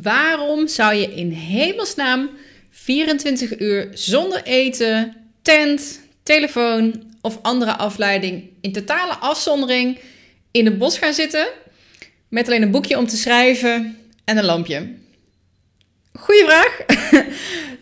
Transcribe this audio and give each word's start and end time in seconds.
Waarom 0.00 0.68
zou 0.68 0.94
je 0.94 1.14
in 1.14 1.30
hemelsnaam 1.30 2.30
24 2.70 3.58
uur 3.58 3.88
zonder 3.92 4.42
eten, 4.42 5.16
tent, 5.42 6.00
telefoon 6.22 7.02
of 7.20 7.38
andere 7.42 7.76
afleiding 7.76 8.48
in 8.60 8.72
totale 8.72 9.14
afzondering 9.14 9.98
in 10.50 10.64
het 10.64 10.78
bos 10.78 10.98
gaan 10.98 11.12
zitten 11.12 11.48
met 12.28 12.46
alleen 12.46 12.62
een 12.62 12.70
boekje 12.70 12.98
om 12.98 13.06
te 13.06 13.16
schrijven 13.16 13.98
en 14.24 14.36
een 14.36 14.44
lampje? 14.44 14.94
Goeie 16.12 16.44
vraag. 16.44 16.80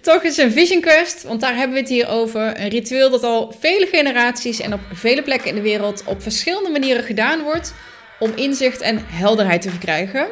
Toch 0.01 0.23
is 0.23 0.37
een 0.37 0.53
Vision 0.53 0.81
Quest, 0.81 1.23
want 1.23 1.41
daar 1.41 1.57
hebben 1.57 1.75
we 1.75 1.81
het 1.81 1.89
hier 1.89 2.09
over. 2.09 2.61
Een 2.61 2.69
ritueel 2.69 3.11
dat 3.11 3.23
al 3.23 3.55
vele 3.59 3.87
generaties 3.87 4.61
en 4.61 4.73
op 4.73 4.81
vele 4.93 5.23
plekken 5.23 5.49
in 5.49 5.55
de 5.55 5.61
wereld 5.61 6.03
op 6.07 6.23
verschillende 6.23 6.71
manieren 6.71 7.05
gedaan 7.05 7.43
wordt 7.43 7.75
om 8.19 8.33
inzicht 8.35 8.81
en 8.81 9.05
helderheid 9.07 9.63
te 9.63 9.71
verkrijgen. 9.71 10.29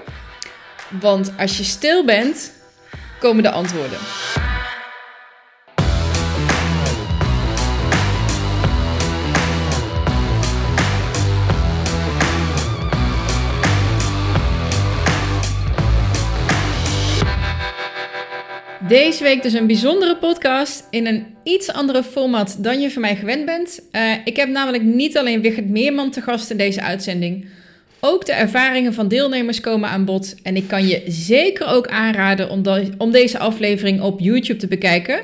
Want 0.90 1.32
als 1.38 1.56
je 1.56 1.64
stil 1.64 2.04
bent, 2.04 2.52
komen 3.18 3.42
de 3.42 3.50
antwoorden. 3.50 3.98
Deze 18.88 19.22
week 19.22 19.42
dus 19.42 19.52
een 19.52 19.66
bijzondere 19.66 20.16
podcast 20.16 20.86
in 20.90 21.06
een 21.06 21.26
iets 21.42 21.72
andere 21.72 22.02
format 22.02 22.56
dan 22.58 22.80
je 22.80 22.90
van 22.90 23.02
mij 23.02 23.16
gewend 23.16 23.44
bent. 23.44 23.80
Uh, 23.92 24.12
ik 24.24 24.36
heb 24.36 24.48
namelijk 24.48 24.82
niet 24.82 25.18
alleen 25.18 25.40
Wigert 25.40 25.68
Meerman 25.68 26.10
te 26.10 26.20
gast 26.20 26.50
in 26.50 26.56
deze 26.56 26.82
uitzending. 26.82 27.46
Ook 28.00 28.26
de 28.26 28.32
ervaringen 28.32 28.94
van 28.94 29.08
deelnemers 29.08 29.60
komen 29.60 29.88
aan 29.88 30.04
bod. 30.04 30.34
En 30.42 30.56
ik 30.56 30.68
kan 30.68 30.86
je 30.86 31.02
zeker 31.06 31.66
ook 31.66 31.88
aanraden 31.88 32.50
om, 32.50 32.62
om 32.98 33.10
deze 33.10 33.38
aflevering 33.38 34.00
op 34.00 34.20
YouTube 34.20 34.58
te 34.58 34.66
bekijken. 34.66 35.20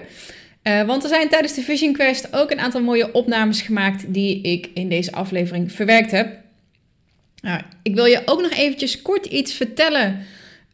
Uh, 0.62 0.82
want 0.82 1.02
er 1.02 1.08
zijn 1.08 1.28
tijdens 1.28 1.54
de 1.54 1.62
Vision 1.62 1.92
Quest 1.92 2.36
ook 2.36 2.50
een 2.50 2.60
aantal 2.60 2.82
mooie 2.82 3.12
opnames 3.12 3.60
gemaakt 3.60 4.14
die 4.14 4.40
ik 4.40 4.70
in 4.74 4.88
deze 4.88 5.12
aflevering 5.12 5.72
verwerkt 5.72 6.10
heb. 6.10 6.38
Uh, 7.42 7.58
ik 7.82 7.94
wil 7.94 8.04
je 8.04 8.22
ook 8.24 8.40
nog 8.40 8.50
eventjes 8.50 9.02
kort 9.02 9.26
iets 9.26 9.54
vertellen 9.54 10.24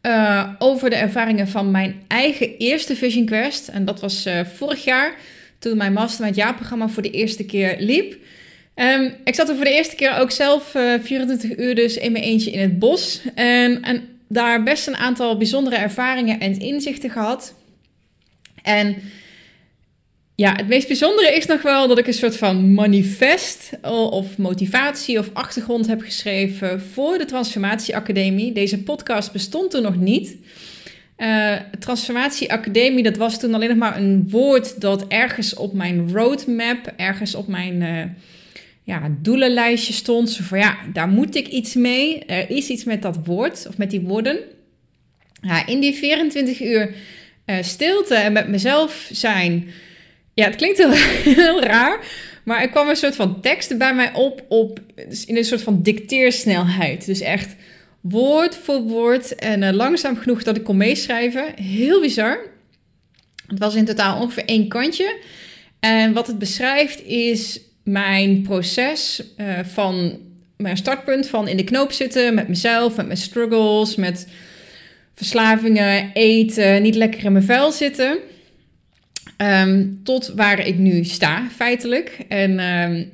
uh, 0.01 0.49
over 0.59 0.89
de 0.89 0.95
ervaringen 0.95 1.47
van 1.47 1.71
mijn 1.71 2.01
eigen 2.07 2.57
eerste 2.57 2.95
Vision 2.95 3.25
Quest. 3.25 3.67
En 3.67 3.85
dat 3.85 3.99
was 3.99 4.27
uh, 4.27 4.39
vorig 4.45 4.83
jaar, 4.83 5.15
toen 5.59 5.77
mijn 5.77 5.93
Mastermind 5.93 6.35
jaarprogramma 6.35 6.87
voor 6.87 7.03
de 7.03 7.11
eerste 7.11 7.45
keer 7.45 7.75
liep. 7.79 8.17
Um, 8.81 9.13
ik 9.23 9.35
zat 9.35 9.49
er 9.49 9.55
voor 9.55 9.65
de 9.65 9.73
eerste 9.73 9.95
keer 9.95 10.17
ook 10.17 10.31
zelf 10.31 10.75
uh, 10.75 10.93
eh, 10.93 11.03
24 11.03 11.57
uur 11.57 11.75
dus 11.75 11.97
in 11.97 12.11
mijn 12.11 12.23
eentje 12.23 12.51
in 12.51 12.59
het 12.59 12.79
bos. 12.79 13.21
En, 13.35 13.81
en 13.81 14.19
daar 14.27 14.63
best 14.63 14.87
een 14.87 14.95
aantal 14.95 15.37
bijzondere 15.37 15.75
ervaringen 15.75 16.39
en 16.39 16.59
inzichten 16.59 17.09
gehad. 17.09 17.53
En 18.63 18.95
ja, 20.35 20.55
het 20.55 20.67
meest 20.67 20.87
bijzondere 20.87 21.35
is 21.35 21.45
nog 21.45 21.61
wel 21.61 21.87
dat 21.87 21.97
ik 21.97 22.07
een 22.07 22.13
soort 22.13 22.37
van 22.37 22.73
manifest 22.73 23.69
of 23.91 24.37
motivatie 24.37 25.19
of 25.19 25.29
achtergrond 25.33 25.87
heb 25.87 26.01
geschreven 26.01 26.81
voor 26.81 27.17
de 27.17 27.25
Transformatie 27.25 27.95
Academie. 27.95 28.53
Deze 28.53 28.83
podcast 28.83 29.31
bestond 29.31 29.71
toen 29.71 29.81
nog 29.81 29.95
niet. 29.95 30.35
Uh, 31.17 31.55
Transformatie 31.79 32.51
Academie, 32.51 33.03
dat 33.03 33.17
was 33.17 33.39
toen 33.39 33.53
alleen 33.53 33.69
nog 33.69 33.77
maar 33.77 33.97
een 33.97 34.29
woord 34.29 34.81
dat 34.81 35.07
ergens 35.07 35.53
op 35.53 35.73
mijn 35.73 36.11
roadmap, 36.11 36.93
ergens 36.97 37.35
op 37.35 37.47
mijn 37.47 37.81
uh, 37.81 38.03
ja, 38.83 39.15
doelenlijstje 39.21 39.93
stond. 39.93 40.29
Zo 40.29 40.43
van 40.43 40.59
ja, 40.59 40.77
daar 40.93 41.07
moet 41.07 41.35
ik 41.35 41.47
iets 41.47 41.73
mee. 41.73 42.19
Er 42.19 42.49
is 42.49 42.67
iets 42.69 42.83
met 42.83 43.01
dat 43.01 43.17
woord 43.25 43.65
of 43.67 43.77
met 43.77 43.89
die 43.89 44.01
woorden. 44.01 44.39
Ja, 45.41 45.67
in 45.67 45.79
die 45.79 45.93
24 45.93 46.61
uur 46.61 46.93
uh, 47.45 47.55
stilte 47.61 48.15
en 48.15 48.33
met 48.33 48.47
mezelf 48.47 49.09
zijn 49.11 49.71
ja, 50.33 50.45
het 50.45 50.55
klinkt 50.55 50.77
heel, 51.23 51.63
raar, 51.63 52.05
maar 52.43 52.61
er 52.61 52.69
kwam 52.69 52.89
een 52.89 52.95
soort 52.95 53.15
van 53.15 53.41
tekst 53.41 53.77
bij 53.77 53.95
mij 53.95 54.13
op, 54.13 54.45
op 54.49 54.79
in 55.25 55.37
een 55.37 55.45
soort 55.45 55.61
van 55.61 55.81
dicteersnelheid. 55.81 57.05
Dus 57.05 57.19
echt 57.19 57.55
woord 58.01 58.55
voor 58.55 58.81
woord 58.81 59.35
en 59.35 59.61
uh, 59.61 59.71
langzaam 59.71 60.17
genoeg 60.17 60.43
dat 60.43 60.57
ik 60.57 60.63
kon 60.63 60.77
meeschrijven. 60.77 61.53
Heel 61.55 62.01
bizar. 62.01 62.39
Het 63.47 63.59
was 63.59 63.75
in 63.75 63.85
totaal 63.85 64.21
ongeveer 64.21 64.45
één 64.45 64.67
kantje. 64.67 65.17
En 65.79 66.13
wat 66.13 66.27
het 66.27 66.39
beschrijft 66.39 67.05
is 67.05 67.59
mijn 67.91 68.41
proces 68.41 69.23
uh, 69.37 69.59
van 69.63 70.19
mijn 70.57 70.77
startpunt 70.77 71.27
van 71.27 71.47
in 71.47 71.57
de 71.57 71.63
knoop 71.63 71.91
zitten 71.91 72.33
met 72.33 72.47
mezelf, 72.47 72.95
met 72.95 73.05
mijn 73.05 73.17
struggles, 73.17 73.95
met 73.95 74.27
verslavingen, 75.15 76.11
eten, 76.13 76.81
niet 76.81 76.95
lekker 76.95 77.25
in 77.25 77.31
mijn 77.31 77.43
vel 77.43 77.71
zitten. 77.71 78.17
Um, 79.37 79.99
tot 80.03 80.31
waar 80.35 80.67
ik 80.67 80.77
nu 80.77 81.03
sta, 81.03 81.47
feitelijk. 81.55 82.17
En 82.27 82.59
um, 82.59 83.11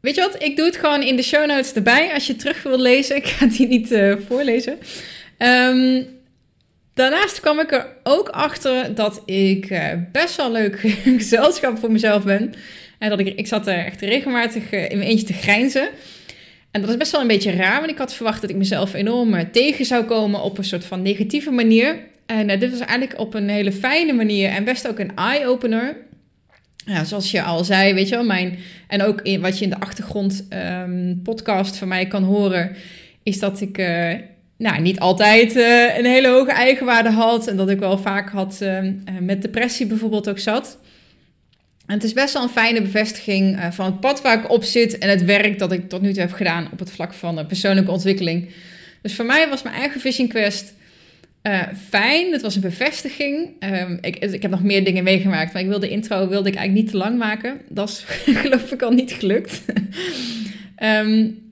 weet 0.00 0.14
je 0.14 0.20
wat? 0.20 0.42
Ik 0.42 0.56
doe 0.56 0.66
het 0.66 0.76
gewoon 0.76 1.02
in 1.02 1.16
de 1.16 1.22
show 1.22 1.46
notes 1.46 1.72
erbij 1.72 2.12
als 2.14 2.26
je 2.26 2.36
terug 2.36 2.62
wil 2.62 2.80
lezen. 2.80 3.16
Ik 3.22 3.26
ga 3.26 3.46
die 3.46 3.66
niet 3.66 3.90
uh, 3.90 4.16
voorlezen. 4.26 4.78
Um, 5.38 6.06
daarnaast 6.94 7.40
kwam 7.40 7.60
ik 7.60 7.72
er 7.72 7.86
ook 8.02 8.28
achter 8.28 8.94
dat 8.94 9.22
ik 9.24 9.70
uh, 9.70 9.92
best 10.12 10.36
wel 10.36 10.52
leuk 10.52 10.78
gezelschap 11.18 11.78
voor 11.78 11.92
mezelf 11.92 12.24
ben. 12.24 12.54
En 12.98 13.08
dat 13.08 13.18
ik, 13.18 13.26
ik 13.26 13.46
zat 13.46 13.66
er 13.66 13.84
echt 13.84 14.00
regelmatig 14.00 14.72
uh, 14.72 14.90
in 14.90 14.96
mijn 14.98 15.10
eentje 15.10 15.26
te 15.26 15.32
grijnzen. 15.32 15.88
En 16.70 16.80
dat 16.80 16.90
is 16.90 16.96
best 16.96 17.12
wel 17.12 17.20
een 17.20 17.26
beetje 17.26 17.50
raar, 17.50 17.78
want 17.78 17.90
ik 17.90 17.98
had 17.98 18.14
verwacht 18.14 18.40
dat 18.40 18.50
ik 18.50 18.56
mezelf 18.56 18.94
enorm 18.94 19.50
tegen 19.52 19.84
zou 19.84 20.04
komen 20.04 20.42
op 20.42 20.58
een 20.58 20.64
soort 20.64 20.84
van 20.84 21.02
negatieve 21.02 21.50
manier. 21.50 21.98
En 22.26 22.58
dit 22.58 22.70
was 22.70 22.80
eigenlijk 22.80 23.20
op 23.20 23.34
een 23.34 23.48
hele 23.48 23.72
fijne 23.72 24.12
manier 24.12 24.48
en 24.48 24.64
best 24.64 24.88
ook 24.88 24.98
een 24.98 25.16
eye-opener. 25.16 25.96
Ja, 26.84 27.04
zoals 27.04 27.30
je 27.30 27.42
al 27.42 27.64
zei, 27.64 27.94
weet 27.94 28.08
je 28.08 28.14
wel, 28.14 28.24
mijn, 28.24 28.58
en 28.88 29.02
ook 29.02 29.20
in, 29.22 29.40
wat 29.40 29.58
je 29.58 29.64
in 29.64 29.70
de 29.70 29.80
achtergrond 29.80 30.46
um, 30.82 31.20
podcast 31.22 31.76
van 31.76 31.88
mij 31.88 32.06
kan 32.06 32.22
horen, 32.22 32.76
is 33.22 33.38
dat 33.38 33.60
ik 33.60 33.78
nou, 34.56 34.80
niet 34.80 35.00
altijd 35.00 35.56
een 35.96 36.04
hele 36.04 36.28
hoge 36.28 36.52
eigenwaarde 36.52 37.10
had. 37.10 37.46
En 37.46 37.56
dat 37.56 37.70
ik 37.70 37.78
wel 37.78 37.98
vaak 37.98 38.30
had 38.30 38.58
uh, 38.62 38.78
met 39.20 39.42
depressie 39.42 39.86
bijvoorbeeld 39.86 40.28
ook 40.28 40.38
zat. 40.38 40.78
En 41.88 41.94
het 41.94 42.04
is 42.04 42.12
best 42.12 42.32
wel 42.32 42.42
een 42.42 42.48
fijne 42.48 42.82
bevestiging 42.82 43.58
van 43.70 43.86
het 43.86 44.00
pad 44.00 44.22
waar 44.22 44.38
ik 44.38 44.50
op 44.50 44.64
zit 44.64 44.98
en 44.98 45.08
het 45.08 45.24
werk 45.24 45.58
dat 45.58 45.72
ik 45.72 45.88
tot 45.88 46.00
nu 46.00 46.12
toe 46.12 46.20
heb 46.20 46.32
gedaan 46.32 46.68
op 46.72 46.78
het 46.78 46.90
vlak 46.90 47.12
van 47.12 47.46
persoonlijke 47.46 47.90
ontwikkeling. 47.90 48.48
Dus 49.02 49.14
voor 49.14 49.24
mij 49.24 49.48
was 49.48 49.62
mijn 49.62 49.76
eigen 49.76 50.00
Vision 50.00 50.28
Quest 50.28 50.74
uh, 51.42 51.62
fijn, 51.88 52.32
het 52.32 52.42
was 52.42 52.54
een 52.54 52.60
bevestiging. 52.60 53.50
Um, 53.60 53.98
ik, 54.00 54.16
ik 54.16 54.42
heb 54.42 54.50
nog 54.50 54.62
meer 54.62 54.84
dingen 54.84 55.04
meegemaakt, 55.04 55.52
maar 55.52 55.62
ik 55.62 55.68
wilde 55.68 55.86
de 55.86 55.92
intro 55.92 56.28
wilde 56.28 56.48
ik 56.48 56.54
eigenlijk 56.54 56.84
niet 56.84 56.90
te 56.90 56.96
lang 56.96 57.18
maken. 57.18 57.60
Dat 57.68 57.88
is 57.88 58.04
geloof 58.42 58.72
ik 58.72 58.82
al 58.82 58.90
niet 58.90 59.12
gelukt. 59.12 59.62
um, 60.82 61.38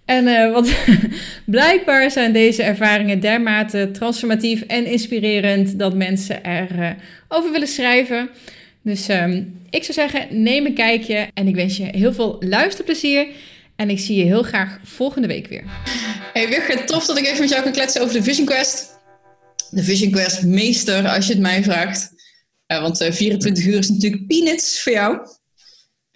En 0.05 0.27
uh, 0.27 0.51
want 0.51 0.69
blijkbaar 1.45 2.11
zijn 2.11 2.33
deze 2.33 2.63
ervaringen 2.63 3.19
dermate 3.19 3.89
transformatief 3.91 4.61
en 4.61 4.85
inspirerend 4.85 5.79
dat 5.79 5.95
mensen 5.95 6.45
erover 6.45 6.95
over 7.27 7.51
willen 7.51 7.67
schrijven. 7.67 8.29
Dus 8.81 9.09
um, 9.09 9.59
ik 9.69 9.83
zou 9.83 9.93
zeggen, 9.93 10.43
neem 10.43 10.65
een 10.65 10.73
kijkje 10.73 11.27
en 11.33 11.47
ik 11.47 11.55
wens 11.55 11.77
je 11.77 11.83
heel 11.83 12.13
veel 12.13 12.35
luisterplezier. 12.39 13.27
En 13.75 13.89
ik 13.89 13.99
zie 13.99 14.15
je 14.15 14.23
heel 14.23 14.43
graag 14.43 14.79
volgende 14.83 15.27
week 15.27 15.47
weer. 15.47 15.63
Hey 16.33 16.47
Wigert, 16.47 16.87
tof 16.87 17.05
dat 17.05 17.17
ik 17.17 17.25
even 17.25 17.39
met 17.39 17.49
jou 17.49 17.63
kan 17.63 17.71
kletsen 17.71 18.01
over 18.01 18.13
de 18.13 18.23
Vision 18.23 18.45
Quest. 18.45 18.89
De 19.69 19.83
Vision 19.83 20.11
Quest 20.11 20.43
meester, 20.43 21.07
als 21.07 21.27
je 21.27 21.33
het 21.33 21.41
mij 21.41 21.63
vraagt. 21.63 22.14
Uh, 22.67 22.81
want 22.81 23.01
uh, 23.01 23.11
24 23.11 23.65
uur 23.65 23.77
is 23.77 23.89
natuurlijk 23.89 24.27
peanuts 24.27 24.83
voor 24.83 24.91
jou. 24.91 25.27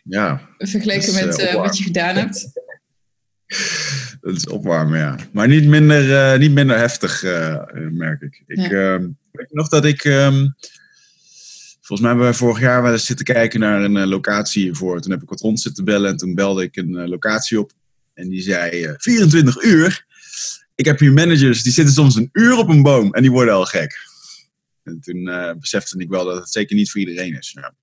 Ja. 0.03 0.49
Vergeleken 0.57 1.13
met 1.13 1.39
uh, 1.39 1.53
wat 1.53 1.77
je 1.77 1.83
gedaan 1.83 2.15
hebt. 2.15 2.51
Dat 4.21 4.35
is 4.35 4.47
opwarmen, 4.47 4.99
ja. 4.99 5.15
Maar 5.31 5.47
niet 5.47 5.65
minder, 5.65 6.39
niet 6.39 6.51
minder 6.51 6.77
heftig, 6.77 7.23
merk 7.91 8.21
ik. 8.21 8.43
Ik 8.47 8.69
ja. 8.69 8.99
weet 9.31 9.53
nog 9.53 9.69
dat 9.69 9.85
ik... 9.85 10.03
Um, 10.03 10.55
Volgens 11.89 12.09
mij 12.09 12.17
hebben 12.17 12.37
we 12.37 12.45
vorig 12.45 12.59
jaar 12.59 12.81
wel 12.81 12.91
eens 12.91 13.05
zitten 13.05 13.25
kijken 13.25 13.59
naar 13.59 13.83
een 13.83 13.95
uh, 13.95 14.05
locatie 14.05 14.63
hiervoor. 14.63 15.01
Toen 15.01 15.11
heb 15.11 15.21
ik 15.21 15.29
wat 15.29 15.39
rond 15.39 15.59
zitten 15.59 15.85
bellen 15.85 16.09
en 16.09 16.17
toen 16.17 16.35
belde 16.35 16.63
ik 16.63 16.75
een 16.75 16.89
uh, 16.89 17.07
locatie 17.07 17.59
op. 17.59 17.71
En 18.13 18.29
die 18.29 18.41
zei, 18.41 18.85
uh, 18.85 18.93
24 18.97 19.63
uur? 19.63 20.05
Ik 20.75 20.85
heb 20.85 20.99
hier 20.99 21.13
managers, 21.13 21.63
die 21.63 21.71
zitten 21.71 21.93
soms 21.93 22.15
een 22.15 22.29
uur 22.31 22.57
op 22.57 22.69
een 22.69 22.81
boom 22.81 23.13
en 23.13 23.21
die 23.21 23.31
worden 23.31 23.53
al 23.53 23.65
gek. 23.65 24.08
En 24.83 24.99
toen 25.01 25.23
besefte 25.59 25.99
ik 25.99 26.09
wel 26.09 26.25
dat 26.25 26.35
het 26.35 26.51
zeker 26.51 26.75
niet 26.75 26.91
voor 26.91 26.99
iedereen 26.99 27.37
is. 27.37 27.51
Ja. 27.55 27.73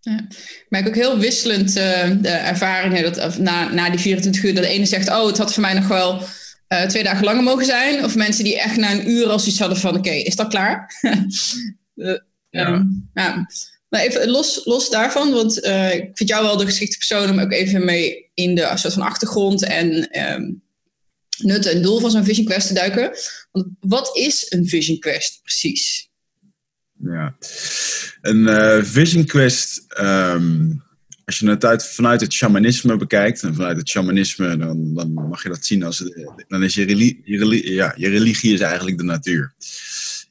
Ja. 0.00 0.26
Maar 0.68 0.80
ik 0.80 0.86
ook 0.86 0.94
heel 0.94 1.18
wisselend 1.18 1.72
de 1.72 2.28
ervaringen 2.28 3.12
dat, 3.12 3.38
na, 3.38 3.72
na 3.72 3.90
die 3.90 3.98
24 3.98 4.44
uur. 4.44 4.54
Dat 4.54 4.62
de 4.62 4.68
ene 4.68 4.86
zegt, 4.86 5.08
oh, 5.08 5.26
het 5.26 5.38
had 5.38 5.52
voor 5.52 5.62
mij 5.62 5.74
nog 5.74 5.88
wel 5.88 6.22
twee 6.88 7.02
dagen 7.02 7.24
langer 7.24 7.42
mogen 7.42 7.64
zijn. 7.64 8.04
Of 8.04 8.16
mensen 8.16 8.44
die 8.44 8.60
echt 8.60 8.76
na 8.76 8.92
een 8.92 9.10
uur 9.10 9.26
als 9.26 9.46
iets 9.46 9.58
hadden 9.58 9.78
van, 9.78 9.90
oké, 9.90 9.98
okay, 9.98 10.20
is 10.20 10.36
dat 10.36 10.48
klaar? 10.48 10.90
Ja. 12.54 12.72
Um, 12.72 13.10
ja. 13.14 13.46
Maar 13.88 14.00
even 14.00 14.28
los, 14.28 14.64
los 14.64 14.90
daarvan, 14.90 15.32
want 15.32 15.64
uh, 15.64 15.94
ik 15.94 16.10
vind 16.12 16.28
jou 16.28 16.44
wel 16.44 16.56
de 16.56 16.64
geschikte 16.64 16.96
persoon 16.96 17.30
om 17.30 17.38
ook 17.38 17.52
even 17.52 17.84
mee 17.84 18.30
in 18.34 18.54
de 18.54 18.70
soort 18.74 18.92
van 18.92 19.02
achtergrond 19.02 19.64
en 19.64 20.18
um, 20.32 20.62
nut 21.38 21.66
en 21.66 21.82
doel 21.82 22.00
van 22.00 22.10
zo'n 22.10 22.24
Vision 22.24 22.46
Quest 22.46 22.66
te 22.66 22.74
duiken. 22.74 23.10
Want 23.50 23.66
wat 23.80 24.16
is 24.16 24.46
een 24.48 24.68
Vision 24.68 24.98
Quest 24.98 25.40
precies? 25.42 26.08
Ja, 26.98 27.36
een 28.20 28.38
uh, 28.38 28.82
Vision 28.82 29.24
Quest, 29.24 29.84
um, 30.00 30.82
als 31.24 31.38
je 31.38 31.48
het 31.48 31.64
uit, 31.64 31.86
vanuit 31.86 32.20
het 32.20 32.32
shamanisme 32.32 32.96
bekijkt, 32.96 33.42
en 33.42 33.54
vanuit 33.54 33.76
het 33.76 33.88
shamanisme, 33.88 34.56
dan, 34.56 34.94
dan 34.94 35.12
mag 35.12 35.42
je 35.42 35.48
dat 35.48 35.64
zien 35.64 35.82
als, 35.82 36.10
dan 36.48 36.62
is 36.62 36.74
je, 36.74 36.84
religie, 36.84 37.20
je, 37.24 37.72
ja, 37.72 37.94
je 37.96 38.08
religie 38.08 38.54
is 38.54 38.60
eigenlijk 38.60 38.98
de 38.98 39.04
natuur. 39.04 39.54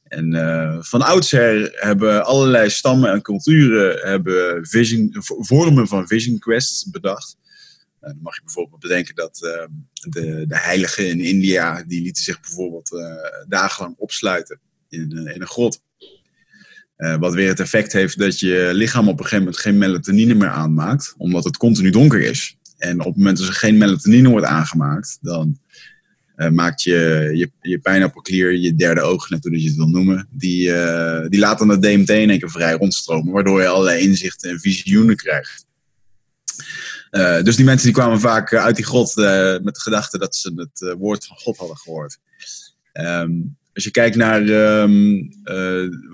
En 0.04 0.34
uh, 0.34 0.78
van 0.80 1.02
oudsher 1.02 1.72
hebben 1.74 2.26
allerlei 2.26 2.70
stammen 2.70 3.12
en 3.12 3.22
culturen 3.22 4.10
hebben 4.10 4.66
vision, 4.68 5.10
vormen 5.22 5.88
van 5.88 6.08
vision 6.08 6.40
quests 6.40 6.90
bedacht. 6.90 7.38
Uh, 8.02 8.10
dan 8.10 8.20
mag 8.22 8.36
je 8.36 8.42
bijvoorbeeld 8.44 8.82
bedenken 8.82 9.16
dat 9.16 9.40
uh, 9.44 9.66
de, 10.10 10.46
de 10.48 10.58
heiligen 10.58 11.08
in 11.08 11.20
India, 11.20 11.84
die 11.84 12.02
lieten 12.02 12.24
zich 12.24 12.40
bijvoorbeeld 12.40 12.90
dagenlang 13.48 13.96
opsluiten 13.98 14.60
in, 14.90 15.12
in 15.12 15.42
een 15.42 15.48
grot. 15.48 15.82
Wat 17.20 17.34
weer 17.34 17.48
het 17.48 17.60
effect 17.60 17.94
heeft 17.94 18.18
dat 18.18 18.40
je 18.40 18.70
lichaam 18.74 19.08
op 19.08 19.18
een 19.18 19.24
gegeven 19.24 19.44
moment 19.44 19.62
geen 19.62 19.78
melatonine 19.78 20.34
meer 20.34 20.50
aanmaakt, 20.50 21.14
omdat 21.18 21.44
het 21.44 21.58
continu 21.58 21.90
donker 21.90 22.22
is. 22.22 22.58
En 22.78 23.00
op 23.00 23.06
het 23.06 23.16
moment 23.16 23.38
dat 23.38 23.48
er 23.48 23.54
geen 23.54 23.78
melatonine 23.78 24.30
wordt 24.30 24.46
aangemaakt, 24.46 25.18
dan 25.22 25.58
uh, 26.38 26.50
maakt 26.50 26.82
je, 26.82 27.32
je, 27.34 27.52
je 27.70 27.80
pijnappelklier, 27.80 28.54
je 28.54 28.76
derde 28.76 29.02
oog, 29.02 29.30
net 29.30 29.44
hoe 29.44 29.62
je 29.62 29.68
het 29.68 29.76
wil 29.76 29.88
noemen, 29.88 30.28
die, 30.32 30.68
uh, 30.68 31.28
die 31.28 31.40
laat 31.40 31.60
dan 31.60 31.70
het 31.70 31.82
DMT 31.82 32.10
in 32.10 32.30
één 32.30 32.40
keer 32.40 32.52
vrij 32.52 32.74
rondstromen, 32.74 33.34
waardoor 33.34 33.62
je 33.62 33.68
allerlei 33.68 34.02
inzichten 34.02 34.50
en 34.50 34.60
visioenen 34.60 35.16
krijgt. 35.16 35.66
Dus 37.44 37.56
die 37.56 37.66
mensen 37.66 37.86
die 37.86 37.96
kwamen 37.96 38.20
vaak 38.20 38.54
uit 38.54 38.76
die 38.76 38.86
grot 38.86 39.16
met 39.16 39.76
de 39.76 39.82
gedachte 39.82 40.18
dat 40.18 40.36
ze 40.36 40.54
het 40.56 40.96
woord 40.98 41.26
van 41.26 41.38
God 41.38 41.58
hadden 41.58 41.78
gehoord. 41.78 42.18
Um, 42.94 43.58
als 43.74 43.84
je 43.84 43.92
kijkt 43.92 44.16
naar 44.16 44.42
um, 44.82 45.30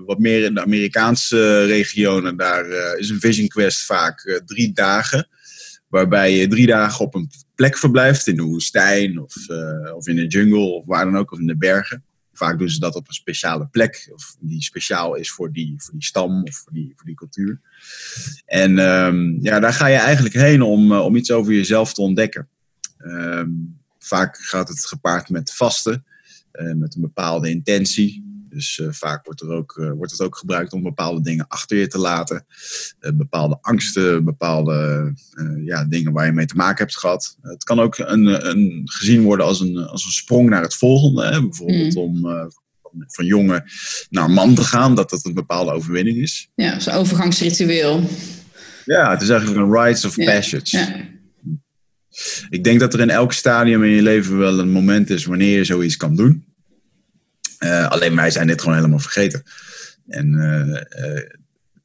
wat 0.06 0.20
meer 0.20 0.44
in 0.44 0.54
de 0.54 0.62
Amerikaanse 0.62 1.66
regionen, 1.66 2.38
daar 2.38 2.66
is 2.98 3.10
een 3.10 3.20
Vision 3.20 3.48
Quest 3.48 3.86
vaak 3.86 4.42
drie 4.46 4.74
dagen 4.74 5.28
waarbij 5.88 6.36
je 6.36 6.48
drie 6.48 6.68
dagen 6.68 7.06
op 7.06 7.16
een 7.16 7.30
plek 7.56 7.78
verblijft, 7.78 8.28
in 8.28 8.36
de 8.36 8.42
woestijn 8.42 9.20
of, 9.20 9.36
of 9.96 10.08
in 10.08 10.16
de 10.16 10.28
jungle 10.28 10.60
of 10.60 10.86
waar 10.86 11.06
dan 11.06 11.18
ook, 11.18 11.32
of 11.32 11.40
in 11.40 11.48
de 11.48 11.58
bergen. 11.58 12.04
Vaak 12.34 12.60
doen 12.60 12.70
ze 12.70 12.80
dat 12.80 12.96
op 12.96 13.08
een 13.08 13.14
speciale 13.14 13.68
plek, 13.68 14.10
of 14.14 14.36
die 14.40 14.64
speciaal 14.64 15.16
is 15.16 15.32
voor 15.32 15.52
die, 15.52 15.74
voor 15.78 15.94
die 15.94 16.04
stam 16.04 16.44
of 16.44 16.56
voor 16.56 16.74
die, 16.74 16.94
voor 16.96 17.06
die 17.06 17.16
cultuur. 17.16 17.60
En 18.46 18.78
um, 18.78 19.38
ja, 19.42 19.60
daar 19.60 19.74
ga 19.74 19.88
je 19.88 19.98
eigenlijk 19.98 20.36
heen 20.36 20.62
om, 20.62 20.92
om 20.92 21.16
iets 21.16 21.32
over 21.32 21.54
jezelf 21.54 21.94
te 21.94 22.02
ontdekken. 22.02 22.48
Um, 23.06 23.78
vaak 24.00 24.38
gaat 24.38 24.68
het 24.68 24.86
gepaard 24.86 25.30
met 25.30 25.54
vasten, 25.54 26.06
met 26.52 26.96
een 26.96 27.02
bepaalde 27.02 27.50
intentie. 27.50 28.28
Dus 28.50 28.78
uh, 28.78 28.88
vaak 28.92 29.26
wordt, 29.26 29.42
er 29.42 29.50
ook, 29.50 29.78
uh, 29.80 29.92
wordt 29.92 30.12
het 30.12 30.22
ook 30.22 30.38
gebruikt 30.38 30.74
om 30.74 30.84
bepaalde 30.84 31.22
dingen 31.22 31.48
achter 31.48 31.78
je 31.78 31.88
te 31.88 31.98
laten. 31.98 32.46
Bepaalde 33.16 33.58
angsten, 33.62 34.24
bepaalde 34.24 35.14
ja, 35.66 35.86
dingen 35.86 36.12
waar 36.12 36.26
je 36.26 36.32
mee 36.32 36.46
te 36.46 36.56
maken 36.56 36.86
hebt 36.86 36.98
gehad. 36.98 37.38
het 37.42 37.64
kan 37.64 37.80
ook 37.80 37.98
een, 37.98 38.50
een, 38.50 38.82
gezien 38.86 39.24
worden 39.24 39.46
als 39.46 39.60
een, 39.60 39.78
als 39.78 40.06
een 40.06 40.12
sprong 40.12 40.50
naar 40.50 40.62
het 40.62 40.76
volgende. 40.76 41.26
Hè? 41.26 41.42
Bijvoorbeeld 41.42 41.96
mm. 41.96 42.02
om 42.02 42.50
van 43.08 43.26
jongen 43.26 43.64
naar 44.10 44.30
man 44.30 44.56
te 44.56 44.64
gaan, 44.64 44.96
dat 44.96 45.10
dat 45.10 45.26
een 45.26 45.34
bepaalde 45.34 45.72
overwinning 45.72 46.18
is. 46.18 46.50
Ja, 46.56 46.80
zo'n 46.80 46.94
overgangsritueel. 46.94 48.10
Ja, 48.86 49.12
het 49.12 49.22
is 49.22 49.30
eigenlijk 49.30 49.60
een 49.60 49.74
rites 49.74 50.06
of 50.06 50.16
ja. 50.16 50.26
passage. 50.26 50.78
Ja. 50.78 51.18
Ik 52.50 52.64
denk 52.64 52.80
dat 52.80 52.94
er 52.94 53.00
in 53.00 53.10
elk 53.10 53.34
stadium 53.34 53.84
in 53.84 53.90
je 53.90 54.02
leven 54.02 54.38
wel 54.38 54.60
een 54.60 54.70
moment 54.70 55.10
is 55.10 55.26
wanneer 55.26 55.58
je 55.58 55.64
zoiets 55.64 55.98
kan 55.98 56.16
doen. 56.16 56.46
Uh, 57.60 57.88
alleen 57.88 58.16
wij 58.16 58.32
zijn 58.32 58.48
dit 58.48 58.60
gewoon 58.62 58.76
helemaal 58.76 59.00
vergeten. 59.00 59.44
En 60.08 60.34
uh, 60.34 61.14
uh, 61.14 61.22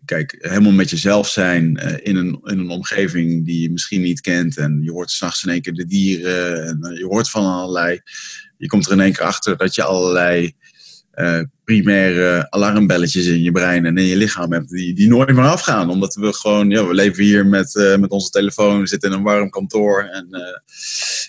kijk, 0.05 0.37
helemaal 0.39 0.73
met 0.73 0.91
jezelf 0.91 1.29
zijn 1.29 1.77
in, 2.03 2.17
een, 2.17 2.41
in 2.45 2.59
een 2.59 2.71
omgeving 2.71 3.45
die 3.45 3.61
je 3.61 3.71
misschien 3.71 4.03
niet 4.03 4.21
kent. 4.21 4.57
En 4.57 4.81
je 4.83 4.91
hoort 4.91 5.11
s'nachts 5.11 5.45
in 5.45 5.53
één 5.53 5.63
keer 5.63 5.73
de 5.73 5.87
dieren. 5.87 6.67
En 6.67 6.95
je 6.95 7.05
hoort 7.05 7.31
van 7.31 7.45
allerlei. 7.45 8.01
Je 8.57 8.67
komt 8.67 8.87
er 8.87 8.93
in 8.93 9.01
één 9.01 9.13
keer 9.13 9.25
achter 9.25 9.57
dat 9.57 9.75
je 9.75 9.83
allerlei 9.83 10.55
primaire 11.65 12.51
alarmbelletjes 12.51 13.27
in 13.27 13.43
je 13.43 13.53
brein 13.53 13.87
en 13.87 13.99
in 13.99 14.05
je 14.05 14.17
lichaam 14.17 14.53
hebt. 14.53 14.71
Die, 14.71 14.95
die 14.95 15.09
nooit 15.09 15.33
meer 15.33 15.45
afgaan. 15.45 15.91
Omdat 15.91 16.15
we 16.15 16.33
gewoon, 16.33 16.71
ja, 16.71 16.87
we 16.87 16.95
leven 16.95 17.25
hier 17.25 17.47
met, 17.47 17.97
met 18.01 18.11
onze 18.11 18.31
telefoon. 18.31 18.81
We 18.81 18.87
zitten 18.87 19.11
in 19.11 19.17
een 19.17 19.23
warm 19.23 19.51
kantoor. 19.51 20.03
En 20.03 20.29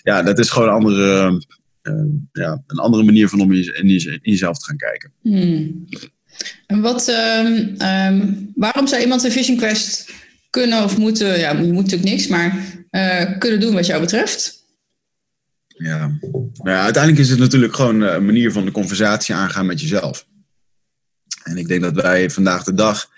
ja, 0.02 0.22
dat 0.22 0.38
is 0.38 0.50
gewoon 0.50 0.68
een 0.68 0.74
andere 0.74 1.40
Ehm, 1.86 2.06
ja, 2.32 2.62
een 2.66 2.78
andere 2.78 3.02
manier 3.02 3.28
van 3.28 3.40
om 3.40 3.52
in, 3.52 3.74
in 3.82 4.18
jezelf 4.22 4.58
te 4.58 4.64
gaan 4.64 4.76
kijken. 4.76 5.12
Hmm. 5.22 5.86
En 6.66 6.80
wat, 6.80 7.08
um, 7.08 7.76
um, 7.82 8.52
waarom 8.54 8.86
zou 8.86 9.02
iemand 9.02 9.24
een 9.24 9.32
Vision 9.32 9.56
Quest 9.56 10.10
kunnen 10.50 10.84
of 10.84 10.98
moeten, 10.98 11.38
ja, 11.38 11.50
je 11.50 11.72
moet 11.72 11.84
natuurlijk 11.84 12.10
niks, 12.10 12.26
maar 12.26 12.64
kunnen 13.38 13.60
doen 13.60 13.74
wat 13.74 13.86
jou 13.86 14.00
betreft? 14.00 14.65
Ja. 15.76 16.18
Nou 16.20 16.70
ja, 16.70 16.82
uiteindelijk 16.82 17.22
is 17.22 17.30
het 17.30 17.38
natuurlijk 17.38 17.74
gewoon 17.74 18.00
een 18.00 18.24
manier 18.24 18.52
van 18.52 18.64
de 18.64 18.70
conversatie 18.70 19.34
aangaan 19.34 19.66
met 19.66 19.80
jezelf. 19.80 20.26
En 21.42 21.56
ik 21.56 21.68
denk 21.68 21.82
dat 21.82 21.94
wij 21.94 22.30
vandaag 22.30 22.64
de 22.64 22.74
dag. 22.74 23.08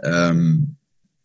Um, 0.00 0.76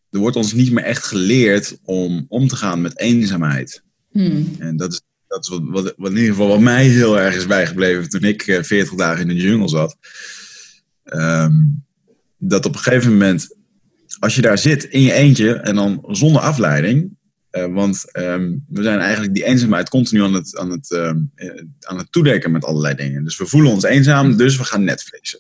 er 0.10 0.20
wordt 0.20 0.36
ons 0.36 0.54
niet 0.54 0.72
meer 0.72 0.84
echt 0.84 1.06
geleerd 1.06 1.78
om 1.84 2.26
om 2.28 2.48
te 2.48 2.56
gaan 2.56 2.82
met 2.82 3.00
eenzaamheid. 3.00 3.84
Hmm. 4.12 4.56
En 4.60 4.78
dat 4.78 4.92
is 4.92 5.02
dat 5.34 5.44
is 5.44 5.50
wat, 5.50 5.62
wat, 5.64 5.94
wat, 5.98 6.12
in 6.12 6.18
ieder 6.18 6.32
geval 6.32 6.48
wat 6.48 6.60
mij 6.60 6.86
heel 6.86 7.20
erg 7.20 7.36
is 7.36 7.48
bijgebleven 7.48 8.10
toen 8.10 8.24
ik 8.24 8.48
uh, 8.48 8.58
eh, 8.58 8.64
40 8.64 8.96
dagen 8.96 9.22
in 9.22 9.36
de 9.36 9.42
jungle 9.42 9.70
zat. 9.70 9.98
Um, 11.04 11.86
dat 12.38 12.66
op 12.66 12.74
een 12.74 12.80
gegeven 12.80 13.12
moment, 13.12 13.56
als 14.20 14.36
je 14.36 14.42
daar 14.42 14.58
zit 14.58 14.84
in 14.84 15.02
je 15.02 15.14
eentje 15.14 15.54
en 15.54 15.76
dan 15.76 16.06
zonder 16.08 16.42
afleiding. 16.42 17.18
Uh, 17.58 17.66
want 17.66 18.06
um, 18.14 18.66
we 18.70 18.84
zijn 18.84 19.00
eigenlijk 19.00 19.34
die 19.34 19.44
eenzaamheid 19.44 19.90
continu 19.90 20.22
aan 20.22 20.34
het, 20.34 20.58
aan, 20.58 20.72
het, 20.72 20.92
um, 20.92 21.32
aan 21.80 21.98
het 21.98 22.12
toedekken 22.12 22.52
met 22.52 22.66
allerlei 22.66 22.96
dingen. 22.96 23.24
Dus 23.24 23.38
we 23.38 23.46
voelen 23.46 23.72
ons 23.72 23.84
eenzaam, 23.84 24.38
dus 24.38 24.58
we 24.58 24.64
gaan 24.64 24.84
Netflixen. 24.84 25.40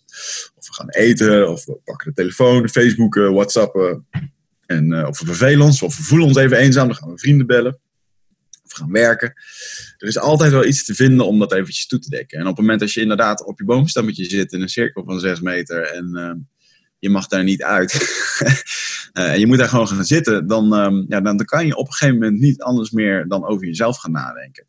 Of 0.55 0.67
we 0.67 0.74
gaan 0.74 0.89
eten, 0.89 1.50
of 1.50 1.65
we 1.65 1.77
pakken 1.84 2.08
de 2.08 2.22
telefoon, 2.22 2.70
Facebooken, 2.70 3.34
Whatsappen. 3.34 4.08
En, 4.65 5.08
of 5.08 5.20
we 5.20 5.25
vervelen 5.25 5.65
ons, 5.65 5.82
of 5.82 5.98
we 5.98 6.03
voelen 6.03 6.27
ons 6.27 6.38
even 6.38 6.58
eenzaam, 6.58 6.88
dan 6.88 6.96
gaan 6.96 7.12
we 7.12 7.17
vrienden 7.17 7.48
bellen. 7.48 7.79
Of 8.63 8.74
gaan 8.74 8.91
werken. 8.91 9.34
Er 9.98 10.08
is 10.08 10.17
altijd 10.17 10.51
wel 10.51 10.65
iets 10.65 10.86
te 10.86 10.96
vinden 10.96 11.27
om 11.27 11.39
dat 11.39 11.53
eventjes 11.53 11.88
toe 11.88 12.00
te 12.00 12.10
dekken. 12.10 12.38
En 12.38 12.43
op 12.43 12.50
het 12.50 12.60
moment 12.60 12.79
dat 12.79 12.91
je 12.91 13.01
inderdaad 13.01 13.46
op 13.46 13.60
je 13.60 13.65
boomstammetje 13.65 14.25
zit 14.25 14.53
in 14.53 14.62
een 14.62 14.70
cirkel 14.70 15.03
van 15.05 15.20
6 15.20 15.39
meter 15.41 15.82
en 15.82 16.48
je 17.04 17.10
mag 17.10 17.28
daar 17.28 17.44
niet 17.44 17.64
uit. 17.64 17.92
en 19.14 19.40
je 19.40 19.48
moet 19.48 19.58
daar 19.58 19.70
gewoon 19.70 19.88
gaan 19.88 20.06
zitten. 20.06 20.48
Dan, 20.48 20.66
ja, 21.08 21.22
dan, 21.22 21.38
dan 21.38 21.46
kan 21.46 21.66
je 21.66 21.76
op 21.76 21.88
een 21.88 21.94
gegeven 21.94 22.20
moment 22.20 22.40
niet 22.40 22.62
anders 22.62 22.92
meer 22.92 23.28
dan 23.28 23.46
over 23.46 23.66
jezelf 23.66 23.98
gaan 23.98 24.12
nadenken. 24.12 24.66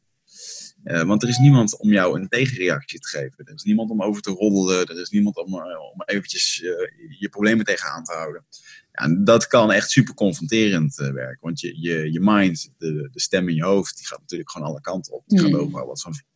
Uh, 0.85 1.03
want 1.03 1.23
er 1.23 1.29
is 1.29 1.39
niemand 1.39 1.79
om 1.79 1.91
jou 1.91 2.21
een 2.21 2.29
tegenreactie 2.29 3.01
te 3.01 3.09
geven. 3.09 3.45
Er 3.45 3.55
is 3.55 3.63
niemand 3.63 3.91
om 3.91 4.03
over 4.03 4.23
te 4.23 4.31
roddelen. 4.31 4.87
Er 4.87 5.01
is 5.01 5.11
niemand 5.11 5.37
om, 5.37 5.55
uh, 5.55 5.61
om 5.93 6.03
eventjes 6.05 6.61
uh, 6.61 6.71
je 7.19 7.29
problemen 7.29 7.65
tegenaan 7.65 8.05
te 8.05 8.13
houden. 8.13 8.47
Ja, 8.93 9.05
en 9.05 9.25
dat 9.25 9.47
kan 9.47 9.73
echt 9.73 9.91
super 9.91 10.15
confronterend 10.15 10.95
werken. 10.95 11.39
Want 11.41 11.61
je, 11.61 11.81
je, 11.81 12.13
je 12.13 12.21
mind, 12.21 12.73
de, 12.79 13.09
de 13.13 13.21
stem 13.21 13.49
in 13.49 13.55
je 13.55 13.65
hoofd, 13.65 13.97
die 13.97 14.07
gaat 14.07 14.21
natuurlijk 14.21 14.51
gewoon 14.51 14.69
alle 14.69 14.81
kanten 14.81 15.13
op. 15.13 15.23
Die 15.27 15.41
gaat 15.41 15.55
overal 15.55 15.87
wat 15.87 16.03
van 16.03 16.15
vinden. 16.15 16.34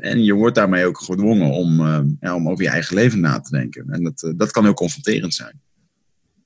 En 0.00 0.24
je 0.24 0.32
wordt 0.32 0.54
daarmee 0.54 0.86
ook 0.86 0.98
gedwongen 0.98 1.50
om, 1.50 1.76
ja, 2.20 2.34
om 2.34 2.48
over 2.48 2.64
je 2.64 2.70
eigen 2.70 2.94
leven 2.94 3.20
na 3.20 3.40
te 3.40 3.50
denken. 3.50 3.86
En 3.90 4.02
dat, 4.02 4.32
dat 4.36 4.50
kan 4.50 4.64
heel 4.64 4.74
confronterend 4.74 5.34
zijn. 5.34 5.60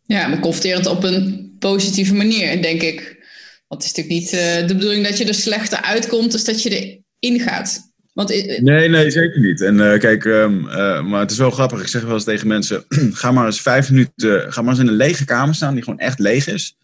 Ja, 0.02 0.26
maar 0.26 0.40
confronterend 0.40 0.86
op 0.86 1.04
een 1.04 1.54
positieve 1.58 2.14
manier, 2.14 2.62
denk 2.62 2.82
ik. 2.82 3.24
Want 3.68 3.82
het 3.82 3.90
is 3.90 3.96
natuurlijk 3.96 4.20
niet 4.20 4.30
de 4.68 4.74
bedoeling 4.74 5.06
dat 5.06 5.18
je 5.18 5.24
er 5.24 5.34
slechter 5.34 5.82
uitkomt, 5.82 6.32
dus 6.32 6.44
dat 6.44 6.62
je 6.62 7.00
erin 7.20 7.40
gaat. 7.40 7.94
Want, 8.16 8.28
nee, 8.60 8.88
nee, 8.88 9.10
zeker 9.10 9.40
niet. 9.40 9.60
En 9.60 9.98
kijk, 9.98 10.24
um, 10.24 10.60
maar 11.08 11.20
het 11.20 11.30
is 11.30 11.38
wel 11.38 11.50
grappig. 11.50 11.80
Ik 11.80 11.86
zeg 11.86 12.02
wel 12.02 12.14
eens 12.14 12.24
tegen 12.24 12.46
mensen: 12.46 12.84
ga 13.12 13.32
maar 13.32 13.46
eens 13.46 13.60
vijf 13.60 13.90
minuten, 13.90 14.52
ga 14.52 14.62
maar 14.62 14.70
eens 14.70 14.82
in 14.82 14.88
een 14.88 14.94
lege 14.94 15.24
kamer 15.24 15.54
staan 15.54 15.74
die 15.74 15.82
gewoon 15.82 15.98
echt 15.98 16.18
leeg 16.18 16.46
is. 16.46 16.76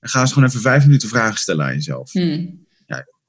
En 0.00 0.08
ga 0.08 0.20
eens 0.20 0.32
gewoon 0.32 0.48
even 0.48 0.60
vijf 0.60 0.84
minuten 0.84 1.08
vragen 1.08 1.38
stellen 1.38 1.64
aan 1.64 1.74
jezelf. 1.74 2.12
Hmm. 2.12 2.66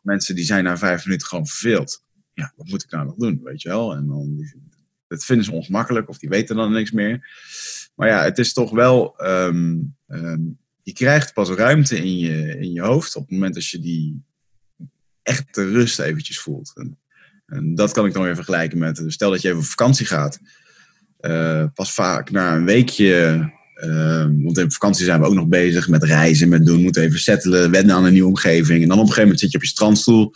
Mensen 0.02 0.36
die 0.36 0.46
zijn 0.46 0.64
na 0.64 0.78
vijf 0.78 1.06
minuten 1.06 1.28
gewoon 1.28 1.48
verveeld. 1.48 2.04
Ja, 2.34 2.54
wat 2.56 2.68
moet 2.68 2.84
ik 2.84 2.92
nou 2.92 3.06
nog 3.06 3.16
doen, 3.16 3.40
weet 3.44 3.62
je 3.62 3.70
wel? 3.70 3.94
En 3.96 4.08
dan, 4.08 4.52
dat 5.08 5.26
vinden 5.26 5.46
ze 5.46 5.52
ongemakkelijk 5.52 6.10
of 6.10 6.18
die 6.18 6.30
weten 6.30 6.56
dan 6.56 6.72
niks 6.72 6.92
meer. 6.92 7.30
Maar 7.96 8.08
ja, 8.08 8.24
het 8.24 8.38
is 8.38 8.54
toch 8.54 8.72
wel 8.72 9.26
um, 9.26 9.96
um, 10.08 10.60
je 10.84 10.94
krijgt 10.94 11.34
pas 11.34 11.50
ruimte 11.50 11.98
in 11.98 12.18
je, 12.18 12.58
in 12.60 12.72
je 12.72 12.82
hoofd 12.82 13.16
op 13.16 13.22
het 13.22 13.32
moment 13.32 13.54
dat 13.54 13.68
je 13.68 13.80
die 13.80 14.24
echte 15.24 15.70
rust 15.70 16.00
eventjes 16.00 16.40
voelt. 16.40 16.72
En, 16.76 17.00
en 17.46 17.76
dat 17.76 17.92
kan 17.92 18.06
ik 18.06 18.14
dan 18.14 18.24
weer 18.24 18.36
vergelijken 18.36 18.78
met, 18.78 19.04
stel 19.08 19.32
dat 19.32 19.42
je 19.42 19.48
even 19.48 19.60
op 19.60 19.66
vakantie 19.66 20.06
gaat. 20.06 20.40
Uh, 21.22 21.66
pas 21.74 21.94
vaak 21.94 22.32
na 22.32 22.56
een 22.56 22.66
weekje, 22.66 23.52
uh, 23.86 24.26
want 24.44 24.58
in 24.58 24.72
vakantie 24.72 25.06
zijn 25.06 25.20
we 25.20 25.26
ook 25.26 25.34
nog 25.34 25.48
bezig 25.48 25.88
met 25.88 26.04
reizen, 26.04 26.50
met 26.50 26.66
doen, 26.66 26.82
moeten 26.82 27.02
even 27.02 27.20
settelen, 27.20 27.72
wennen 27.72 27.96
aan 27.96 28.06
een 28.06 28.14
nieuwe 28.14 28.28
omgeving. 28.28 28.82
En 28.82 28.88
dan 28.88 28.98
op 28.98 29.08
een 29.08 29.14
gegeven 29.14 29.22
moment 29.22 29.40
zit 29.40 29.52
je 29.52 29.58
op 29.58 29.64
je 29.64 29.70
strandstoel 29.70 30.34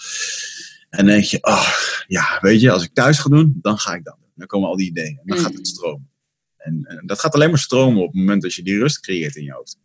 en 0.90 1.06
denk 1.06 1.24
je, 1.24 1.38
oh, 1.42 1.70
ja, 2.08 2.38
weet 2.42 2.62
je, 2.62 2.72
als 2.72 2.84
ik 2.84 2.94
thuis 2.94 3.20
ga 3.20 3.30
doen, 3.30 3.60
dan 3.62 3.78
ga 3.78 3.94
ik 3.94 4.04
dat 4.04 4.16
doen. 4.20 4.30
Dan 4.36 4.48
komen 4.48 4.70
al 4.70 4.75
die 4.75 4.90
ideeën 4.90 5.18
en 5.18 5.24
dan 5.25 5.38
gaat 5.38 5.54
het 5.54 5.58
mm. 5.58 5.66
stromen. 5.66 6.10
En, 6.58 6.84
en, 6.84 7.04
dat 7.06 7.20
gaat 7.20 7.34
alleen 7.34 7.50
maar 7.50 7.60
stromen 7.60 8.02
op 8.02 8.08
het 8.08 8.16
moment 8.16 8.42
dat 8.42 8.54
je 8.54 8.64
die 8.64 8.78
rust 8.78 9.00
creëert 9.00 9.36
in 9.36 9.44
je 9.44 9.52
hoofd. 9.52 9.78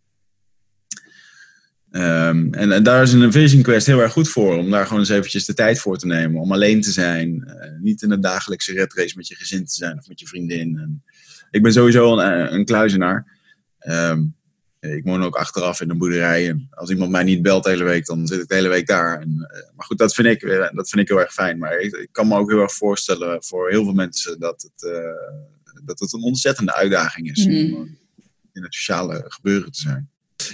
Um, 1.92 2.54
en, 2.54 2.72
en, 2.72 2.82
daar 2.82 3.02
is 3.02 3.12
een 3.12 3.32
Vision 3.32 3.62
Quest 3.62 3.86
heel 3.86 4.00
erg 4.00 4.12
goed 4.12 4.28
voor. 4.28 4.56
Om 4.56 4.70
daar 4.70 4.84
gewoon 4.84 4.98
eens 4.98 5.08
eventjes 5.08 5.44
de 5.44 5.54
tijd 5.54 5.78
voor 5.78 5.98
te 5.98 6.06
nemen. 6.06 6.40
Om 6.40 6.52
alleen 6.52 6.80
te 6.80 6.90
zijn. 6.90 7.44
Uh, 7.46 7.80
niet 7.80 8.02
in 8.02 8.10
een 8.10 8.20
dagelijkse 8.20 8.72
red 8.72 8.94
race 8.94 9.16
met 9.16 9.28
je 9.28 9.34
gezin 9.34 9.64
te 9.64 9.74
zijn 9.74 9.98
of 9.98 10.08
met 10.08 10.20
je 10.20 10.26
vriendin. 10.26 10.78
En 10.78 11.02
ik 11.50 11.62
ben 11.62 11.72
sowieso 11.72 12.18
een, 12.18 12.32
eh, 12.32 12.52
een 12.52 12.64
kluizenaar. 12.64 13.39
Um, 13.88 14.38
ik 14.80 15.04
woon 15.04 15.22
ook 15.22 15.36
achteraf 15.36 15.80
in 15.80 15.90
een 15.90 15.98
boerderij. 15.98 16.48
En 16.48 16.66
als 16.70 16.90
iemand 16.90 17.10
mij 17.10 17.22
niet 17.22 17.42
belt 17.42 17.64
de 17.64 17.70
hele 17.70 17.84
week, 17.84 18.06
dan 18.06 18.26
zit 18.26 18.40
ik 18.42 18.48
de 18.48 18.54
hele 18.54 18.68
week 18.68 18.86
daar. 18.86 19.20
En, 19.20 19.28
uh, 19.28 19.76
maar 19.76 19.86
goed, 19.86 19.98
dat 19.98 20.14
vind, 20.14 20.26
ik, 20.26 20.70
dat 20.74 20.88
vind 20.88 21.02
ik 21.02 21.08
heel 21.08 21.20
erg 21.20 21.32
fijn. 21.32 21.58
Maar 21.58 21.78
ik, 21.78 21.92
ik, 21.92 22.08
kan 22.12 22.28
me 22.28 22.36
ook 22.36 22.50
heel 22.50 22.60
erg 22.60 22.72
voorstellen 22.72 23.42
voor 23.42 23.70
heel 23.70 23.84
veel 23.84 23.92
mensen 23.92 24.40
dat 24.40 24.62
het, 24.62 24.92
uh, 24.92 25.84
dat 25.84 25.98
het 26.00 26.12
een 26.12 26.22
ontzettende 26.22 26.74
uitdaging 26.74 27.30
is. 27.30 27.46
Mm. 27.46 27.74
Om 27.74 27.98
in 28.52 28.62
het 28.62 28.74
sociale 28.74 29.24
gebeuren 29.28 29.72
te 29.72 29.80
zijn. 29.80 30.10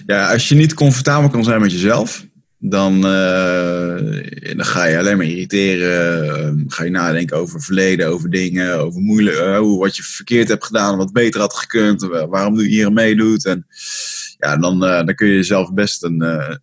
Ja, 0.07 0.33
als 0.33 0.49
je 0.49 0.55
niet 0.55 0.75
comfortabel 0.75 1.29
kan 1.31 1.45
zijn 1.45 1.61
met 1.61 1.73
jezelf, 1.73 2.27
dan, 2.59 2.95
uh, 2.97 4.55
dan 4.57 4.65
ga 4.65 4.85
je 4.85 4.99
alleen 4.99 5.17
maar 5.17 5.27
irriteren. 5.27 6.59
Uh, 6.59 6.65
ga 6.67 6.85
je 6.85 6.91
nadenken 6.91 7.37
over 7.37 7.63
verleden, 7.63 8.09
over 8.09 8.31
dingen, 8.31 8.79
over 8.79 9.01
moeilijk, 9.01 9.37
uh, 9.37 9.79
wat 9.79 9.97
je 9.97 10.03
verkeerd 10.03 10.49
hebt 10.49 10.65
gedaan, 10.65 10.97
wat 10.97 11.13
beter 11.13 11.41
had 11.41 11.55
gekund, 11.55 12.03
waarom 12.03 12.61
je 12.61 12.67
hier 12.67 12.93
meedoet. 12.93 13.45
En 13.45 13.67
ja, 14.39 14.57
dan, 14.57 14.81
dan 14.81 15.15
kun 15.15 15.27
je 15.27 15.35
jezelf 15.35 15.73
best 15.73 16.03
een, 16.03 16.59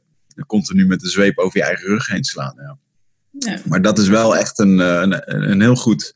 continu 0.47 0.85
met 0.85 0.99
de 0.99 1.09
zweep 1.09 1.37
over 1.37 1.57
je 1.57 1.65
eigen 1.65 1.87
rug 1.87 2.07
heen 2.07 2.23
slaan. 2.23 2.53
Ja. 2.57 2.77
ja. 3.31 3.59
Maar 3.65 3.81
dat 3.81 3.97
is 3.97 4.07
wel 4.07 4.37
echt 4.37 4.59
een, 4.59 4.79
een, 4.79 5.51
een 5.51 5.61
heel 5.61 5.75
goed, 5.75 6.15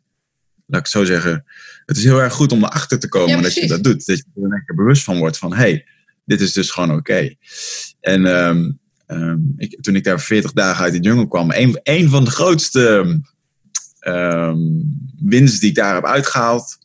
laat 0.65 0.79
ik 0.79 0.85
het 0.85 0.89
zo 0.89 1.03
zeggen. 1.03 1.45
Het 1.85 1.97
is 1.97 2.03
heel 2.03 2.21
erg 2.21 2.33
goed 2.33 2.51
om 2.51 2.63
erachter 2.63 2.99
te 2.99 3.09
komen 3.09 3.41
dat 3.41 3.53
je 3.53 3.67
dat 3.67 3.83
doet. 3.83 4.05
Dat 4.05 4.17
je 4.17 4.63
er 4.65 4.75
bewust 4.75 5.03
van 5.03 5.17
wordt 5.17 5.37
van, 5.37 5.53
hé, 5.53 5.57
hey, 5.57 5.85
dit 6.25 6.41
is 6.41 6.53
dus 6.53 6.71
gewoon 6.71 6.91
oké. 6.91 7.35
En 7.99 8.25
um, 8.25 8.79
um, 9.07 9.53
ik, 9.57 9.81
toen 9.81 9.95
ik 9.95 10.03
daar 10.03 10.19
40 10.19 10.51
dagen 10.51 10.83
uit 10.83 10.93
de 10.93 10.99
jungle 10.99 11.27
kwam, 11.27 11.51
een, 11.51 11.79
een 11.83 12.09
van 12.09 12.23
de 12.25 12.31
grootste 12.31 13.19
um, 14.07 14.97
winsten 15.19 15.59
die 15.59 15.69
ik 15.69 15.75
daar 15.75 15.95
heb 15.95 16.05
uitgehaald, 16.05 16.77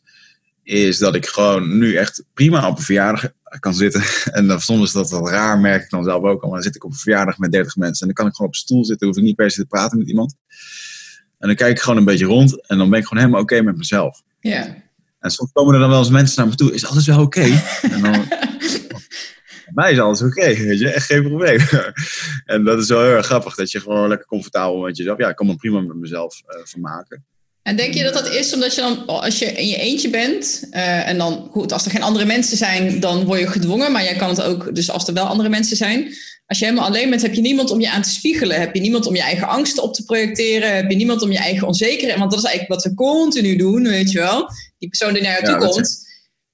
is 0.63 0.97
dat 0.97 1.15
ik 1.15 1.25
gewoon 1.25 1.77
nu 1.77 1.95
echt 1.95 2.23
prima 2.33 2.67
op 2.67 2.77
een 2.77 2.83
verjaardag 2.83 3.31
kan 3.59 3.73
zitten. 3.73 4.03
En 4.37 4.47
dan 4.47 4.61
soms 4.61 4.83
is 4.83 4.91
dat 4.91 5.09
wel 5.09 5.29
raar, 5.29 5.59
merk 5.59 5.83
ik 5.83 5.89
dan 5.89 6.03
zelf 6.03 6.23
ook 6.23 6.41
al. 6.41 6.49
Maar 6.49 6.57
dan 6.57 6.67
zit 6.67 6.75
ik 6.75 6.83
op 6.83 6.91
een 6.91 6.97
verjaardag 6.97 7.37
met 7.37 7.51
30 7.51 7.75
mensen 7.75 8.01
en 8.01 8.07
dan 8.07 8.15
kan 8.15 8.27
ik 8.27 8.35
gewoon 8.35 8.47
op 8.47 8.55
een 8.55 8.61
stoel 8.61 8.85
zitten, 8.85 9.07
hoef 9.07 9.17
ik 9.17 9.23
niet 9.23 9.35
per 9.35 9.51
se 9.51 9.61
te 9.61 9.65
praten 9.65 9.97
met 9.97 10.07
iemand. 10.07 10.35
En 11.39 11.47
dan 11.47 11.55
kijk 11.55 11.71
ik 11.71 11.81
gewoon 11.81 11.97
een 11.97 12.05
beetje 12.05 12.25
rond 12.25 12.67
en 12.67 12.77
dan 12.77 12.89
ben 12.89 12.99
ik 12.99 13.05
gewoon 13.05 13.23
helemaal 13.23 13.43
oké 13.43 13.61
met 13.61 13.77
mezelf. 13.77 14.21
Ja. 14.39 14.75
En 15.19 15.31
soms 15.31 15.51
komen 15.51 15.73
er 15.73 15.79
dan 15.79 15.89
wel 15.89 15.99
eens 15.99 16.09
mensen 16.09 16.39
naar 16.39 16.47
me 16.47 16.55
toe, 16.55 16.73
is 16.73 16.85
alles 16.85 17.05
wel 17.05 17.21
oké? 17.21 17.41
En 17.91 18.01
dan 18.01 18.25
mij 19.73 19.91
is 19.91 19.99
alles 19.99 20.21
oké, 20.21 20.55
weet 20.55 20.79
je, 20.79 20.89
echt 20.89 21.05
geen 21.05 21.23
probleem. 21.23 21.59
en 22.45 22.63
dat 22.63 22.79
is 22.79 22.87
wel 22.87 23.01
heel 23.01 23.15
erg 23.15 23.25
grappig, 23.25 23.55
dat 23.55 23.71
je 23.71 23.79
gewoon 23.79 24.07
lekker 24.07 24.27
comfortabel 24.27 24.79
met 24.79 24.97
jezelf, 24.97 25.17
ja, 25.17 25.29
ik 25.29 25.35
kan 25.35 25.47
me 25.47 25.55
prima 25.55 25.79
met 25.79 25.95
mezelf 25.95 26.41
uh, 26.47 26.65
vermaken. 26.65 27.25
En 27.63 27.75
denk 27.75 27.93
je 27.93 28.03
dat 28.03 28.13
dat 28.13 28.29
is 28.29 28.53
omdat 28.53 28.75
je 28.75 28.81
dan, 28.81 29.05
als 29.05 29.39
je 29.39 29.45
in 29.45 29.67
je 29.67 29.77
eentje 29.77 30.09
bent, 30.09 30.67
uh, 30.71 31.07
en 31.07 31.17
dan 31.17 31.47
goed, 31.51 31.71
als 31.71 31.85
er 31.85 31.91
geen 31.91 32.03
andere 32.03 32.25
mensen 32.25 32.57
zijn, 32.57 32.99
dan 32.99 33.25
word 33.25 33.39
je 33.39 33.47
gedwongen, 33.47 33.91
maar 33.91 34.03
jij 34.03 34.15
kan 34.15 34.29
het 34.29 34.41
ook, 34.41 34.75
dus 34.75 34.91
als 34.91 35.07
er 35.07 35.13
wel 35.13 35.25
andere 35.25 35.49
mensen 35.49 35.77
zijn, 35.77 36.13
als 36.45 36.59
je 36.59 36.65
helemaal 36.65 36.87
alleen 36.87 37.09
bent, 37.09 37.21
heb 37.21 37.33
je 37.33 37.41
niemand 37.41 37.71
om 37.71 37.81
je 37.81 37.89
aan 37.89 38.01
te 38.01 38.09
spiegelen, 38.09 38.59
heb 38.59 38.75
je 38.75 38.81
niemand 38.81 39.05
om 39.05 39.15
je 39.15 39.21
eigen 39.21 39.47
angsten 39.47 39.83
op 39.83 39.93
te 39.93 40.03
projecteren, 40.03 40.75
heb 40.75 40.89
je 40.89 40.95
niemand 40.95 41.21
om 41.21 41.31
je 41.31 41.37
eigen 41.37 41.67
onzekerheid, 41.67 42.19
want 42.19 42.31
dat 42.31 42.39
is 42.39 42.45
eigenlijk 42.45 42.81
wat 42.81 42.91
we 42.91 42.97
continu 42.97 43.55
doen, 43.55 43.83
weet 43.83 44.11
je 44.11 44.19
wel. 44.19 44.49
Die 44.79 44.89
persoon 44.89 45.13
die 45.13 45.21
naar 45.21 45.41
jou 45.41 45.59
toe 45.59 45.67
komt, 45.67 46.05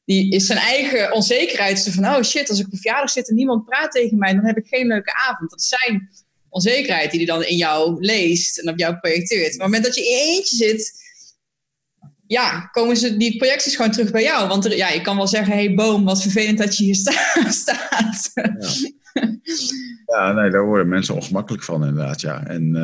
die 0.09 0.31
is 0.31 0.45
zijn 0.45 0.59
eigen 0.59 1.13
onzekerheid. 1.13 1.89
van, 1.91 2.05
oh 2.05 2.21
shit, 2.21 2.49
als 2.49 2.59
ik 2.59 2.65
op 2.65 2.75
verjaardag 2.75 3.09
zit 3.09 3.29
en 3.29 3.35
niemand 3.35 3.65
praat 3.65 3.91
tegen 3.91 4.17
mij, 4.17 4.33
dan 4.33 4.45
heb 4.45 4.57
ik 4.57 4.67
geen 4.67 4.87
leuke 4.87 5.13
avond. 5.13 5.49
Dat 5.49 5.59
is 5.59 5.67
zijn 5.67 6.09
onzekerheid 6.49 7.11
die 7.11 7.19
hij 7.19 7.35
dan 7.35 7.43
in 7.43 7.57
jou 7.57 7.97
leest 7.99 8.57
en 8.59 8.69
op 8.69 8.79
jou 8.79 8.95
projecteert. 8.97 9.57
Maar 9.57 9.67
op 9.67 9.73
het 9.73 9.81
moment 9.81 9.83
dat 9.83 9.95
je 9.95 10.09
in 10.09 10.17
eentje 10.17 10.55
zit, 10.55 10.93
ja, 12.27 12.69
komen 12.71 12.97
ze 12.97 13.17
die 13.17 13.37
projecties 13.37 13.75
gewoon 13.75 13.91
terug 13.91 14.11
bij 14.11 14.23
jou. 14.23 14.47
Want 14.47 14.73
ja, 14.73 14.89
je 14.89 15.01
kan 15.01 15.17
wel 15.17 15.27
zeggen, 15.27 15.53
hey 15.53 15.73
boom, 15.73 16.05
wat 16.05 16.21
vervelend 16.21 16.57
dat 16.57 16.77
je 16.77 16.83
hier 16.83 16.95
staat. 17.63 18.31
Ja. 20.05 20.31
nee, 20.31 20.49
daar 20.49 20.65
worden 20.65 20.89
mensen 20.89 21.15
ongemakkelijk 21.15 21.63
van 21.63 21.85
inderdaad, 21.85 22.21
ja. 22.21 22.45
En 22.47 22.75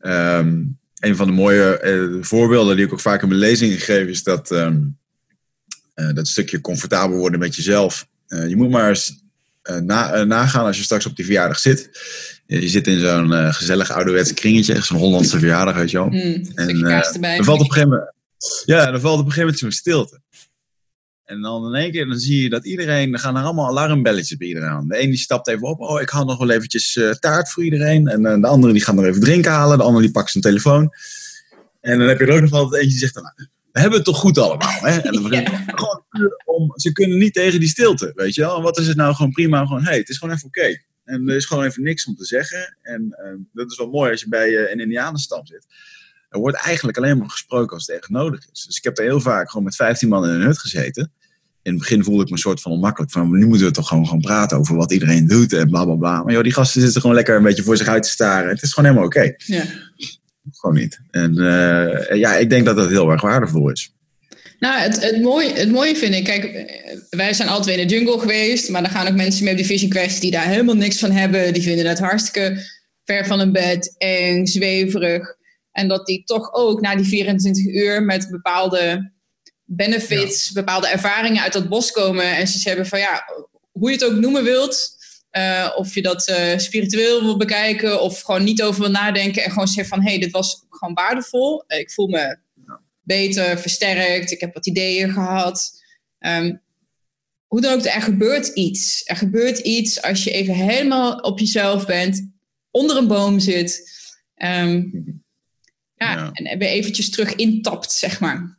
um, 0.00 0.78
een 0.98 1.16
van 1.16 1.26
de 1.26 1.32
mooie 1.32 1.80
uh, 1.84 2.22
voorbeelden 2.24 2.76
die 2.76 2.86
ik 2.86 2.92
ook 2.92 3.00
vaak 3.00 3.22
in 3.22 3.28
mijn 3.28 3.40
lezingen 3.40 3.78
geef, 3.78 4.06
is 4.06 4.22
dat... 4.22 4.50
Um, 4.50 5.02
uh, 5.94 6.12
dat 6.12 6.28
stukje 6.28 6.60
comfortabel 6.60 7.16
worden 7.16 7.40
met 7.40 7.56
jezelf. 7.56 8.06
Uh, 8.28 8.48
je 8.48 8.56
moet 8.56 8.70
maar 8.70 8.88
eens 8.88 9.22
na, 9.82 10.24
nagaan 10.24 10.64
als 10.64 10.76
je 10.76 10.82
straks 10.82 11.06
op 11.06 11.16
die 11.16 11.24
verjaardag 11.24 11.58
zit. 11.58 11.90
Je 12.46 12.68
zit 12.68 12.86
in 12.86 13.00
zo'n 13.00 13.52
gezellig 13.54 13.90
ouderwetse 13.90 14.34
kringetje, 14.34 14.82
zo'n 14.82 14.98
Hollandse 14.98 15.38
verjaardag, 15.38 15.74
weet 15.76 15.90
je 15.90 15.96
wel. 15.96 16.08
Mm, 16.08 16.46
en 16.54 16.78
dan 16.78 17.44
valt 17.44 17.60
op 17.60 17.66
een 17.66 17.72
gegeven 17.72 17.88
moment, 17.88 18.12
ja, 18.64 18.90
dan 18.90 19.00
valt 19.00 19.18
op 19.18 19.26
een 19.26 19.32
gegeven 19.32 19.40
moment 19.40 19.58
zo'n 19.58 19.72
stilte. 19.72 20.20
En 21.24 21.40
dan 21.40 21.66
in 21.66 21.80
één 21.80 21.92
keer 21.92 22.06
dan 22.06 22.18
zie 22.18 22.42
je 22.42 22.48
dat 22.48 22.66
iedereen, 22.66 23.12
er 23.12 23.18
gaan 23.18 23.36
er 23.36 23.42
allemaal 23.42 23.68
alarmbelletjes 23.68 24.38
bij 24.38 24.48
iedereen 24.48 24.68
aan. 24.68 24.88
De 24.88 25.02
een 25.02 25.10
die 25.10 25.18
stapt 25.18 25.48
even 25.48 25.68
op, 25.68 25.80
oh 25.80 26.00
ik 26.00 26.10
haal 26.10 26.24
nog 26.24 26.38
wel 26.38 26.50
eventjes 26.50 26.98
taart 27.18 27.50
voor 27.50 27.64
iedereen. 27.64 28.08
En 28.08 28.40
de 28.40 28.46
andere 28.46 28.72
die 28.72 28.82
gaat 28.82 28.94
nog 28.94 29.04
even 29.04 29.20
drinken 29.20 29.50
halen, 29.50 29.78
de 29.78 29.84
andere 29.84 30.04
die 30.04 30.12
pakt 30.12 30.30
zijn 30.30 30.44
telefoon. 30.44 30.90
En 31.80 31.98
dan 31.98 32.08
heb 32.08 32.18
je 32.18 32.26
er 32.26 32.34
ook 32.34 32.40
nog 32.40 32.52
altijd 32.52 32.82
eentje 32.82 32.90
die 32.90 32.98
zegt 32.98 33.14
dan, 33.14 33.22
nou, 33.22 33.48
we 33.74 33.80
hebben 33.80 33.98
het 33.98 34.06
toch 34.06 34.18
goed 34.18 34.38
allemaal. 34.38 34.80
Hè? 34.80 34.98
En 34.98 35.12
dan 35.12 35.30
ja. 35.32 35.64
gewoon 35.66 36.04
om, 36.44 36.72
ze 36.74 36.92
kunnen 36.92 37.18
niet 37.18 37.34
tegen 37.34 37.60
die 37.60 37.68
stilte, 37.68 38.12
weet 38.14 38.34
je 38.34 38.40
wel. 38.40 38.56
En 38.56 38.62
wat 38.62 38.78
is 38.78 38.86
het 38.86 38.96
nou 38.96 39.14
gewoon 39.14 39.32
prima? 39.32 39.66
Gewoon, 39.66 39.84
hey, 39.84 39.98
het 39.98 40.08
is 40.08 40.18
gewoon 40.18 40.34
even 40.34 40.46
oké. 40.46 40.82
En 41.04 41.28
er 41.28 41.36
is 41.36 41.44
gewoon 41.44 41.64
even 41.64 41.82
niks 41.82 42.06
om 42.06 42.14
te 42.14 42.24
zeggen. 42.24 42.76
En 42.82 43.16
uh, 43.24 43.44
dat 43.52 43.70
is 43.70 43.76
wel 43.76 43.90
mooi 43.90 44.10
als 44.10 44.20
je 44.20 44.28
bij 44.28 44.48
uh, 44.48 44.70
een 44.70 44.80
indianenstam 44.80 45.46
zit. 45.46 45.66
Er 46.28 46.38
wordt 46.38 46.56
eigenlijk 46.56 46.96
alleen 46.96 47.18
maar 47.18 47.30
gesproken 47.30 47.74
als 47.76 47.86
het 47.86 47.96
echt 47.96 48.08
nodig 48.08 48.40
is. 48.52 48.64
Dus 48.64 48.76
ik 48.76 48.84
heb 48.84 48.98
er 48.98 49.04
heel 49.04 49.20
vaak 49.20 49.50
gewoon 49.50 49.64
met 49.64 49.76
15 49.76 50.08
man 50.08 50.24
in 50.24 50.30
een 50.30 50.40
hut 50.40 50.58
gezeten. 50.58 51.12
in 51.62 51.72
het 51.72 51.80
begin 51.80 52.04
voelde 52.04 52.22
ik 52.22 52.28
me 52.28 52.32
een 52.32 52.38
soort 52.38 52.60
van 52.60 52.72
onmakkelijk. 52.72 53.12
Van 53.12 53.30
nu 53.30 53.46
moeten 53.46 53.66
we 53.66 53.72
toch 53.72 53.88
gewoon 53.88 54.08
gaan 54.08 54.20
praten 54.20 54.58
over 54.58 54.76
wat 54.76 54.92
iedereen 54.92 55.26
doet 55.26 55.52
en 55.52 55.68
bla 55.68 55.84
bla 55.84 55.94
bla. 55.94 56.22
Maar 56.22 56.32
joh, 56.32 56.42
die 56.42 56.52
gasten 56.52 56.80
zitten 56.80 57.00
gewoon 57.00 57.16
lekker 57.16 57.36
een 57.36 57.42
beetje 57.42 57.62
voor 57.62 57.76
zich 57.76 57.88
uit 57.88 58.02
te 58.02 58.08
staren. 58.08 58.48
Het 58.48 58.62
is 58.62 58.72
gewoon 58.72 58.90
helemaal 58.90 59.08
oké. 59.08 59.34
Ja. 59.36 59.64
Gewoon 60.50 60.76
niet. 60.76 61.00
En 61.10 61.38
eh, 61.38 62.16
ja, 62.18 62.36
ik 62.36 62.50
denk 62.50 62.64
dat 62.64 62.76
dat 62.76 62.88
heel 62.88 63.10
erg 63.10 63.22
waardevol 63.22 63.70
is. 63.70 63.92
Nou, 64.58 64.80
het, 64.80 65.02
het, 65.02 65.22
mooie, 65.22 65.52
het 65.52 65.70
mooie 65.70 65.96
vind 65.96 66.14
ik, 66.14 66.24
kijk, 66.24 66.72
wij 67.10 67.32
zijn 67.32 67.48
altijd 67.48 67.78
in 67.78 67.86
de 67.86 67.94
jungle 67.94 68.18
geweest, 68.18 68.68
maar 68.68 68.82
dan 68.82 68.90
gaan 68.90 69.08
ook 69.08 69.14
mensen 69.14 69.44
mee 69.44 69.52
op 69.52 69.58
die 69.58 69.66
Vision 69.66 69.90
Quest 69.90 70.20
die 70.20 70.30
daar 70.30 70.46
helemaal 70.46 70.74
niks 70.74 70.98
van 70.98 71.10
hebben. 71.10 71.52
Die 71.52 71.62
vinden 71.62 71.86
het 71.86 71.98
hartstikke 71.98 72.62
ver 73.04 73.26
van 73.26 73.38
hun 73.38 73.52
bed, 73.52 73.94
eng, 73.98 74.46
zweverig. 74.46 75.36
En 75.72 75.88
dat 75.88 76.06
die 76.06 76.24
toch 76.24 76.52
ook 76.52 76.80
na 76.80 76.96
die 76.96 77.06
24 77.06 77.64
uur 77.64 78.02
met 78.02 78.30
bepaalde 78.30 79.12
benefits, 79.64 80.52
bepaalde 80.52 80.88
ervaringen 80.88 81.42
uit 81.42 81.52
dat 81.52 81.68
bos 81.68 81.90
komen. 81.90 82.36
En 82.36 82.46
ze 82.46 82.68
hebben 82.68 82.86
van 82.86 82.98
ja, 82.98 83.24
hoe 83.72 83.90
je 83.90 83.94
het 83.94 84.04
ook 84.04 84.20
noemen 84.20 84.44
wilt. 84.44 84.92
Eh, 85.34 85.72
of 85.76 85.94
je 85.94 86.02
dat 86.02 86.28
eh, 86.28 86.58
spiritueel 86.58 87.22
wil 87.22 87.36
bekijken 87.36 88.02
of 88.02 88.20
gewoon 88.20 88.44
niet 88.44 88.62
over 88.62 88.80
wil 88.80 88.90
nadenken. 88.90 89.44
En 89.44 89.50
gewoon 89.50 89.66
zeggen 89.68 89.86
van 89.86 90.02
hé, 90.02 90.10
hey, 90.10 90.18
dit 90.18 90.30
was 90.30 90.64
gewoon 90.70 90.94
waardevol. 90.94 91.64
Eh, 91.66 91.78
ik 91.78 91.90
voel 91.90 92.06
me 92.08 92.38
beter, 93.00 93.58
versterkt. 93.58 94.30
Ik 94.30 94.40
heb 94.40 94.54
wat 94.54 94.66
ideeën 94.66 95.12
gehad. 95.12 95.82
Ehm, 96.18 96.56
hoe 97.46 97.60
dan 97.60 97.72
ook, 97.72 97.84
er 97.84 98.02
gebeurt 98.02 98.46
iets. 98.46 99.02
Er 99.04 99.16
gebeurt 99.16 99.58
iets 99.58 100.02
als 100.02 100.24
je 100.24 100.30
even 100.30 100.54
helemaal 100.54 101.16
op 101.18 101.38
jezelf 101.38 101.86
bent, 101.86 102.30
onder 102.70 102.96
een 102.96 103.08
boom 103.08 103.38
zit. 103.40 103.92
ehm, 104.34 104.82
ja, 105.94 106.12
Ja. 106.14 106.30
en 106.32 106.58
weer 106.58 106.68
eventjes 106.68 107.10
terug 107.10 107.34
intapt, 107.34 107.92
zeg 107.92 108.20
maar. 108.20 108.58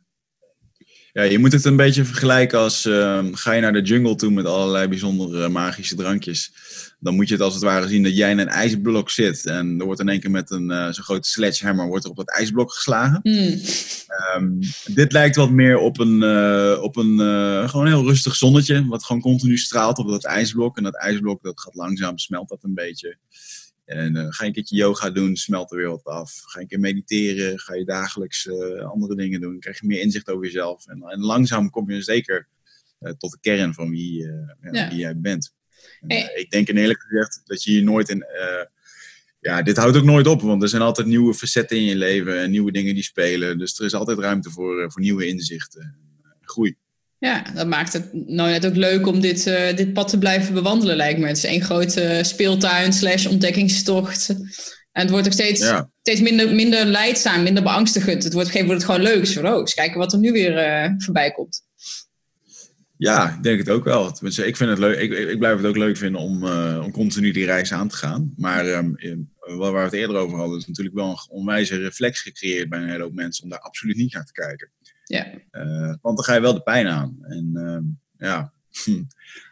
Ja, 1.16 1.22
je 1.22 1.38
moet 1.38 1.52
het 1.52 1.64
een 1.64 1.76
beetje 1.76 2.04
vergelijken 2.04 2.58
als 2.58 2.84
ehm, 2.84 3.32
ga 3.32 3.52
je 3.52 3.60
naar 3.60 3.72
de 3.72 3.82
jungle 3.82 4.14
toe 4.14 4.30
met 4.30 4.46
allerlei 4.46 4.88
bijzondere 4.88 5.48
magische 5.48 5.94
drankjes. 5.94 6.52
Dan 7.00 7.14
moet 7.14 7.28
je 7.28 7.34
het 7.34 7.42
als 7.42 7.54
het 7.54 7.62
ware 7.62 7.88
zien 7.88 8.02
dat 8.02 8.16
jij 8.16 8.30
in 8.30 8.38
een 8.38 8.48
ijsblok 8.48 9.10
zit. 9.10 9.46
En 9.46 9.78
er 9.78 9.84
wordt 9.84 10.00
in 10.00 10.08
één 10.08 10.20
keer 10.20 10.30
met 10.30 10.50
een 10.50 10.70
eh, 10.70 10.84
zo'n 10.90 11.04
grote 11.04 11.28
sledgehammer 11.28 11.86
wordt 11.86 12.04
er 12.04 12.10
op 12.10 12.16
dat 12.16 12.30
ijsblok 12.30 12.72
geslagen. 12.72 13.20
Hmm. 13.22 13.60
Ehm, 14.06 14.48
dit 14.94 15.12
lijkt 15.12 15.36
wat 15.36 15.50
meer 15.50 15.78
op 15.78 15.98
een, 15.98 16.22
eh, 16.22 16.82
op 16.82 16.96
een 16.96 17.20
eh, 17.20 17.68
gewoon 17.68 17.86
heel 17.86 18.06
rustig 18.06 18.34
zonnetje. 18.34 18.86
Wat 18.86 19.04
gewoon 19.04 19.22
continu 19.22 19.58
straalt 19.58 19.98
op 19.98 20.08
dat 20.08 20.24
ijsblok. 20.24 20.76
En 20.76 20.82
dat 20.82 20.96
ijsblok 20.96 21.42
dat 21.42 21.60
gaat 21.60 21.74
langzaam, 21.74 22.18
smelt 22.18 22.48
dat 22.48 22.62
een 22.62 22.74
beetje. 22.74 23.16
En 23.86 24.16
eh, 24.16 24.26
ga 24.28 24.42
je 24.42 24.48
een 24.48 24.52
keertje 24.54 24.76
yoga 24.76 25.10
doen, 25.10 25.36
smelt 25.36 25.70
weer 25.70 25.88
wat 25.88 26.04
af. 26.04 26.40
Ga 26.44 26.58
je 26.58 26.60
een 26.60 26.68
keer 26.70 26.80
mediteren, 26.80 27.58
ga 27.58 27.74
je 27.74 27.84
dagelijks 27.84 28.46
eh, 28.46 28.84
andere 28.84 29.16
dingen 29.16 29.40
doen. 29.40 29.60
Krijg 29.60 29.80
je 29.80 29.86
meer 29.86 30.00
inzicht 30.00 30.28
over 30.30 30.44
jezelf. 30.44 30.86
En, 30.86 31.02
en 31.02 31.20
langzaam 31.20 31.70
kom 31.70 31.90
je 31.90 32.02
zeker 32.02 32.48
eh, 32.98 33.12
tot 33.12 33.30
de 33.30 33.38
kern 33.40 33.74
van 33.74 33.90
wie, 33.90 34.22
ja, 34.22 34.70
Ja. 34.70 34.88
wie 34.88 34.98
jij 34.98 35.20
bent. 35.20 35.54
En, 36.00 36.08
Hey. 36.16 36.32
ik 36.34 36.50
denk 36.50 36.68
in 36.68 36.76
eerlijk 36.76 37.02
gezegd 37.02 37.40
dat 37.44 37.62
je 37.62 37.70
hier 37.70 37.82
nooit 37.82 38.08
in... 38.08 38.24
ja, 39.40 39.62
dit 39.62 39.76
houdt 39.76 39.96
ook 39.96 40.04
nooit 40.04 40.26
op, 40.26 40.40
want 40.42 40.62
er 40.62 40.68
zijn 40.68 40.82
altijd 40.82 41.06
nieuwe 41.06 41.34
facetten 41.34 41.76
in 41.76 41.84
je 41.84 41.96
leven 41.96 42.40
en 42.40 42.50
nieuwe 42.50 42.72
dingen 42.72 42.94
die 42.94 43.02
spelen. 43.02 43.58
Dus 43.58 43.78
er 43.78 43.84
is 43.84 43.94
altijd 43.94 44.18
ruimte 44.18 44.50
voor, 44.50 44.92
voor 44.92 45.00
nieuwe 45.00 45.26
inzichten 45.26 45.80
en 46.22 46.38
groei. 46.40 46.76
Ja, 47.18 47.44
dat 47.54 47.66
maakt 47.66 47.92
het 47.92 48.08
nou 48.12 48.50
net 48.50 48.66
ook 48.66 48.76
leuk 48.76 49.06
om 49.06 49.20
dit, 49.20 49.46
eh, 49.46 49.76
dit 49.76 49.92
pad 49.92 50.08
te 50.08 50.18
blijven 50.18 50.54
bewandelen, 50.54 50.96
lijkt 50.96 51.18
me. 51.20 51.26
Het 51.26 51.36
is 51.36 51.44
één 51.44 51.62
grote 51.62 52.18
speeltuin 52.22 52.92
slash 52.92 53.26
ontdekkingstocht. 53.26 54.28
En 54.92 55.02
het 55.02 55.10
wordt 55.10 55.26
ook 55.26 55.32
steeds, 55.32 55.60
Ja, 55.60 55.90
steeds 56.02 56.20
minder, 56.20 56.54
minder 56.54 56.84
leidzaam, 56.84 57.42
minder 57.42 57.62
beangstigend. 57.62 58.24
Het 58.24 58.32
wordt 58.32 58.48
een 58.48 58.54
gegeven 58.54 58.66
moment 58.76 58.84
gewoon 58.84 59.14
leuk. 59.14 59.26
Zo, 59.26 59.46
oh, 59.46 59.58
eens 59.60 59.74
kijken 59.74 59.98
wat 59.98 60.12
er 60.12 60.18
nu 60.18 60.32
weer 60.32 60.56
eh, 60.58 60.90
voorbij 60.98 61.30
komt. 61.30 61.62
ja, 62.96 63.34
ik 63.36 63.42
denk 63.42 63.58
het 63.58 63.68
ook 63.70 63.84
wel. 63.84 64.12
Tenminste, 64.12 64.46
ik, 64.46 64.56
vind 64.56 64.70
het 64.70 64.78
leuk, 64.78 64.98
ik, 64.98 65.12
ik 65.12 65.38
blijf 65.38 65.56
het 65.56 65.66
ook 65.66 65.76
leuk 65.76 65.96
vinden 65.96 66.20
om, 66.20 66.46
eh, 66.46 66.80
om 66.84 66.92
continu 66.92 67.30
die 67.32 67.44
reis 67.44 67.72
aan 67.72 67.88
te 67.88 67.96
gaan. 67.96 68.32
Maar 68.36 68.66
ehm, 68.66 68.92
in- 68.96 69.30
waar 69.56 69.72
we 69.72 69.78
het 69.78 69.92
eerder 69.92 70.16
over 70.16 70.38
hadden, 70.38 70.58
is 70.58 70.66
natuurlijk 70.66 70.96
wel 70.96 71.08
een 71.10 71.26
onwijze 71.28 71.76
reflex 71.76 72.20
gecreëerd 72.20 72.68
bij 72.68 72.78
een 72.78 72.88
hele 72.90 73.02
hoop 73.02 73.14
mensen 73.14 73.44
om 73.44 73.50
daar 73.50 73.58
absoluut 73.60 73.96
niet 73.96 74.12
naar 74.12 74.24
te 74.24 74.32
kijken. 74.32 74.70
Ja. 75.06 75.26
Eh, 75.50 75.94
want 76.00 76.16
dan 76.16 76.24
ga 76.24 76.34
je 76.34 76.40
wel 76.40 76.54
de 76.54 76.62
pijn 76.62 76.88
aan. 76.88 77.16
En 77.22 77.50
ehm, 77.54 77.82
ja, 78.28 78.52
hm. 78.84 79.02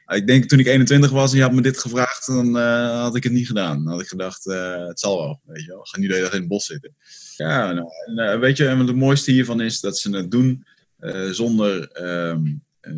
ik 0.17 0.27
denk 0.27 0.45
toen 0.45 0.59
ik 0.59 0.67
21 0.67 1.11
was 1.11 1.31
en 1.31 1.37
je 1.37 1.43
had 1.43 1.53
me 1.53 1.61
dit 1.61 1.79
gevraagd, 1.79 2.27
dan 2.27 2.59
eh, 2.59 3.01
had 3.01 3.17
ik 3.17 3.23
het 3.23 3.33
niet 3.33 3.47
gedaan. 3.47 3.85
Dan 3.85 3.93
had 3.93 4.03
ik 4.03 4.09
gedacht, 4.09 4.47
eh, 4.47 4.87
het 4.87 5.01
zal 5.01 5.19
wel, 5.19 5.41
weet 5.45 5.65
je 5.65 5.69
wel. 5.69 5.85
Ga 5.85 5.99
niet 5.99 6.09
de 6.09 6.15
hele 6.15 6.27
dag 6.27 6.35
in 6.35 6.41
het 6.41 6.49
bos 6.49 6.67
zitten. 6.67 6.95
Ja, 7.37 7.73
nou, 7.73 7.89
en, 8.31 8.41
weet 8.41 8.57
je, 8.57 8.69
en 8.69 8.79
het 8.79 8.97
mooiste 8.97 9.31
hiervan 9.31 9.61
is 9.61 9.81
dat 9.81 9.99
ze 9.99 10.17
het 10.17 10.31
doen 10.31 10.67
zonder 11.31 11.89
ehm, 11.89 12.47
eh, 12.81 12.93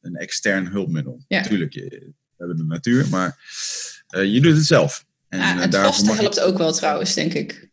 een 0.00 0.16
extern 0.16 0.66
hulpmiddel. 0.66 1.24
Ja. 1.28 1.40
Natuurlijk, 1.40 1.74
we 1.74 2.12
hebben 2.36 2.56
de 2.56 2.64
natuur, 2.64 3.08
maar 3.08 3.38
je 4.06 4.40
doet 4.40 4.56
het 4.56 4.66
zelf. 4.66 5.04
En, 5.28 5.38
Ja, 5.38 5.56
het 5.56 5.76
vaste 5.76 6.12
helpt 6.12 6.40
ook 6.40 6.58
wel 6.58 6.72
trouwens, 6.72 7.14
denk 7.14 7.32
ik. 7.34 7.69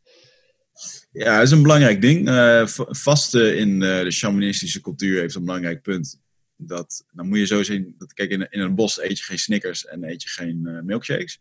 Ja, 1.12 1.36
dat 1.36 1.46
is 1.46 1.52
een 1.52 1.62
belangrijk 1.62 2.02
ding. 2.02 2.30
V- 2.70 2.86
vasten 2.88 3.58
in 3.58 3.82
eh, 3.84 4.02
de 4.04 4.12
shamanistische 4.12 4.82
cultuur 4.82 5.20
heeft 5.20 5.36
een 5.36 5.46
belangrijk 5.46 5.82
punt. 5.82 6.20
Dat, 6.56 7.06
dan 7.12 7.28
moet 7.28 7.38
je 7.38 7.46
zo 7.46 7.64
zien, 7.64 7.96
dat, 7.98 8.14
kijk, 8.14 8.30
in, 8.30 8.48
in 8.50 8.60
een 8.60 8.76
bos 8.76 9.02
eet 9.02 9.18
je 9.18 9.24
geen 9.24 9.40
Snickers 9.40 9.86
en 9.86 10.04
eet 10.04 10.24
je 10.24 10.30
geen 10.30 10.68
eh, 10.68 10.82
milkshakes. 10.82 11.40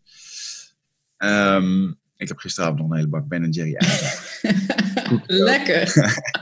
Ehm, 1.17 1.87
ik 2.17 2.27
heb 2.27 2.37
gisteravond 2.37 2.79
nog 2.79 2.89
een 2.89 2.95
hele 2.95 3.07
bak 3.07 3.27
Ben 3.27 3.49
Jerry. 3.49 3.77
Lekker. 5.25 5.93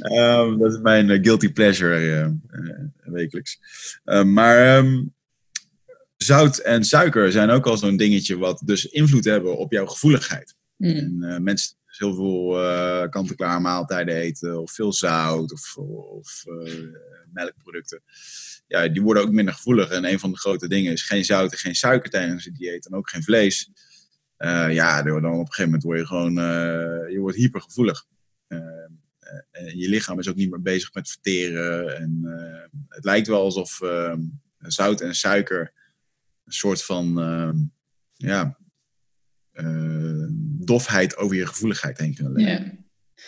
Ehm, 0.00 0.58
dat 0.58 0.72
is 0.72 0.80
mijn 0.80 1.24
guilty 1.24 1.52
pleasure 1.52 2.38
wekelijks. 3.02 3.58
Ehm, 4.04 4.32
maar 4.32 4.84
zout 6.16 6.58
en 6.58 6.84
suiker 6.84 7.32
zijn 7.32 7.50
ook 7.50 7.66
al 7.66 7.76
zo'n 7.76 7.96
dingetje 7.96 8.38
wat 8.38 8.62
dus 8.64 8.84
invloed 8.84 9.24
hebben 9.24 9.56
op 9.56 9.72
jouw 9.72 9.86
gevoeligheid. 9.86 10.54
Hmm. 10.76 11.22
En 11.24 11.42
mensen 11.42 11.76
heel 12.00 12.14
veel 12.14 12.62
eh, 12.62 13.08
kant-en-klaar 13.08 13.60
maaltijden 13.60 14.14
eten, 14.14 14.60
of 14.60 14.72
veel 14.72 14.92
zout, 14.92 15.52
of, 15.52 15.76
of 15.76 16.44
eh, 16.46 16.84
melkproducten. 17.32 18.02
Ja, 18.66 18.88
die 18.88 19.02
worden 19.02 19.22
ook 19.22 19.30
minder 19.30 19.54
gevoelig. 19.54 19.90
En 19.90 20.04
een 20.04 20.18
van 20.18 20.30
de 20.30 20.38
grote 20.38 20.68
dingen 20.68 20.92
is 20.92 21.02
geen 21.02 21.24
zout 21.24 21.52
en 21.52 21.58
geen 21.58 21.74
suiker 21.74 22.10
tijdens 22.10 22.44
het 22.44 22.56
dieet. 22.56 22.86
En 22.86 22.94
ook 22.94 23.10
geen 23.10 23.22
vlees. 23.22 23.70
Eh, 24.36 24.72
ja, 24.72 25.02
dan 25.02 25.16
op 25.16 25.24
een 25.24 25.46
gegeven 25.46 25.64
moment 25.64 25.82
word 25.82 25.98
je 25.98 26.06
gewoon 26.06 26.34
je 27.12 27.18
wordt 27.20 27.36
hypergevoelig. 27.36 28.06
En 29.50 29.78
je 29.78 29.88
lichaam 29.88 30.18
is 30.18 30.28
ook 30.28 30.36
niet 30.36 30.50
meer 30.50 30.62
bezig 30.62 30.94
met 30.94 31.10
verteren. 31.10 31.96
En 31.96 32.20
het 32.88 33.04
lijkt 33.04 33.26
wel 33.26 33.42
alsof 33.42 33.80
zout 34.58 35.00
en 35.00 35.14
suiker 35.14 35.72
een 36.44 36.52
soort 36.52 36.84
van 36.84 37.70
ja, 38.12 38.58
dofheid 40.64 41.16
over 41.16 41.36
je 41.36 41.46
gevoeligheid 41.46 41.98
heen 41.98 42.14
kunnen 42.14 42.32
leggen. 42.32 42.64
Ja. 42.64 42.78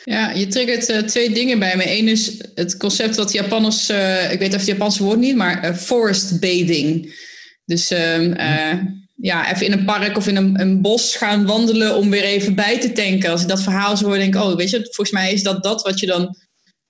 Ja, 0.05 0.31
je 0.31 0.47
triggert 0.47 0.89
eh, 0.89 0.99
twee 0.99 1.31
dingen 1.31 1.59
bij 1.59 1.77
me. 1.77 1.91
Eén 1.91 2.09
is 2.09 2.41
het 2.55 2.77
concept 2.77 3.17
wat 3.17 3.33
Japanners, 3.33 3.89
eh, 3.89 4.33
ik 4.33 4.39
weet 4.39 4.49
even 4.49 4.59
het 4.59 4.67
Japanse 4.67 5.03
woord 5.03 5.19
niet, 5.19 5.37
maar 5.37 5.63
eh, 5.63 5.75
forest 5.75 6.41
bathing. 6.41 7.21
Dus 7.65 7.91
ehm, 7.91 8.33
eh, 8.33 8.79
ja, 9.17 9.53
even 9.53 9.67
in 9.67 9.73
een 9.73 9.85
park 9.85 10.17
of 10.17 10.29
in 10.29 10.37
een, 10.37 10.61
een 10.61 10.81
bos 10.81 11.17
gaan 11.17 11.47
wandelen 11.47 11.97
om 11.97 12.11
weer 12.11 12.23
even 12.23 12.55
bij 12.55 12.81
te 12.81 12.93
tanken. 12.93 13.31
Als 13.31 13.43
ik 13.43 13.49
dat 13.49 13.63
verhaal 13.63 13.97
zo 13.97 14.05
hoor, 14.05 14.17
denk 14.17 14.35
ik, 14.35 14.43
oh, 14.43 14.57
weet 14.57 14.71
je, 14.71 14.77
volgens 14.77 15.11
mij 15.11 15.33
is 15.33 15.43
dat 15.43 15.63
dat 15.63 15.83
wat 15.83 16.01
je 16.01 16.07
dan 16.07 16.37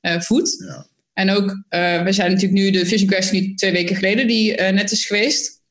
voedt. 0.03 0.57
Ja. 0.67 0.87
En 1.13 1.31
ook, 1.31 1.65
we 2.05 2.09
zijn 2.09 2.31
natuurlijk 2.31 2.61
nu 2.61 2.71
de 2.71 2.87
Vision 2.87 3.09
Quest 3.09 3.33
nu 3.33 3.55
twee 3.55 3.73
weken 3.73 3.97
geleden, 3.97 4.27
die 4.27 4.61
net 4.61 4.93
is 4.93 5.07
geweest. 5.07 5.62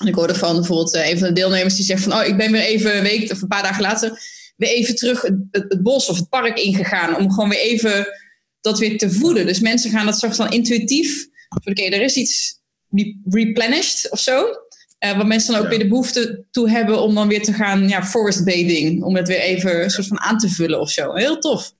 En 0.00 0.06
ik 0.06 0.14
hoorde 0.14 0.34
van 0.34 0.54
bijvoorbeeld 0.56 0.94
eh, 0.94 1.08
een 1.10 1.18
van 1.18 1.28
de 1.28 1.34
deelnemers 1.34 1.76
die 1.76 1.84
zegt 1.84 2.02
van, 2.02 2.12
oh, 2.12 2.26
ik 2.26 2.36
ben 2.36 2.52
weer 2.52 2.60
even 2.62 2.96
een 2.96 3.02
week 3.02 3.32
of 3.32 3.42
een 3.42 3.48
paar 3.48 3.62
dagen 3.62 3.82
later 3.82 4.20
weer 4.56 4.68
even 4.70 4.94
terug 4.94 5.22
het, 5.22 5.34
het, 5.50 5.64
het 5.68 5.82
bos 5.82 6.08
of 6.08 6.16
het 6.16 6.28
park 6.28 6.58
ingegaan. 6.58 7.16
Om 7.16 7.30
gewoon 7.32 7.48
weer 7.48 7.58
even 7.60 8.06
dat 8.60 8.78
weer 8.78 8.98
te 8.98 9.10
voeden. 9.10 9.46
Dus 9.46 9.60
mensen 9.60 9.90
gaan 9.90 10.06
dat 10.06 10.18
soort 10.18 10.36
van 10.36 10.50
intuïtief. 10.50 11.26
Oké, 11.66 11.82
er 11.82 12.02
is 12.02 12.14
iets 12.14 12.60
re- 12.90 13.16
replenished 13.30 14.10
of 14.10 14.20
zo. 14.20 14.46
eh, 14.98 15.16
waar 15.16 15.26
mensen 15.26 15.52
dan 15.52 15.58
ook 15.58 15.64
Ja. 15.64 15.70
weer 15.70 15.78
de 15.84 15.88
behoefte 15.88 16.44
toe 16.50 16.70
hebben 16.70 17.02
om 17.02 17.14
dan 17.14 17.28
weer 17.28 17.42
te 17.42 17.52
gaan, 17.52 17.88
ja, 17.88 18.04
forest 18.04 18.44
bathing. 18.44 19.02
Om 19.02 19.16
het 19.16 19.28
weer 19.28 19.40
even 19.40 19.82
een 19.82 19.90
soort 19.90 20.06
van 20.06 20.20
aan 20.20 20.38
te 20.38 20.48
vullen 20.48 20.80
of 20.80 20.90
zo. 20.90 21.14
Heel 21.14 21.38
tof. 21.38 21.72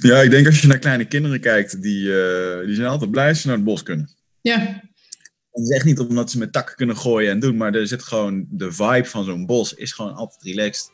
Ja, 0.00 0.20
ik 0.20 0.30
denk 0.30 0.46
als 0.46 0.60
je 0.60 0.66
naar 0.66 0.78
kleine 0.78 1.04
kinderen 1.04 1.40
kijkt, 1.40 1.82
die, 1.82 2.20
eh, 2.22 2.66
die 2.66 2.74
zijn 2.74 2.86
altijd 2.88 3.10
blij 3.10 3.28
als 3.28 3.40
ze 3.40 3.46
naar 3.46 3.56
het 3.56 3.64
bos 3.64 3.82
kunnen. 3.82 4.10
Ja, 4.40 4.82
Het 5.56 5.64
is 5.64 5.70
echt 5.70 5.84
niet 5.84 5.98
omdat 5.98 6.30
ze 6.30 6.38
met 6.38 6.52
takken 6.52 6.76
kunnen 6.76 6.96
gooien 6.96 7.30
en 7.30 7.40
doen, 7.40 7.56
maar 7.56 7.74
er 7.74 7.86
zit 7.86 8.02
gewoon 8.02 8.46
de 8.50 8.72
vibe 8.72 9.04
van 9.04 9.24
zo'n 9.24 9.46
bos 9.46 9.74
is 9.74 9.92
gewoon 9.92 10.14
altijd 10.14 10.42
relaxed. 10.42 10.92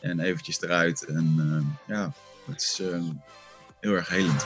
En 0.00 0.20
eventjes 0.20 0.62
eruit. 0.62 1.04
En 1.04 1.34
eh, 1.38 1.94
ja, 1.96 2.12
het 2.46 2.60
is, 2.60 2.80
eh, 2.80 3.00
heel 3.80 3.92
erg 3.92 4.08
helend. 4.08 4.42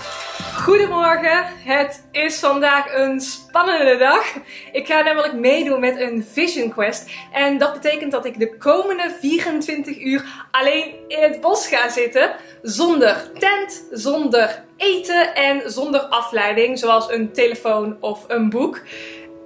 Goedemorgen, 0.54 1.46
het 1.64 2.06
is 2.10 2.38
vandaag 2.38 2.94
een 2.94 3.20
spannende 3.20 3.96
dag. 3.96 4.24
Ik 4.72 4.86
ga 4.86 5.02
namelijk 5.02 5.34
meedoen 5.34 5.80
met 5.80 6.00
een 6.00 6.24
Vision 6.32 6.70
Quest. 6.70 7.10
En 7.32 7.58
dat 7.58 7.72
betekent 7.72 8.12
dat 8.12 8.24
ik 8.24 8.38
de 8.38 8.56
komende 8.56 9.16
24 9.20 10.00
uur 10.00 10.46
alleen 10.50 10.94
in 11.08 11.22
het 11.22 11.40
bos 11.40 11.66
ga 11.66 11.90
zitten. 11.90 12.34
Zonder 12.62 13.30
tent, 13.38 13.84
zonder 13.90 14.64
eten 14.76 15.34
en 15.34 15.70
zonder 15.70 16.00
afleiding, 16.00 16.78
zoals 16.78 17.10
een 17.10 17.32
telefoon 17.32 17.96
of 18.00 18.24
een 18.28 18.50
boek. 18.50 18.80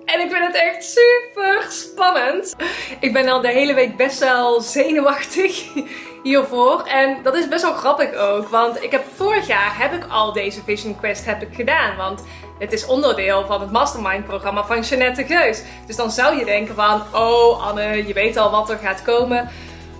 En 0.06 0.20
ik 0.20 0.30
vind 0.30 0.46
het 0.46 0.54
echt 0.54 0.84
super 0.84 1.66
spannend. 1.68 2.56
Ik 3.00 3.12
ben 3.12 3.28
al 3.28 3.40
de 3.40 3.48
hele 3.48 3.74
week 3.74 3.96
best 3.96 4.18
wel 4.18 4.60
zenuwachtig 4.60 5.68
hiervoor. 6.22 6.82
En 6.82 7.22
dat 7.22 7.36
is 7.36 7.48
best 7.48 7.62
wel 7.62 7.72
grappig 7.72 8.14
ook. 8.14 8.48
Want 8.48 8.82
ik 8.82 8.90
heb 8.90 9.04
vorig 9.14 9.46
jaar 9.46 9.78
heb 9.78 9.92
ik 9.92 10.06
al 10.08 10.32
deze 10.32 10.62
Vision 10.62 10.96
Quest 10.96 11.24
heb 11.24 11.42
ik 11.42 11.54
gedaan. 11.54 11.96
Want 11.96 12.24
het 12.58 12.72
is 12.72 12.86
onderdeel 12.86 13.46
van 13.46 13.60
het 13.60 13.70
mastermind 13.70 14.26
programma 14.26 14.64
van 14.64 14.80
Jeanette 14.80 15.24
Geus. 15.24 15.62
Dus 15.86 15.96
dan 15.96 16.10
zou 16.10 16.38
je 16.38 16.44
denken 16.44 16.74
van, 16.74 17.02
oh 17.12 17.66
Anne, 17.66 18.06
je 18.06 18.12
weet 18.12 18.36
al 18.36 18.50
wat 18.50 18.70
er 18.70 18.78
gaat 18.78 19.02
komen. 19.02 19.48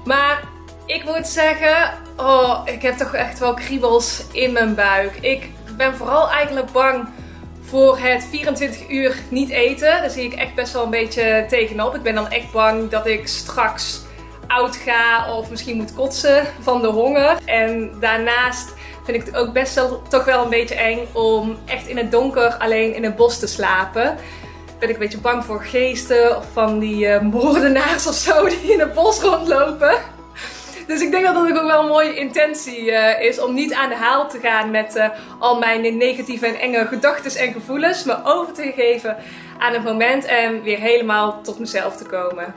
Maar 0.05 0.43
ik 0.87 1.05
moet 1.05 1.27
zeggen, 1.27 1.95
oh, 2.17 2.61
ik 2.65 2.83
heb 2.83 2.97
toch 2.97 3.15
echt 3.15 3.39
wel 3.39 3.55
kriebels 3.55 4.23
in 4.33 4.53
mijn 4.53 4.75
buik. 4.75 5.17
Ik 5.21 5.51
ben 5.77 5.97
vooral 5.97 6.31
eigenlijk 6.31 6.73
bang 6.73 7.09
voor 7.67 7.99
het 7.99 8.25
24 8.25 8.91
uur 8.91 9.17
niet 9.29 9.51
eten. 9.51 9.89
Daar 9.89 10.11
zie 10.11 10.25
ik 10.25 10.35
echt 10.35 10.55
best 10.55 10.73
wel 10.73 10.85
een 10.85 10.91
beetje 10.91 11.45
tegenop. 11.49 11.95
Ik 11.95 12.03
ben 12.03 12.15
dan 12.15 12.31
echt 12.31 12.53
bang 12.53 12.91
dat 12.91 13.07
ik 13.07 13.27
straks 13.27 14.01
oud 14.47 14.77
ga 14.77 15.35
of 15.35 15.51
misschien 15.51 15.77
moet 15.77 15.95
kotsen 15.95 16.47
van 16.61 16.83
de 16.83 16.89
honger. 16.89 17.39
En 17.45 17.91
daarnaast 18.01 18.75
vind 19.05 19.17
ik 19.17 19.27
het 19.27 19.37
ook 19.37 19.53
best 19.53 19.75
wel 19.75 20.03
toch 20.09 20.25
wel 20.25 20.45
een 20.45 20.51
beetje 20.51 20.75
eng 20.75 20.99
om 21.13 21.57
echt 21.65 21.87
in 21.87 21.97
het 21.97 22.11
donker 22.11 22.55
alleen 22.55 22.95
in 22.95 23.05
het 23.05 23.17
bos 23.17 23.39
te 23.39 23.47
slapen. 23.47 24.17
Ben 24.79 24.89
ik 24.89 24.95
een 24.95 25.01
beetje 25.01 25.19
bang 25.19 25.45
voor 25.45 25.65
geesten 25.65 26.37
of 26.37 26.47
van 26.53 26.79
die 26.79 27.07
uh, 27.07 27.21
moordenaars 27.21 28.07
of 28.07 28.15
zo 28.15 28.49
die 28.49 28.73
in 28.73 28.81
het 28.81 28.95
bos 28.95 29.21
rondlopen. 29.21 29.95
Dus 30.87 31.01
ik 31.01 31.11
denk 31.11 31.25
dat 31.25 31.35
dat 31.35 31.49
ook 31.49 31.67
wel 31.67 31.83
een 31.83 31.89
mooie 31.89 32.15
intentie 32.15 32.83
uh, 32.83 33.21
is 33.21 33.41
om 33.41 33.55
niet 33.55 33.75
aan 33.75 33.89
de 33.89 33.95
haal 33.95 34.29
te 34.29 34.39
gaan 34.39 34.71
met 34.71 34.97
uh, 34.97 35.09
al 35.39 35.59
mijn 35.59 35.97
negatieve 35.97 36.47
en 36.47 36.61
enge 36.61 36.87
gedachten 36.87 37.41
en 37.41 37.53
gevoelens, 37.53 38.05
maar 38.05 38.21
over 38.25 38.53
te 38.53 38.73
geven 38.77 39.17
aan 39.59 39.73
het 39.73 39.85
moment 39.85 40.25
en 40.25 40.63
weer 40.63 40.79
helemaal 40.79 41.41
tot 41.43 41.59
mezelf 41.59 41.97
te 41.97 42.05
komen. 42.05 42.55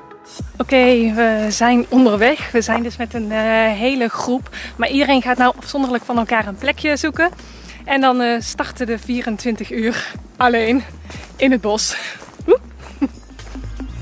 Oké, 0.57 1.13
we 1.13 1.45
zijn 1.49 1.85
onderweg. 1.89 2.51
We 2.51 2.61
zijn 2.61 2.83
dus 2.83 2.97
met 2.97 3.13
een 3.13 3.31
uh, 3.31 3.37
hele 3.73 4.09
groep. 4.09 4.49
Maar 4.77 4.89
iedereen 4.89 5.21
gaat 5.21 5.37
nou 5.37 5.53
afzonderlijk 5.57 6.03
van 6.03 6.17
elkaar 6.17 6.47
een 6.47 6.55
plekje 6.55 6.97
zoeken. 6.97 7.29
En 7.85 8.01
dan 8.01 8.41
starten 8.41 8.85
de 8.85 8.99
24 8.99 9.71
uur 9.71 10.11
alleen 10.37 10.83
in 11.35 11.51
het 11.51 11.61
bos. 11.61 11.95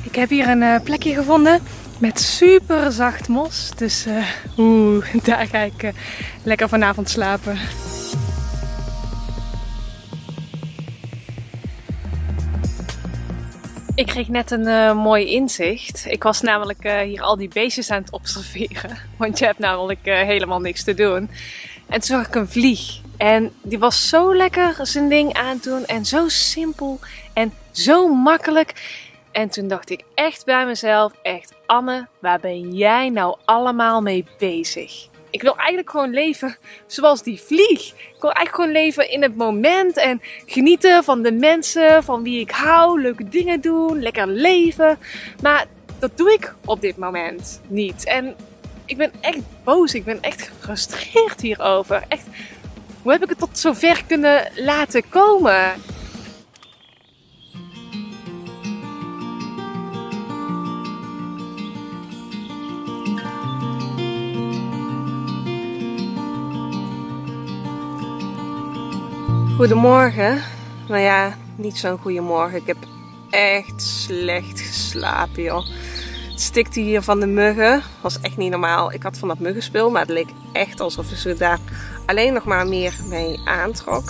Ik 0.04 0.16
heb 0.16 0.30
hier 0.30 0.48
een 0.48 0.82
plekje 0.84 1.14
gevonden 1.14 1.62
met 2.00 2.20
super 2.20 2.92
zacht 2.92 3.28
mos. 3.28 3.72
Dus 3.76 4.06
oeh, 4.58 5.06
daar 5.24 5.48
ga 5.48 5.60
ik 5.60 5.92
lekker 6.44 6.70
vanavond 6.70 7.10
slapen. 7.10 7.58
Ik 13.96 14.06
kreeg 14.06 14.28
net 14.28 14.52
een 14.52 14.68
uh, 14.68 15.04
mooi 15.04 15.26
inzicht. 15.26 16.06
Ik 16.08 16.24
was 16.24 16.42
namelijk 16.42 16.92
hier 17.04 17.22
al 17.22 17.38
die 17.38 17.50
beestjes 17.54 17.92
aan 17.92 18.02
het 18.02 18.12
observeren. 18.12 18.98
Want 19.18 19.40
je 19.40 19.46
hebt 19.46 19.60
namelijk 19.60 20.00
helemaal 20.04 20.60
niks 20.60 20.84
te 20.84 20.94
doen. 20.94 21.30
En 21.88 22.00
toen 22.00 22.02
zag 22.02 22.28
ik 22.28 22.36
een 22.36 22.50
vlieg. 22.50 23.00
En 23.18 23.52
die 23.62 23.80
was 23.80 24.10
zo 24.10 24.36
lekker 24.36 24.76
zijn 24.82 25.10
ding 25.10 25.34
aan 25.34 25.48
het 25.50 25.64
doen. 25.64 25.86
En 25.86 26.06
zo 26.06 26.28
simpel. 26.28 27.00
En 27.34 27.54
zo 27.72 28.08
makkelijk. 28.08 28.74
En 29.38 29.50
toen 29.50 29.68
dacht 29.68 29.90
ik 29.90 30.04
echt 30.14 30.46
bij 30.46 30.66
mezelf: 30.66 31.14
echt, 31.22 31.54
Anne, 31.66 32.08
waar 32.20 32.40
ben 32.40 32.74
jij 32.76 33.10
nou 33.10 33.38
allemaal 33.46 34.02
mee 34.02 34.26
bezig? 34.38 35.08
Ik 35.30 35.42
wil 35.42 35.56
eigenlijk 35.58 35.90
gewoon 35.90 36.14
leven 36.14 36.58
zoals 36.86 37.24
die 37.24 37.42
vlieg. 37.42 37.90
Ik 37.90 38.22
wil 38.22 38.32
eigenlijk 38.32 38.56
gewoon 38.56 38.72
leven 38.72 39.12
in 39.12 39.22
het 39.22 39.36
moment 39.36 39.98
en 39.98 40.22
genieten 40.46 41.04
van 41.04 41.22
de 41.22 41.32
mensen, 41.32 42.04
van 42.04 42.24
wie 42.24 42.40
ik 42.40 42.52
hou, 42.52 43.02
leuke 43.02 43.30
dingen 43.30 43.62
doen, 43.62 44.02
lekker 44.02 44.28
leven. 44.28 44.98
Maar 45.42 45.66
dat 46.00 46.18
doe 46.18 46.34
ik 46.34 46.54
op 46.66 46.82
dit 46.82 46.98
moment 46.98 47.62
niet. 47.68 48.06
En 48.06 48.36
ik 48.86 48.98
ben 48.98 49.12
echt 49.22 49.42
boos, 49.64 49.94
ik 49.94 50.06
ben 50.06 50.22
echt 50.22 50.42
gefrustreerd 50.42 51.42
hierover. 51.42 52.04
Echt, 52.08 52.26
hoe 53.02 53.12
heb 53.12 53.24
ik 53.24 53.30
het 53.30 53.40
tot 53.40 53.58
zover 53.58 54.04
kunnen 54.08 54.52
laten 54.56 55.10
komen? 55.10 55.74
Goedemorgen. 69.58 70.42
Nou 70.88 71.02
ja, 71.02 71.38
niet 71.56 71.78
zo'n 71.78 71.98
goedemorgen. 71.98 72.58
Ik 72.58 72.68
heb 72.68 72.78
echt 73.30 73.82
slecht 73.82 74.60
geslapen, 74.62 75.44
joh. 75.44 75.66
Het 76.32 76.42
stikte 76.42 76.80
hier 76.80 77.02
van 77.02 77.20
de 77.20 77.26
muggen. 77.26 77.82
Was 78.02 78.20
echt 78.22 78.38
niet 78.38 78.52
normaal. 78.52 78.94
Ik 78.94 79.04
had 79.04 79.18
van 79.18 79.28
dat 79.28 79.40
muggenspul, 79.40 79.90
maar 79.90 80.02
het 80.02 80.10
leek 80.10 80.30
echt 80.54 80.80
alsof 80.80 81.06
ze 81.06 81.36
daar 81.38 81.60
alleen 82.06 82.34
nog 82.34 82.44
maar 82.44 82.68
meer 82.68 82.94
mee 83.10 83.40
aantrok. 83.46 84.06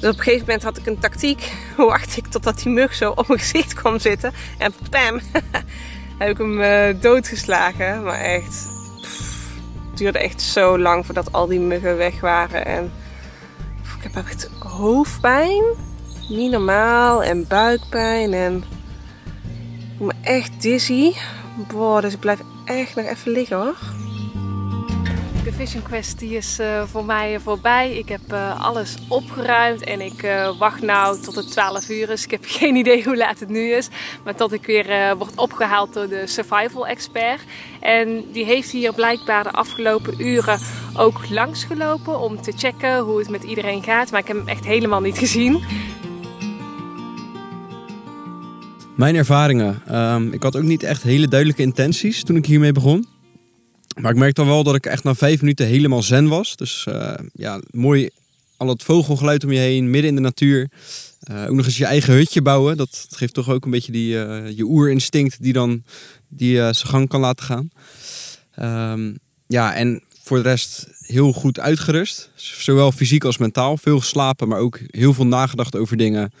Dus 0.00 0.10
op 0.10 0.16
een 0.16 0.22
gegeven 0.22 0.46
moment 0.46 0.62
had 0.62 0.76
ik 0.76 0.86
een 0.86 0.98
tactiek. 0.98 1.52
Wacht 1.76 2.16
ik 2.16 2.26
totdat 2.26 2.58
die 2.58 2.72
mug 2.72 2.94
zo 2.94 3.10
op 3.10 3.28
mijn 3.28 3.40
gezicht 3.40 3.74
kwam 3.74 3.98
zitten. 3.98 4.32
En 4.58 4.72
pam, 4.90 5.20
heb 6.18 6.28
ik 6.28 6.38
hem 6.38 6.60
uh, 6.60 7.00
doodgeslagen. 7.00 8.02
Maar 8.02 8.20
echt, 8.20 8.68
het 9.90 9.98
duurde 9.98 10.18
echt 10.18 10.42
zo 10.42 10.78
lang 10.78 11.04
voordat 11.06 11.32
al 11.32 11.46
die 11.46 11.60
muggen 11.60 11.96
weg 11.96 12.20
waren. 12.20 12.66
En 12.66 12.92
ik 13.82 14.12
heb 14.12 14.26
echt 14.26 14.50
hoofdpijn. 14.58 15.62
Niet 16.28 16.50
normaal. 16.50 17.22
En 17.22 17.46
buikpijn. 17.46 18.32
En 18.32 18.56
ik 18.56 19.98
voel 19.98 20.06
me 20.06 20.12
echt 20.22 20.62
dizzy. 20.62 21.12
Boah, 21.68 22.02
dus 22.02 22.12
ik 22.12 22.20
blijf 22.20 22.40
echt 22.64 22.96
nog 22.96 23.06
even 23.06 23.32
liggen 23.32 23.56
hoor. 23.56 23.76
Vision 25.62 25.82
Quest 25.82 26.18
die 26.18 26.36
is 26.36 26.58
uh, 26.60 26.82
voor 26.86 27.04
mij 27.04 27.40
voorbij. 27.40 27.96
Ik 27.96 28.08
heb 28.08 28.20
uh, 28.32 28.60
alles 28.60 28.96
opgeruimd 29.08 29.84
en 29.84 30.00
ik 30.00 30.22
uh, 30.22 30.58
wacht 30.58 30.82
nou 30.82 31.20
tot 31.20 31.34
het 31.34 31.50
12 31.50 31.88
uur 31.88 32.10
is. 32.10 32.24
Ik 32.24 32.30
heb 32.30 32.44
geen 32.60 32.76
idee 32.76 33.04
hoe 33.04 33.16
laat 33.16 33.40
het 33.40 33.48
nu 33.48 33.72
is. 33.72 33.88
Maar 34.24 34.34
tot 34.34 34.52
ik 34.52 34.66
weer 34.66 35.16
word 35.16 35.36
opgehaald 35.36 35.94
door 35.94 36.08
de 36.08 36.26
survival 36.26 36.86
expert. 36.86 37.40
En 37.80 38.24
die 38.32 38.44
heeft 38.44 38.70
hier 38.70 38.92
blijkbaar 38.92 39.42
de 39.42 39.50
afgelopen 39.50 40.26
uren 40.26 40.58
ook 40.96 41.28
langsgelopen 41.30 42.20
om 42.20 42.42
te 42.42 42.52
checken 42.56 42.98
hoe 42.98 43.18
het 43.18 43.28
met 43.28 43.42
iedereen 43.42 43.82
gaat. 43.82 44.10
Maar 44.10 44.20
ik 44.20 44.28
heb 44.28 44.36
hem 44.36 44.48
echt 44.48 44.64
helemaal 44.64 45.00
niet 45.00 45.18
gezien. 45.18 45.62
Mijn 48.96 49.16
ervaringen. 49.16 49.82
Um, 49.90 50.32
ik 50.32 50.42
had 50.42 50.56
ook 50.56 50.62
niet 50.62 50.82
echt 50.82 51.02
hele 51.02 51.28
duidelijke 51.28 51.62
intenties 51.62 52.24
toen 52.24 52.36
ik 52.36 52.46
hiermee 52.46 52.72
begon. 52.72 53.11
Maar 54.00 54.10
ik 54.10 54.16
merkte 54.16 54.40
dan 54.40 54.50
wel 54.50 54.62
dat 54.62 54.74
ik 54.74 54.86
echt 54.86 55.04
na 55.04 55.14
vijf 55.14 55.40
minuten 55.40 55.66
helemaal 55.66 56.02
zen 56.02 56.28
was. 56.28 56.56
Dus 56.56 56.86
uh, 56.88 57.14
ja, 57.32 57.60
mooi 57.70 58.10
al 58.56 58.68
het 58.68 58.82
vogelgeluid 58.82 59.44
om 59.44 59.52
je 59.52 59.58
heen, 59.58 59.90
midden 59.90 60.10
in 60.10 60.14
de 60.14 60.20
natuur. 60.20 60.70
Uh, 61.30 61.42
ook 61.42 61.56
nog 61.56 61.66
eens 61.66 61.76
je 61.76 61.84
eigen 61.84 62.14
hutje 62.14 62.42
bouwen. 62.42 62.76
Dat 62.76 63.06
geeft 63.10 63.34
toch 63.34 63.50
ook 63.50 63.64
een 63.64 63.70
beetje 63.70 63.92
die, 63.92 64.14
uh, 64.14 64.50
je 64.50 64.64
oerinstinct 64.64 65.42
die 65.42 65.52
dan 65.52 65.82
die, 66.28 66.56
zijn 66.56 66.74
gang 66.74 67.08
kan 67.08 67.20
laten 67.20 67.44
gaan. 67.44 67.70
Um, 68.92 69.18
ja, 69.46 69.74
en 69.74 70.02
voor 70.22 70.42
de 70.42 70.48
rest 70.48 70.86
heel 70.98 71.32
goed 71.32 71.60
uitgerust. 71.60 72.30
Zowel 72.34 72.92
fysiek 72.92 73.24
als 73.24 73.38
mentaal. 73.38 73.76
Veel 73.76 73.98
geslapen, 73.98 74.48
maar 74.48 74.58
ook 74.58 74.78
heel 74.86 75.14
veel 75.14 75.26
nagedacht 75.26 75.76
over 75.76 75.96
dingen. 75.96 76.32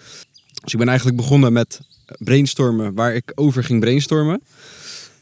Dus 0.62 0.72
ik 0.72 0.78
ben 0.78 0.88
eigenlijk 0.88 1.16
begonnen 1.16 1.52
met 1.52 1.80
brainstormen 2.18 2.94
waar 2.94 3.14
ik 3.14 3.32
over 3.34 3.64
ging 3.64 3.80
brainstormen. 3.80 4.42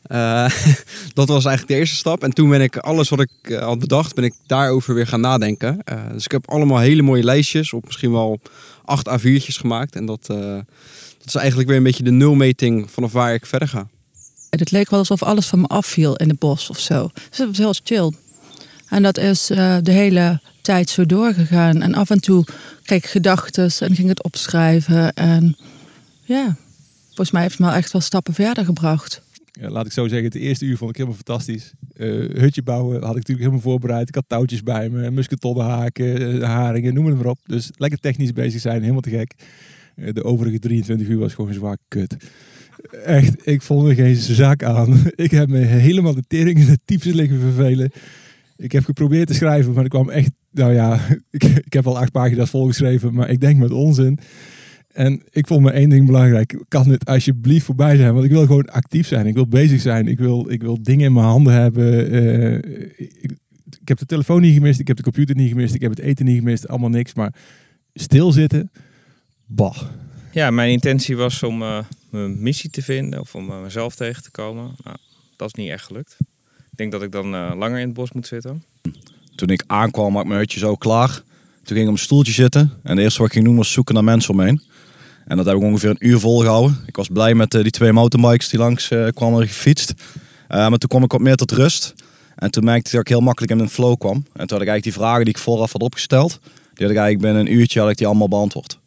Uh, 0.09 0.51
dat 1.15 1.29
was 1.29 1.45
eigenlijk 1.45 1.67
de 1.67 1.75
eerste 1.75 1.97
stap. 1.97 2.23
En 2.23 2.33
toen 2.33 2.49
ben 2.51 2.61
ik 2.61 2.77
alles 2.77 3.09
wat 3.09 3.21
ik 3.21 3.31
uh, 3.43 3.59
had 3.59 3.79
bedacht, 3.79 4.15
ben 4.15 4.25
ik 4.25 4.35
daarover 4.47 4.95
weer 4.95 5.07
gaan 5.07 5.21
nadenken. 5.21 5.79
Uh, 5.93 5.99
dus 6.13 6.25
ik 6.25 6.31
heb 6.31 6.51
allemaal 6.51 6.79
hele 6.79 7.03
mooie 7.03 7.23
lijstjes 7.23 7.73
op 7.73 7.85
misschien 7.85 8.13
wel 8.13 8.41
acht 8.85 9.09
A4'tjes 9.09 9.61
gemaakt. 9.61 9.97
En 9.97 10.07
dat, 10.07 10.27
dat 10.27 10.65
is 11.25 11.35
eigenlijk 11.35 11.69
weer 11.69 11.77
een 11.77 11.83
beetje 11.83 12.03
de 12.03 12.11
nulmeting 12.11 12.91
vanaf 12.91 13.13
waar 13.13 13.35
ik 13.35 13.47
verder 13.47 13.69
ga. 13.69 13.89
Het 14.51 14.71
leek 14.71 14.91
wel 14.91 14.99
alsof 14.99 15.23
alles 15.23 15.47
van 15.47 15.61
me 15.61 15.67
afviel 15.67 16.17
in 16.17 16.29
het 16.29 16.39
bos 16.39 16.71
of 16.71 16.79
zo. 16.79 17.11
Dus 17.29 17.39
het 17.39 17.47
was 17.47 17.59
heel 17.59 17.75
chill. 17.85 18.13
En 18.89 19.03
dat 19.03 19.19
is 19.19 19.47
de 19.47 19.81
hele 19.83 20.41
tijd 20.63 20.91
zo 20.91 21.07
doorgegaan. 21.07 21.83
En 21.83 21.95
af 21.95 22.11
en 22.11 22.21
toe 22.21 22.45
kreeg 22.83 23.05
ik 23.05 23.11
gedachten 23.11 23.71
en 23.79 23.95
ging 23.95 24.09
het 24.09 24.23
opschrijven. 24.23 25.13
En 25.13 25.57
ja, 26.23 26.57
volgens 27.07 27.31
mij 27.31 27.43
heeft 27.43 27.59
het 27.59 27.67
me 27.67 27.73
echt 27.73 27.93
wel 27.93 28.03
stappen 28.03 28.35
verder 28.35 28.65
gebracht 28.65 29.23
laat 29.69 29.87
ik 29.87 29.93
zo 29.93 30.09
zeggen, 30.09 30.27
het 30.27 30.35
eerste 30.35 30.65
uur 30.65 30.77
vond 30.77 30.91
ik 30.91 30.97
helemaal 30.97 31.19
fantastisch. 31.25 31.73
Eh, 31.93 32.09
hutje 32.41 32.63
bouwen 32.63 32.93
had 32.93 33.11
ik 33.11 33.17
natuurlijk 33.17 33.39
helemaal 33.39 33.61
voorbereid. 33.61 34.09
Ik 34.09 34.15
had 34.15 34.25
touwtjes 34.27 34.63
bij 34.63 34.89
me, 34.89 35.11
musketonnen 35.11 35.65
haken, 35.65 36.41
eh, 36.41 36.49
haringen, 36.49 36.95
noem 36.95 37.07
het 37.07 37.17
maar 37.17 37.27
op. 37.27 37.39
Dus 37.47 37.71
lekker 37.77 37.99
technisch 37.99 38.33
bezig 38.33 38.61
zijn, 38.61 38.81
helemaal 38.81 39.01
te 39.01 39.11
gek. 39.11 39.35
Eh, 39.97 40.13
de 40.13 40.25
overige 40.25 40.59
23 40.59 41.09
uur 41.09 41.19
was 41.19 41.35
gewoon 41.35 41.53
zwaar 41.53 41.77
kut. 41.89 42.17
Echt, 43.05 43.47
ik 43.47 43.63
vond 43.63 43.89
er 43.89 43.95
geen 43.95 44.17
zak 44.17 44.63
aan. 44.63 45.03
Ik 45.15 45.31
heb 45.31 45.49
me 45.49 45.59
helemaal 45.59 46.15
de 46.15 46.25
tering 46.29 46.59
in 46.59 46.67
de 46.67 46.79
types 46.85 47.13
liggen 47.13 47.41
vervelen. 47.41 47.91
Ik 48.57 48.73
heb 48.73 48.85
geprobeerd 48.85 49.27
te 49.27 49.35
schrijven, 49.35 49.73
maar 49.73 49.85
ik 49.85 49.91
kwam 49.91 50.11
echt... 50.11 50.31
Nou 50.51 50.73
ja, 50.73 51.01
ik, 51.31 51.43
ik 51.45 51.73
heb 51.73 51.87
al 51.87 51.99
acht 51.99 52.13
pagina's 52.13 52.51
volgeschreven, 52.51 53.15
maar 53.15 53.31
ik 53.31 53.41
denk 53.41 53.59
met 53.59 53.71
onzin. 53.71 54.19
En 54.93 55.23
ik 55.31 55.47
vond 55.47 55.63
me 55.63 55.71
één 55.71 55.89
ding 55.89 56.07
belangrijk. 56.07 56.65
Kan 56.69 56.89
dit 56.89 57.05
alsjeblieft 57.05 57.65
voorbij 57.65 57.97
zijn? 57.97 58.13
Want 58.13 58.25
ik 58.25 58.31
wil 58.31 58.47
gewoon 58.47 58.71
actief 58.71 59.07
zijn. 59.07 59.27
Ik 59.27 59.35
wil 59.35 59.47
bezig 59.47 59.81
zijn. 59.81 60.09
Ik 60.09 60.19
wil, 60.19 60.51
ik 60.51 60.63
wil 60.63 60.83
dingen 60.83 61.07
in 61.07 61.13
mijn 61.13 61.27
handen 61.27 61.53
hebben. 61.53 62.11
Eh, 62.11 62.55
ik, 63.23 63.33
ik 63.81 63.89
heb 63.89 63.99
de 63.99 64.07
telefoon 64.07 64.41
niet 64.41 64.55
gemist. 64.55 64.81
Ik 64.81 64.87
heb 64.87 64.97
de 64.97 65.03
computer 65.03 65.37
niet 65.37 65.49
gemist. 65.49 65.75
Ik 65.75 65.81
heb 65.81 65.91
het 65.91 66.01
eten 66.01 66.25
niet 66.25 66.39
gemist. 66.39 66.69
Allemaal 66.69 66.89
niks. 66.89 67.15
Maar 67.15 67.35
stilzitten, 67.95 68.71
bah. 69.47 69.83
Ja, 70.33 70.51
mijn 70.51 70.71
intentie 70.71 71.17
was 71.17 71.43
om 71.43 71.63
eh, 71.63 71.79
mijn 72.11 72.43
missie 72.43 72.71
te 72.71 72.83
vinden 72.83 73.21
of 73.21 73.35
om 73.35 73.51
eh, 73.51 73.63
mezelf 73.63 73.95
tegen 73.95 74.23
te 74.23 74.31
komen. 74.31 74.75
Nou, 74.85 74.97
dat 75.37 75.49
is 75.49 75.55
niet 75.55 75.71
echt 75.71 75.85
gelukt. 75.85 76.17
Ik 76.45 76.77
denk 76.77 76.93
dat 76.93 77.03
ik 77.03 77.13
dan 77.13 77.35
eh, 77.35 77.53
langer 77.57 77.79
in 77.79 77.87
het 77.87 77.95
bos 77.95 78.13
moet 78.13 78.27
zitten. 78.27 78.65
Toen 79.35 79.49
ik 79.49 79.65
aankwam, 79.67 80.13
had 80.13 80.23
ik 80.23 80.29
mijn 80.29 80.41
hutje 80.41 80.59
zo 80.59 80.75
klaar. 80.75 81.09
Toen 81.09 81.77
ging 81.77 81.81
ik 81.81 81.87
op 81.87 81.93
een 81.93 81.99
stoeltje 81.99 82.33
zitten. 82.33 82.61
En 82.83 82.91
het 82.91 82.99
eerste 82.99 83.19
wat 83.19 83.27
ik 83.27 83.33
ging 83.33 83.45
doen 83.45 83.57
was 83.57 83.73
zoeken 83.73 83.95
naar 83.95 84.05
mensen 84.05 84.35
omheen. 84.35 84.63
En 85.31 85.37
dat 85.37 85.47
heb 85.47 85.57
ik 85.57 85.63
ongeveer 85.63 85.91
een 85.91 86.09
uur 86.09 86.19
volgehouden. 86.19 86.79
Ik 86.87 86.97
was 86.97 87.09
blij 87.09 87.35
met 87.35 87.55
eh, 87.55 87.63
die 87.63 87.71
twee 87.71 87.93
mountainbikes 87.93 88.49
die 88.49 88.59
langs 88.59 88.91
eh, 88.91 89.07
kwamen 89.15 89.47
gefietst. 89.47 89.95
Eh, 90.49 90.69
maar 90.69 90.79
toen 90.79 90.89
kwam 90.89 91.03
ik 91.03 91.13
wat 91.13 91.21
meer 91.21 91.37
tot 91.37 91.53
rust. 91.53 91.95
En 92.37 92.51
toen 92.51 92.65
merkte 92.65 92.87
ik 92.87 92.93
dat 92.93 93.01
ik 93.01 93.09
heel 93.09 93.21
makkelijk 93.21 93.53
in 93.53 93.59
een 93.59 93.69
flow 93.69 93.99
kwam. 93.99 94.15
En 94.15 94.23
toen 94.23 94.33
had 94.35 94.61
ik 94.61 94.69
eigenlijk 94.69 94.83
die 94.83 94.93
vragen 94.93 95.25
die 95.25 95.35
ik 95.35 95.41
vooraf 95.41 95.73
had 95.73 95.83
opgesteld. 95.83 96.39
Die 96.75 96.87
had 96.87 96.91
ik 96.91 96.97
eigenlijk 96.97 97.21
binnen 97.21 97.41
een 97.41 97.59
uurtje 97.59 97.81
had 97.81 97.91
ik 97.91 97.97
die 97.97 98.07
allemaal 98.07 98.29
beantwoord. 98.29 98.79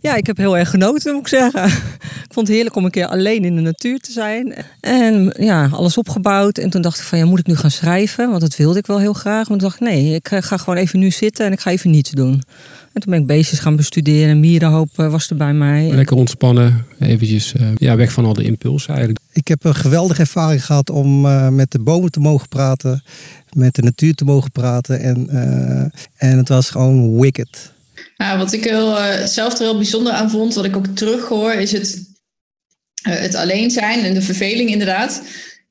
Ja, 0.00 0.14
ik 0.14 0.26
heb 0.26 0.36
heel 0.36 0.56
erg 0.56 0.70
genoten, 0.70 1.12
moet 1.12 1.20
ik 1.20 1.28
zeggen. 1.28 1.64
Ik 2.28 2.34
vond 2.34 2.46
het 2.46 2.56
heerlijk 2.56 2.76
om 2.76 2.84
een 2.84 2.90
keer 2.90 3.06
alleen 3.06 3.44
in 3.44 3.56
de 3.56 3.60
natuur 3.60 3.98
te 3.98 4.12
zijn. 4.12 4.54
En 4.80 5.34
ja, 5.38 5.68
alles 5.72 5.98
opgebouwd. 5.98 6.58
En 6.58 6.70
toen 6.70 6.82
dacht 6.82 6.98
ik 6.98 7.04
van, 7.04 7.18
ja, 7.18 7.24
moet 7.24 7.38
ik 7.38 7.46
nu 7.46 7.56
gaan 7.56 7.70
schrijven? 7.70 8.28
Want 8.28 8.40
dat 8.40 8.56
wilde 8.56 8.78
ik 8.78 8.86
wel 8.86 8.98
heel 8.98 9.12
graag. 9.12 9.48
Maar 9.48 9.58
toen 9.58 9.68
dacht 9.68 9.80
ik, 9.80 9.88
nee, 9.88 10.14
ik 10.14 10.28
ga 10.28 10.56
gewoon 10.56 10.76
even 10.76 10.98
nu 10.98 11.10
zitten 11.10 11.46
en 11.46 11.52
ik 11.52 11.60
ga 11.60 11.70
even 11.70 11.90
niets 11.90 12.10
doen. 12.10 12.42
En 12.92 13.00
toen 13.00 13.12
ben 13.12 13.20
ik 13.20 13.26
bezig 13.26 13.62
gaan 13.62 13.76
bestuderen. 13.76 14.28
En 14.28 14.40
Mierenhoop 14.40 14.88
eh, 14.96 15.10
was 15.10 15.30
er 15.30 15.36
bij 15.36 15.52
mij. 15.52 15.90
Lekker 15.90 16.16
ontspannen, 16.16 16.86
eventjes 16.98 17.54
eh, 17.54 17.66
ja, 17.76 17.96
weg 17.96 18.12
van 18.12 18.24
al 18.24 18.34
de 18.34 18.44
impulsen 18.44 18.88
eigenlijk. 18.88 19.24
Ik 19.32 19.48
heb 19.48 19.64
een 19.64 19.74
geweldige 19.74 20.20
ervaring 20.20 20.64
gehad 20.64 20.90
om 20.90 21.26
eh, 21.26 21.48
met 21.48 21.70
de 21.70 21.78
bomen 21.78 22.10
te 22.10 22.20
mogen 22.20 22.48
praten, 22.48 23.02
met 23.52 23.74
de 23.74 23.82
natuur 23.82 24.14
te 24.14 24.24
mogen 24.24 24.50
praten. 24.50 25.00
En, 25.00 25.28
eh, 25.28 26.30
en 26.30 26.36
het 26.38 26.48
was 26.48 26.70
gewoon 26.70 27.20
wicked. 27.20 27.72
Ja, 28.16 28.38
wat 28.38 28.52
ik 28.52 28.64
heel, 28.64 28.98
eh, 28.98 29.26
zelf 29.26 29.52
er 29.52 29.58
heel 29.58 29.76
bijzonder 29.76 30.12
aan 30.12 30.30
vond, 30.30 30.54
wat 30.54 30.64
ik 30.64 30.76
ook 30.76 30.86
terughoor, 30.86 31.52
is 31.52 31.72
het, 31.72 32.02
eh, 33.02 33.14
het 33.14 33.34
alleen 33.34 33.70
zijn 33.70 34.04
en 34.04 34.14
de 34.14 34.22
verveling 34.22 34.70
inderdaad. 34.70 35.22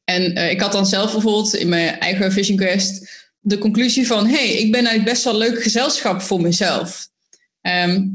En 0.04 0.36
eh, 0.36 0.52
ik 0.52 0.62
had 0.62 0.72
dan 0.72 0.86
zelf 0.86 1.12
bijvoorbeeld 1.12 1.56
in 1.56 1.70
mijn 1.70 2.00
eigen 2.00 2.32
Vision 2.32 2.58
Quest 2.58 3.10
de 3.40 3.58
conclusie 3.58 4.08
van, 4.08 4.28
hey, 4.28 4.54
ik 4.54 4.72
ben 4.72 4.86
eigenlijk 4.86 5.10
best 5.10 5.24
wel 5.24 5.38
leuk 5.38 5.62
gezelschap 5.64 6.22
voor 6.22 6.42
mezelf. 6.42 7.10
Ehm, 7.62 8.08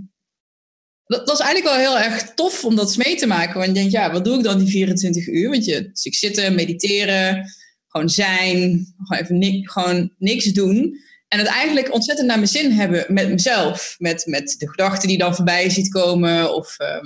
dat, 1.07 1.31
is 1.33 1.39
eigenlijk 1.39 1.77
wel 1.77 1.95
heel 1.95 2.11
erg 2.11 2.35
tof 2.35 2.65
om 2.65 2.77
dat 2.77 2.97
mee 2.97 3.17
te 3.17 3.27
maken. 3.27 3.55
Want 3.55 3.67
je 3.67 3.73
denkt, 3.73 3.93
ja, 3.93 4.13
wat 4.13 4.25
doe 4.25 4.37
ik 4.37 4.45
dan 4.45 4.59
die 4.59 4.69
24 4.69 5.27
uur? 5.27 5.51
Want 5.51 5.65
je, 5.65 5.91
dus 5.91 6.05
ik 6.05 6.15
zitten, 6.15 6.55
mediteren, 6.55 7.45
gewoon 7.89 8.09
zijn, 8.09 8.87
gewoon 9.03 9.23
even 9.23 9.39
ni- 9.39 9.67
gewoon 9.69 10.13
niks 10.19 10.45
doen. 10.45 11.01
En 11.29 11.39
het 11.39 11.47
eigenlijk 11.47 11.93
ontzettend 11.93 12.27
naar 12.29 12.37
mijn 12.37 12.49
zin 12.49 12.71
hebben 12.71 13.05
met 13.09 13.29
mezelf. 13.29 13.95
Met, 13.99 14.27
met 14.27 14.55
de 14.59 14.69
gedachten 14.69 15.09
die 15.09 15.19
dan 15.19 15.35
voorbij 15.35 15.71
ziet 15.71 15.89
komen. 15.89 16.55
Of 16.55 16.79
eh, 16.79 17.03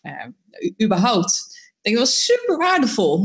eh, 0.00 0.26
u- 0.58 0.84
überhaupt. 0.84 1.48
Ik 1.50 1.78
denk 1.80 1.96
dat 1.96 2.06
was 2.06 2.24
super 2.24 2.56
waardevol 2.56 3.18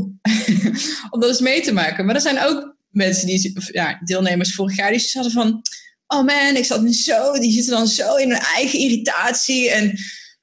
om 1.10 1.20
dat 1.20 1.28
eens 1.28 1.40
mee 1.40 1.60
te 1.60 1.72
maken. 1.72 2.04
Maar 2.06 2.14
er 2.14 2.20
zijn 2.20 2.42
ook 2.42 2.75
mensen 2.96 3.26
die, 3.26 3.52
of, 3.56 3.72
ja, 3.72 4.00
deelnemers 4.04 4.54
vorig 4.54 4.76
jaar, 4.76 4.90
die 4.90 4.98
zeiden 5.00 5.32
van... 5.32 5.62
Oh 6.06 6.24
man, 6.24 6.56
ik 6.56 6.64
zat 6.64 6.82
nu 6.82 6.92
zo, 6.92 7.32
die 7.32 7.52
zitten 7.52 7.72
dan 7.72 7.86
zo 7.86 8.14
in 8.14 8.30
hun 8.30 8.40
eigen 8.40 8.78
irritatie. 8.78 9.70
En 9.70 9.98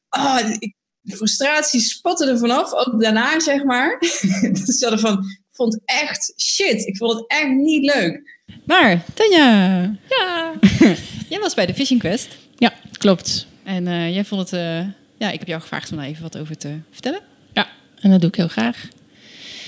oh, 0.10 0.39
ik, 0.60 0.76
de 1.02 1.16
frustratie 1.16 1.80
spatte 1.82 2.26
er 2.30 2.38
vanaf, 2.38 2.74
ook 2.74 3.02
daarna 3.02 3.39
zeg 3.39 3.63
maar. 3.63 3.98
Ze 4.78 4.78
hadden 4.80 5.00
van, 5.00 5.13
ik 5.20 5.56
vond 5.56 5.74
het 5.74 5.82
echt 5.86 6.34
shit. 6.42 6.86
Ik 6.88 6.98
vond 6.98 7.13
het 7.13 7.24
echt 7.28 7.50
niet 7.50 7.94
leuk. 7.94 8.42
Maar, 8.66 9.04
Tanja, 9.13 9.82
Ja. 10.10 10.54
jij 11.30 11.39
was 11.39 11.54
bij 11.54 11.66
de 11.66 11.74
Fishing 11.74 12.00
Quest. 12.00 12.28
Ja, 12.58 12.74
klopt. 12.98 13.46
En 13.63 13.88
eh, 13.88 14.13
jij 14.13 14.26
vond 14.26 14.42
het... 14.50 14.60
eh, 14.60 14.88
ja, 15.18 15.32
ik 15.32 15.39
heb 15.39 15.48
jou 15.48 15.62
gevraagd 15.62 15.92
om 15.92 15.98
daar 15.98 16.06
even 16.06 16.24
wat 16.24 16.38
over 16.38 16.58
te 16.58 16.78
vertellen. 16.92 17.22
Ja, 17.54 17.68
en 18.00 18.12
dat 18.12 18.20
doe 18.22 18.30
ik 18.30 18.36
heel 18.36 18.48
graag. 18.48 18.88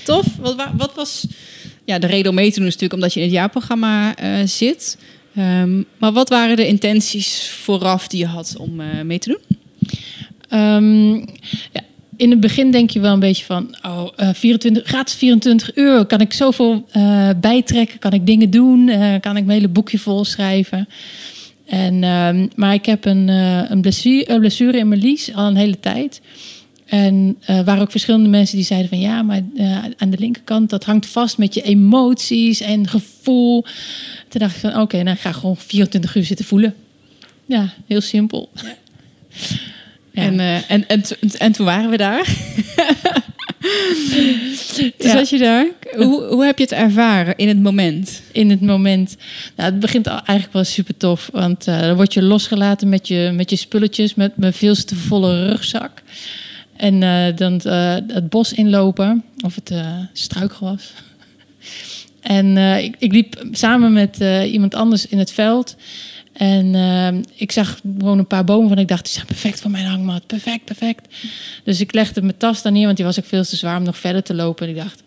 Tof. 0.04 0.26
Wat, 0.38 0.54
wa- 0.56 0.76
wat 0.76 0.94
was... 0.94 1.26
Ja, 1.86 1.98
de 1.98 2.06
reden 2.06 2.30
om 2.30 2.34
mee 2.34 2.52
te 2.52 2.58
doen 2.58 2.68
is 2.68 2.72
natuurlijk 2.72 3.02
omdat 3.02 3.14
je 3.14 3.20
in 3.20 3.26
het 3.26 3.34
jaarprogramma 3.34 4.16
eh, 4.16 4.46
zit. 4.46 4.98
Ehm, 5.34 5.82
maar 5.98 6.12
wat 6.12 6.28
waren 6.28 6.56
de 6.56 6.66
intenties 6.66 7.48
vooraf 7.48 8.08
die 8.08 8.18
je 8.18 8.26
had 8.26 8.54
om 8.58 8.80
eh, 8.80 8.86
mee 9.04 9.18
te 9.18 9.28
doen? 9.28 9.58
Ehm, 10.48 11.14
ja, 11.72 11.80
in 12.16 12.30
het 12.30 12.40
begin 12.40 12.70
denk 12.70 12.90
je 12.90 13.00
wel 13.00 13.12
een 13.12 13.20
beetje 13.20 13.44
van, 13.44 13.76
oh, 13.82 14.08
eh 14.16 14.28
24, 14.34 14.86
gratis 14.86 15.14
24 15.14 15.76
uur, 15.76 16.04
kan 16.04 16.20
ik 16.20 16.32
zoveel 16.32 16.86
bijtrekken, 17.40 17.98
kan 17.98 18.12
ik 18.12 18.26
dingen 18.26 18.50
doen, 18.50 18.90
kan 19.20 19.36
ik 19.36 19.44
mijn 19.44 19.58
hele 19.58 19.68
boekje 19.68 19.98
vol 19.98 20.24
schrijven. 20.24 20.88
En, 21.66 22.04
ehm, 22.04 22.46
maar 22.54 22.74
ik 22.74 22.86
heb 22.86 23.04
een, 23.04 23.28
een, 23.28 23.80
blessure, 23.80 24.38
blessure 24.38 24.78
in 24.78 24.88
mijn 24.88 25.00
lies 25.00 25.34
al 25.34 25.46
een 25.46 25.56
hele 25.56 25.80
tijd. 25.80 26.20
En 26.86 27.36
er 27.44 27.64
waren 27.64 27.82
ook 27.82 27.90
verschillende 27.90 28.28
mensen 28.28 28.56
die 28.56 28.64
zeiden 28.64 28.88
van 28.88 29.00
ja, 29.00 29.22
maar 29.22 29.40
eh, 29.56 29.84
aan 29.96 30.10
de 30.10 30.18
linkerkant 30.18 30.70
dat 30.70 30.84
hangt 30.84 31.06
vast 31.06 31.38
met 31.38 31.54
je 31.54 31.62
emoties 31.62 32.60
en 32.60 32.88
gevoel. 32.88 33.62
Toen 34.28 34.40
dacht 34.40 34.54
ik 34.54 34.60
van 34.60 34.80
oké, 34.80 35.02
dan 35.04 35.16
ga 35.16 35.28
ik 35.28 35.34
gewoon 35.34 35.56
24 35.56 36.14
uur 36.14 36.24
zitten 36.24 36.46
voelen. 36.46 36.74
Ja, 37.46 37.72
heel 37.86 38.00
simpel. 38.00 38.50
Ja. 38.62 38.74
En, 40.12 40.40
eh, 40.40 40.70
en, 40.70 40.88
en, 40.88 41.02
to- 41.02 41.14
en 41.38 41.52
toen 41.52 41.66
waren 41.66 41.90
we 41.90 41.96
daar. 41.96 42.24
toen 44.74 44.92
Ja. 44.98 45.10
zat 45.10 45.28
je 45.28 45.38
daar. 45.38 45.66
Hoe, 45.96 46.22
hoe 46.24 46.44
heb 46.44 46.58
je 46.58 46.64
het 46.64 46.72
ervaren 46.72 47.36
in 47.36 47.48
het 47.48 47.62
moment? 47.62 48.22
in 48.32 48.50
het 48.50 48.60
moment. 48.60 49.16
Nou, 49.56 49.70
het 49.70 49.80
begint 49.80 50.06
eigenlijk 50.06 50.52
wel 50.52 50.64
super 50.64 50.96
tof. 50.96 51.28
Want 51.32 51.64
dan 51.64 51.94
word 51.96 52.14
je 52.14 52.22
losgelaten 52.22 52.88
met 52.88 53.08
je, 53.08 53.30
met 53.34 53.50
je 53.50 53.56
spulletjes, 53.56 54.14
met 54.14 54.36
mijn 54.36 54.52
veel 54.52 54.74
te 54.74 54.96
volle 54.96 55.46
rugzak. 55.48 56.02
En 56.76 57.02
eh, 57.02 57.36
dan 57.36 57.60
eh, 57.60 57.94
het 58.06 58.28
bos 58.28 58.52
inlopen, 58.52 59.24
of 59.44 59.54
het 59.54 59.70
eh, 59.70 59.98
struikgewas. 60.12 60.92
En 62.20 62.56
ik, 62.56 62.94
ik 62.98 63.12
liep 63.12 63.46
samen 63.52 63.92
met 63.92 64.18
iemand 64.50 64.74
anders 64.74 65.06
in 65.06 65.18
het 65.18 65.32
veld. 65.32 65.76
En 66.32 66.74
ik 67.34 67.52
zag 67.52 67.80
gewoon 67.98 68.18
een 68.18 68.26
paar 68.26 68.44
bomen 68.44 68.68
van 68.68 68.78
ik 68.78 68.88
dacht, 68.88 69.04
die 69.04 69.12
zijn 69.12 69.26
perfect 69.26 69.60
voor 69.60 69.70
mijn 69.70 69.86
hangmat. 69.86 70.26
Perfect, 70.26 70.64
perfect. 70.64 71.14
Dus 71.64 71.80
ik 71.80 71.94
legde 71.94 72.22
mijn 72.22 72.36
tas 72.36 72.62
daar 72.62 72.72
neer, 72.72 72.84
want 72.84 72.96
die 72.96 73.06
was 73.06 73.18
ook 73.18 73.24
veel 73.24 73.44
te 73.44 73.56
zwaar 73.56 73.76
om 73.76 73.82
nog 73.82 73.98
verder 73.98 74.22
te 74.22 74.34
lopen. 74.34 74.66
En 74.66 74.74
ik 74.74 74.78
dacht, 74.78 75.02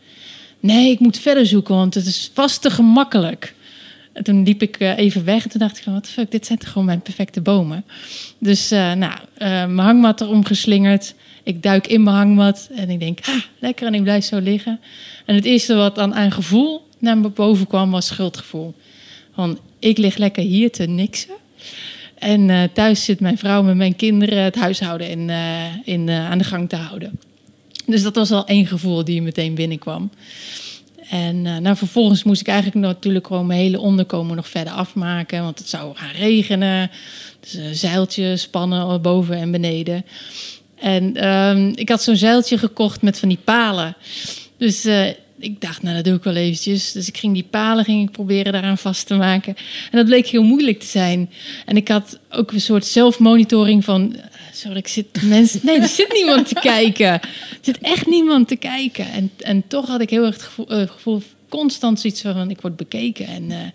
nee, 0.60 0.92
ik 0.92 1.00
moet 1.00 1.20
verder 1.20 1.46
zoeken, 1.46 1.76
want 1.76 1.94
het 1.94 2.06
is 2.06 2.32
vast 2.34 2.62
te 2.62 2.70
gemakkelijk. 2.70 3.56
En 4.14 4.24
toen 4.24 4.44
liep 4.44 4.62
ik 4.62 4.80
even 4.80 5.26
weg 5.26 5.44
en 5.44 5.50
toen 5.50 5.60
dacht 5.60 5.78
ik 5.78 5.84
van, 5.84 5.94
wat 5.94 6.08
fuck, 6.08 6.32
dit 6.32 6.46
zijn 6.46 6.60
toch 6.60 6.70
gewoon 6.70 6.86
mijn 6.86 7.02
perfecte 7.02 7.42
bomen. 7.42 7.86
Dus 8.38 8.70
nou, 8.70 9.14
mijn 9.38 9.78
hangmat 9.78 10.22
erom 10.22 10.46
geslingerd. 10.46 11.14
Ik 11.50 11.64
duik 11.64 11.88
in 11.88 12.04
mijn 12.04 12.16
hangmat 12.16 12.70
en 12.76 12.90
ik 12.90 13.00
denk, 13.00 13.20
ha, 13.26 13.44
lekker 13.60 13.88
en 13.88 13.94
ik 13.94 14.04
blijf 14.04 14.26
zo 14.26 14.40
liggen. 14.40 14.80
En 15.26 15.36
het 15.36 15.46
eerste 15.46 15.76
wat 15.76 15.96
dan 15.96 16.16
aan 16.16 16.32
gevoel 16.32 16.88
naar 17.00 17.18
me 17.18 17.30
boven 17.30 17.68
kwam 17.68 17.92
was 17.92 18.06
schuldgevoel. 18.06 18.74
Van, 19.34 19.60
ik 19.80 19.98
lig 19.98 20.18
lekker 20.18 20.44
hier 20.44 20.72
te 20.72 20.86
niksen. 20.86 21.36
En 22.16 22.50
eh, 22.50 22.64
thuis 22.74 23.04
zit 23.04 23.20
mijn 23.20 23.38
vrouw 23.38 23.64
met 23.64 23.76
mijn 23.76 23.96
kinderen 23.96 24.44
het 24.44 24.56
huishouden 24.56 25.10
in, 25.10 25.30
eh, 25.30 25.66
in, 25.84 26.10
eh, 26.10 26.30
aan 26.30 26.38
de 26.38 26.44
gang 26.44 26.70
te 26.70 26.76
houden. 26.76 27.20
Dus 27.86 28.04
dat 28.04 28.16
was 28.16 28.32
al 28.32 28.46
één 28.46 28.68
gevoel 28.68 29.04
die 29.04 29.22
meteen 29.22 29.56
binnenkwam. 29.56 30.12
En 31.10 31.42
nou, 31.42 31.76
vervolgens 31.76 32.24
moest 32.24 32.42
ik 32.42 32.48
eigenlijk 32.48 32.86
natuurlijk 32.86 33.28
gewoon 33.28 33.46
mijn 33.46 33.60
hele 33.60 33.80
onderkomen 33.80 34.36
nog 34.36 34.50
verder 34.50 34.74
afmaken. 34.74 35.44
Want 35.44 35.60
het 35.60 35.70
zou 35.70 35.96
gaan 35.96 36.12
regenen. 36.12 36.92
Dus 37.40 37.54
een 37.54 37.76
zeiltje 37.76 38.38
spannen 38.38 39.02
boven 39.02 39.36
en 39.36 39.52
beneden. 39.52 40.06
En 40.80 41.16
ehm, 41.16 41.72
ik 41.76 41.90
had 41.90 42.04
zo'n 42.04 42.16
zeiltje 42.16 42.58
gekocht 42.58 43.02
met 43.02 43.20
van 43.20 43.30
die 43.30 43.40
palen. 43.44 43.96
Dus 44.58 44.86
eh, 44.86 45.08
ik 45.40 45.62
dacht, 45.62 45.82
nou 45.82 45.96
dat 45.96 46.04
doe 46.06 46.16
ik 46.16 46.24
wel 46.24 46.36
eventjes. 46.36 46.92
Dus 46.92 47.08
ik 47.08 47.18
ging 47.18 47.34
die 47.34 47.46
palen 47.50 47.84
ging 47.86 48.08
ik 48.08 48.12
proberen 48.12 48.52
daaraan 48.54 48.78
vast 48.78 49.08
te 49.08 49.16
maken. 49.16 49.56
En 49.92 49.98
dat 49.98 50.06
bleek 50.06 50.28
heel 50.28 50.44
moeilijk 50.44 50.80
te 50.80 50.86
zijn. 50.86 51.30
En 51.66 51.76
ik 51.78 51.88
had 51.88 52.20
ook 52.30 52.52
een 52.52 52.62
soort 52.62 52.86
zelfmonitoring 52.86 53.84
van... 53.84 54.16
eh, 54.16 54.24
Sorry, 54.54 54.78
ik 54.78 54.88
zit 54.88 55.22
mensen... 55.22 55.60
Nee, 55.64 55.80
er 55.80 55.88
zit 55.88 56.14
niemand 56.14 56.48
te 56.48 56.56
kijken. 56.56 57.08
Er 57.08 57.30
zit 57.62 57.78
echt 57.82 58.06
niemand 58.08 58.48
te 58.48 58.56
kijken. 58.56 59.12
En, 59.12 59.32
en 59.40 59.64
toch 59.68 59.88
had 59.88 60.02
ik 60.02 60.10
heel 60.10 60.26
erg 60.26 60.34
het 60.34 60.44
gevoel, 60.44 60.68
eh, 60.68 60.88
gevoel 60.88 61.22
constant 61.50 62.00
zoiets 62.00 62.22
van... 62.22 62.50
Ik 62.50 62.62
word 62.62 62.76
bekeken. 62.76 63.28
En 63.28 63.74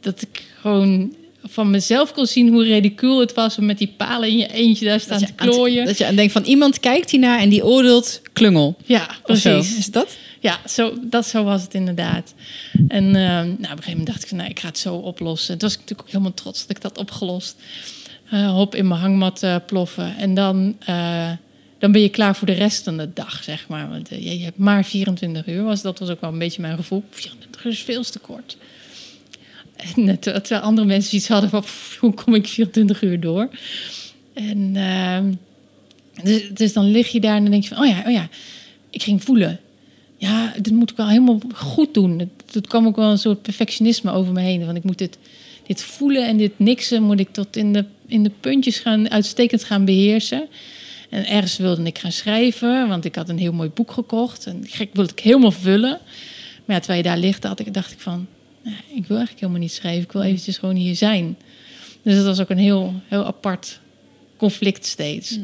dat 0.00 0.22
ik 0.22 0.44
gewoon 0.60 1.14
van 1.48 1.70
mezelf 1.70 2.12
kon 2.12 2.26
zien 2.26 2.48
hoe 2.48 2.64
ridicuul 2.64 3.20
het 3.20 3.34
was... 3.34 3.58
om 3.58 3.64
met 3.64 3.78
die 3.78 3.94
palen 3.96 4.28
in 4.28 4.38
je 4.38 4.52
eentje 4.52 4.84
daar 4.84 5.00
staan 5.00 5.18
te 5.18 5.26
aan 5.26 5.34
klooien. 5.34 5.84
Dat 5.84 5.98
je 5.98 6.06
aan 6.06 6.16
denkt 6.16 6.32
van 6.32 6.44
iemand 6.44 6.80
kijkt 6.80 7.10
hiernaar 7.10 7.38
en 7.38 7.48
die 7.48 7.64
oordeelt 7.64 8.20
klungel. 8.32 8.76
Ja, 8.84 9.08
precies. 9.22 9.76
Is 9.76 9.90
dat? 9.90 10.16
Ja, 10.40 10.60
zo, 10.68 10.94
dat, 11.02 11.26
zo 11.26 11.44
was 11.44 11.62
het 11.62 11.74
inderdaad. 11.74 12.34
En 12.88 13.06
eh, 13.06 13.22
nou, 13.22 13.44
op 13.44 13.58
een 13.58 13.66
gegeven 13.66 13.90
moment 13.90 14.06
dacht 14.06 14.22
ik 14.22 14.28
van, 14.28 14.36
nou, 14.36 14.50
ik 14.50 14.60
ga 14.60 14.68
het 14.68 14.78
zo 14.78 14.94
oplossen. 14.94 15.52
En 15.52 15.58
toen 15.58 15.68
was 15.68 15.76
ik 15.76 15.80
natuurlijk 15.80 16.08
ook 16.08 16.14
helemaal 16.14 16.34
trots 16.34 16.66
dat 16.66 16.76
ik 16.76 16.82
dat 16.82 16.98
opgelost. 16.98 17.56
Eh, 18.30 18.50
hop 18.50 18.74
in 18.74 18.88
mijn 18.88 19.00
hangmat 19.00 19.42
eh, 19.42 19.56
ploffen. 19.66 20.16
En 20.16 20.34
dan, 20.34 20.76
dan 21.78 21.92
ben 21.92 22.00
je 22.00 22.08
klaar 22.08 22.36
voor 22.36 22.46
de 22.46 22.52
rest 22.52 22.84
van 22.84 22.96
de 22.96 23.12
dag, 23.12 23.42
zeg 23.42 23.68
maar. 23.68 23.88
Want 23.88 24.08
je, 24.08 24.38
je 24.38 24.44
hebt 24.44 24.58
maar 24.58 24.84
24 24.84 25.46
uur. 25.46 25.62
Was, 25.62 25.82
dat 25.82 25.98
was 25.98 26.08
ook 26.08 26.20
wel 26.20 26.32
een 26.32 26.38
beetje 26.38 26.60
mijn 26.60 26.76
gevoel. 26.76 27.04
24 27.10 27.64
uur 27.64 27.72
is 27.72 27.82
veel 27.82 28.02
te 28.02 28.18
kort. 28.18 28.56
En 29.76 30.08
eh, 30.08 30.14
terwijl 30.16 30.60
andere 30.62 30.86
mensen 30.86 31.16
iets 31.16 31.28
hadden 31.28 31.50
van, 31.50 31.60
"Pff, 31.60 31.98
hoe 32.00 32.14
kom 32.14 32.34
ik 32.34 32.46
24 32.46 33.02
uur 33.02 33.20
door? 33.20 33.48
En 34.34 34.76
ehm, 34.76 35.32
dus, 36.22 36.48
dus 36.52 36.72
dan 36.72 36.90
lig 36.90 37.08
je 37.08 37.20
daar 37.20 37.36
en 37.36 37.42
dan 37.42 37.50
denk 37.50 37.62
je 37.62 37.74
van, 37.74 37.84
oh 37.84 37.88
ja, 37.88 38.02
oh 38.06 38.12
ja, 38.12 38.28
ik 38.90 39.02
ging 39.02 39.24
voelen. 39.24 39.60
Ja, 40.16 40.54
dit 40.60 40.72
moet 40.72 40.90
ik 40.90 40.96
wel 40.96 41.08
helemaal 41.08 41.40
goed 41.54 41.94
doen. 41.94 42.30
Het 42.52 42.66
kwam 42.66 42.86
ook 42.86 42.96
wel 42.96 43.10
een 43.10 43.18
soort 43.18 43.42
perfectionisme 43.42 44.12
over 44.12 44.32
me 44.32 44.40
heen. 44.40 44.64
Want 44.64 44.76
ik 44.76 44.84
moet 44.84 44.98
dit, 44.98 45.18
dit 45.66 45.82
voelen 45.82 46.26
en 46.26 46.36
dit 46.36 46.58
niksen 46.58 47.02
moet 47.02 47.20
ik 47.20 47.28
tot 47.32 47.56
in 47.56 47.72
de, 47.72 47.84
in 48.06 48.22
de 48.22 48.30
puntjes 48.40 48.78
gaan, 48.78 49.10
uitstekend 49.10 49.64
gaan 49.64 49.84
beheersen. 49.84 50.48
En 51.10 51.26
ergens 51.26 51.56
wilde 51.56 51.82
ik 51.82 51.98
gaan 51.98 52.12
schrijven, 52.12 52.88
want 52.88 53.04
ik 53.04 53.14
had 53.14 53.28
een 53.28 53.38
heel 53.38 53.52
mooi 53.52 53.68
boek 53.68 53.90
gekocht. 53.90 54.46
En 54.46 54.64
gek 54.66 54.90
wilde 54.92 55.12
ik 55.12 55.20
helemaal 55.20 55.52
vullen. 55.52 55.98
Maar 56.64 56.76
ja, 56.76 56.78
terwijl 56.78 57.02
je 57.02 57.08
daar 57.08 57.18
ligt, 57.18 57.42
dacht 57.72 57.92
ik 57.92 58.00
van... 58.00 58.26
"Nee, 58.66 58.74
ik 58.74 59.06
wil 59.06 59.16
eigenlijk 59.16 59.40
helemaal 59.40 59.60
niet 59.60 59.72
schrijven. 59.72 60.02
Ik 60.02 60.12
wil 60.12 60.22
eventjes 60.22 60.58
gewoon 60.58 60.74
hier 60.74 60.96
zijn. 60.96 61.36
Dus 62.02 62.14
dat 62.14 62.24
was 62.24 62.40
ook 62.40 62.50
een 62.50 62.58
heel, 62.58 62.94
heel 63.08 63.24
apart 63.24 63.80
conflict 64.36 64.86
steeds. 64.86 65.38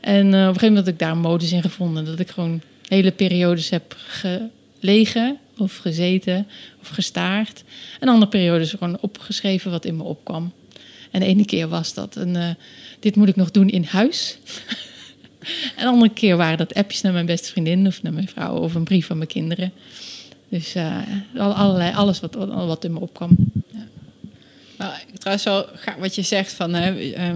En 0.00 0.34
eh, 0.34 0.40
op 0.40 0.46
een 0.54 0.54
gegeven 0.54 0.66
moment 0.68 0.84
had 0.84 0.94
ik 0.94 0.98
daar 0.98 1.10
een 1.10 1.18
modus 1.18 1.52
in 1.52 1.62
gevonden. 1.62 2.04
Dat 2.04 2.18
ik 2.18 2.30
gewoon 2.30 2.62
hele 2.88 3.10
periodes 3.10 3.70
heb 3.70 3.96
gelegen 3.98 5.38
of 5.56 5.76
gezeten 5.76 6.46
of 6.80 6.88
gestaard. 6.88 7.64
En 8.00 8.08
andere 8.08 8.30
periodes 8.30 8.70
gewoon 8.70 8.98
opgeschreven 9.00 9.70
wat 9.70 9.84
in 9.84 9.96
me 9.96 10.02
opkwam. 10.02 10.52
En 11.10 11.20
de 11.20 11.26
ene 11.26 11.44
keer 11.44 11.68
was 11.68 11.94
dat 11.94 12.16
een, 12.16 12.36
eh, 12.36 12.48
dit 13.00 13.16
moet 13.16 13.28
ik 13.28 13.36
nog 13.36 13.50
doen 13.50 13.68
in 13.68 13.84
huis. 13.84 14.38
en 15.76 15.84
de 15.84 15.86
andere 15.86 16.12
keer 16.12 16.36
waren 16.36 16.58
dat 16.58 16.74
appjes 16.74 17.00
naar 17.00 17.12
mijn 17.12 17.26
beste 17.26 17.50
vriendin 17.50 17.86
of 17.86 18.02
naar 18.02 18.12
mijn 18.12 18.28
vrouw 18.28 18.56
of 18.56 18.74
een 18.74 18.84
brief 18.84 19.06
van 19.06 19.16
mijn 19.16 19.28
kinderen. 19.28 19.72
Dus 20.50 20.74
eh, 20.74 20.96
al- 21.36 21.52
allerlei, 21.54 21.94
alles 21.94 22.20
wat, 22.20 22.34
wat, 22.34 22.84
in 22.84 22.92
me 22.92 22.98
opkwam. 23.00 23.36
Nou, 24.78 24.92
trouwens 25.18 25.44
wel 25.46 25.66
wat 25.98 26.14
je 26.14 26.22
zegt 26.22 26.52
van... 26.52 26.74
hè, 26.74 27.10
eh, 27.12 27.28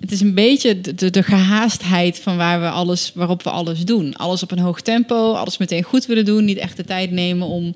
het 0.00 0.12
is 0.12 0.20
een 0.20 0.34
beetje 0.34 0.80
de, 0.80 0.94
de, 0.94 1.10
de 1.10 1.22
gehaastheid 1.22 2.18
van 2.18 2.36
waar 2.36 2.60
we 2.60 2.68
alles, 2.68 3.12
waarop 3.14 3.42
we 3.42 3.50
alles 3.50 3.84
doen. 3.84 4.16
Alles 4.16 4.42
op 4.42 4.50
een 4.50 4.58
hoog 4.58 4.80
tempo, 4.80 5.32
alles 5.32 5.58
meteen 5.58 5.82
goed 5.82 6.06
willen 6.06 6.24
doen. 6.24 6.44
Niet 6.44 6.58
echt 6.58 6.76
de 6.76 6.84
tijd 6.84 7.10
nemen 7.10 7.46
om 7.46 7.74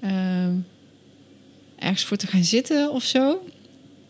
eh, 0.00 0.10
ergens 1.78 2.04
voor 2.04 2.16
te 2.16 2.26
gaan 2.26 2.44
zitten 2.44 2.92
of 2.92 3.04
zo. 3.04 3.46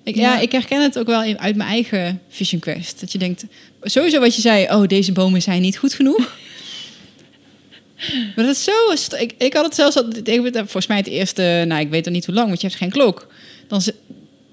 Ik, 0.02 0.14
ja. 0.16 0.34
Ja. 0.34 0.40
ik 0.40 0.52
herken 0.52 0.82
het 0.82 0.98
ook 0.98 1.06
wel 1.06 1.22
in- 1.22 1.38
uit 1.38 1.56
mijn 1.56 1.68
eigen 1.70 2.20
Vision 2.28 2.60
Quest. 2.60 3.00
Dat 3.00 3.12
je 3.12 3.18
denkt, 3.18 3.44
sowieso 3.82 4.20
wat 4.20 4.34
je 4.34 4.40
zei... 4.40 4.64
oh, 4.74 4.86
deze 4.86 5.12
bomen 5.12 5.42
zijn 5.42 5.62
niet 5.62 5.78
goed 5.78 5.94
genoeg. 5.94 6.36
Maar 8.06 8.44
dat 8.44 8.56
is 8.56 8.64
zo... 8.64 9.16
Ik, 9.16 9.34
ik 9.38 9.54
had 9.54 9.64
het 9.64 9.74
zelfs... 9.74 9.96
al- 9.96 10.08
ik 10.24 10.44
heb 10.44 10.54
Volgens 10.54 10.86
mij 10.86 10.96
het 10.96 11.06
eerste... 11.06 11.64
Nou, 11.66 11.80
ik 11.80 11.90
weet 11.90 12.04
nog 12.04 12.14
niet 12.14 12.26
hoe 12.26 12.34
lang, 12.34 12.48
want 12.48 12.60
je 12.60 12.66
hebt 12.66 12.78
geen 12.78 12.90
klok. 12.90 13.26
Dan, 13.68 13.82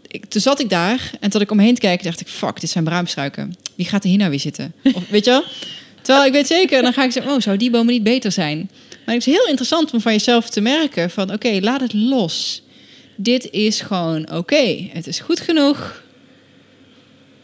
ik, 0.08 0.26
toen 0.26 0.42
zat 0.42 0.60
ik 0.60 0.70
daar 0.70 1.12
en 1.20 1.30
toen 1.30 1.42
ik 1.42 1.52
omheen 1.52 1.74
te 1.74 1.82
kijken... 1.82 2.06
dacht 2.06 2.22
ik, 2.22 2.28
fuck, 2.28 2.60
dit 2.60 2.70
zijn 2.70 2.84
braamstruiken. 2.84 3.56
Wie 3.76 3.86
gaat 3.86 4.04
er 4.04 4.10
hier 4.10 4.18
nou 4.18 4.30
weer 4.30 4.40
zitten? 4.40 4.74
Of, 4.94 5.10
weet 5.10 5.26
je 5.26 5.32
wel? 5.32 5.44
Terwijl 6.02 6.26
ik 6.26 6.32
weet 6.32 6.48
zeker, 6.48 6.82
dan 6.82 6.94
ga 6.94 7.04
ik 7.04 7.12
zeggen... 7.12 7.34
oh, 7.34 7.42
zou 7.42 7.58
die 7.58 7.70
bomen 7.70 7.94
niet 7.94 8.04
beter 8.04 8.32
zijn? 8.32 8.70
Maar 9.06 9.16
het 9.16 9.28
is 9.28 9.34
heel 9.34 9.48
interessant 9.48 9.94
om 9.94 10.02
van 10.02 10.12
jezelf 10.12 10.50
te 10.50 10.62
merken... 10.62 11.10
van 11.10 11.34
oké, 11.34 11.60
laat 11.62 11.82
het 11.82 11.94
los. 11.94 12.62
Dit 13.16 13.50
is 13.52 13.82
gewoon 13.82 14.32
oké. 14.32 14.88
Het 14.92 15.08
is 15.08 15.20
goed 15.20 15.40
genoeg. 15.40 16.04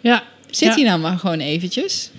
Ja. 0.02 0.24
Zit 0.50 0.68
ja. 0.68 0.76
hier 0.76 0.86
nou 0.86 1.00
maar 1.00 1.18
gewoon 1.18 1.40
eventjes. 1.40 2.10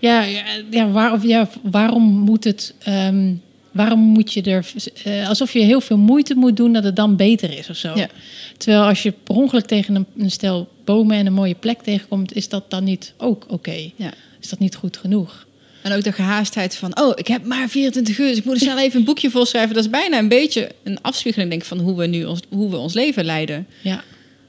Ja, 0.00 0.22
ja, 0.22 0.42
ja, 0.70 0.90
waar, 0.90 1.26
ja 1.26 1.48
waarom 1.62 2.02
moet 2.02 2.44
het... 2.44 2.74
ehm, 2.78 3.32
waarom 3.70 4.00
moet 4.00 4.32
je 4.32 4.42
er... 4.42 4.66
eh, 5.04 5.28
alsof 5.28 5.52
je 5.52 5.58
heel 5.60 5.80
veel 5.80 5.98
moeite 5.98 6.34
moet 6.34 6.56
doen 6.56 6.72
dat 6.72 6.84
het 6.84 6.96
dan 6.96 7.16
beter 7.16 7.58
is 7.58 7.70
of 7.70 7.76
zo. 7.76 7.92
Ja. 7.94 8.08
Terwijl 8.56 8.82
als 8.82 9.02
je 9.02 9.12
per 9.12 9.34
ongeluk 9.34 9.66
tegen 9.66 9.94
een, 9.94 10.06
een 10.18 10.30
stel 10.30 10.68
bomen 10.84 11.16
en 11.16 11.26
een 11.26 11.32
mooie 11.32 11.54
plek 11.54 11.82
tegenkomt... 11.82 12.34
is 12.34 12.48
dat 12.48 12.70
dan 12.70 12.84
niet 12.84 13.12
ook 13.16 13.46
oké? 13.48 13.90
Ja. 13.96 14.12
Is 14.40 14.48
dat 14.48 14.58
niet 14.58 14.74
goed 14.74 14.96
genoeg? 14.96 15.46
En 15.82 15.92
ook 15.92 16.02
de 16.02 16.12
gehaastheid 16.12 16.76
van, 16.76 17.00
oh, 17.00 17.12
ik 17.14 17.26
heb 17.26 17.44
maar 17.44 17.68
24 17.68 18.18
uur, 18.18 18.28
dus 18.28 18.36
ik 18.36 18.44
moet 18.44 18.54
er 18.54 18.60
snel 18.60 18.78
even 18.78 18.98
een 18.98 19.04
boekje 19.04 19.30
vol 19.30 19.46
schrijven. 19.46 19.74
Dat 19.74 19.84
is 19.84 19.90
bijna 19.90 20.18
een 20.18 20.28
beetje 20.28 20.70
een 20.82 20.98
afspiegeling, 21.02 21.50
denk 21.50 21.62
ik, 21.62 21.68
van 21.68 21.78
hoe 21.78 21.96
we 21.96 22.06
nu 22.06 22.24
ons, 22.24 22.40
hoe 22.48 22.70
we 22.70 22.76
ons 22.76 22.94
leven 22.94 23.24
leiden. 23.24 23.66
Ja, 23.82 24.02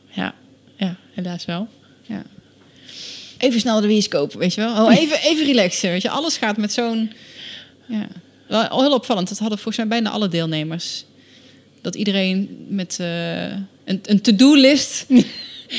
ja, 0.09 0.33
ja 0.77 0.95
helaas 1.13 1.45
wel. 1.45 1.67
Ja. 2.01 2.23
Even 3.41 3.59
snel 3.59 3.81
de 3.81 3.87
bioscoop, 3.87 4.33
weet 4.33 4.53
je 4.53 4.61
wel? 4.61 4.85
Oh, 4.85 4.97
even, 4.97 5.21
even 5.21 5.45
relaxen, 5.45 5.89
weet 5.91 6.01
je. 6.01 6.09
Alles 6.09 6.37
gaat 6.37 6.57
met 6.57 6.73
zo'n... 6.73 7.11
Ja. 7.87 8.07
Wel 8.47 8.81
heel 8.81 8.93
opvallend, 8.93 9.29
dat 9.29 9.37
hadden 9.39 9.57
volgens 9.57 9.77
mij 9.77 9.87
bijna 9.87 10.09
alle 10.09 10.27
deelnemers. 10.27 11.05
Dat 11.81 11.95
iedereen 11.95 12.65
met 12.69 12.97
eh, 12.99 13.43
een, 13.85 13.99
een 14.03 14.21
to-do-list 14.21 15.05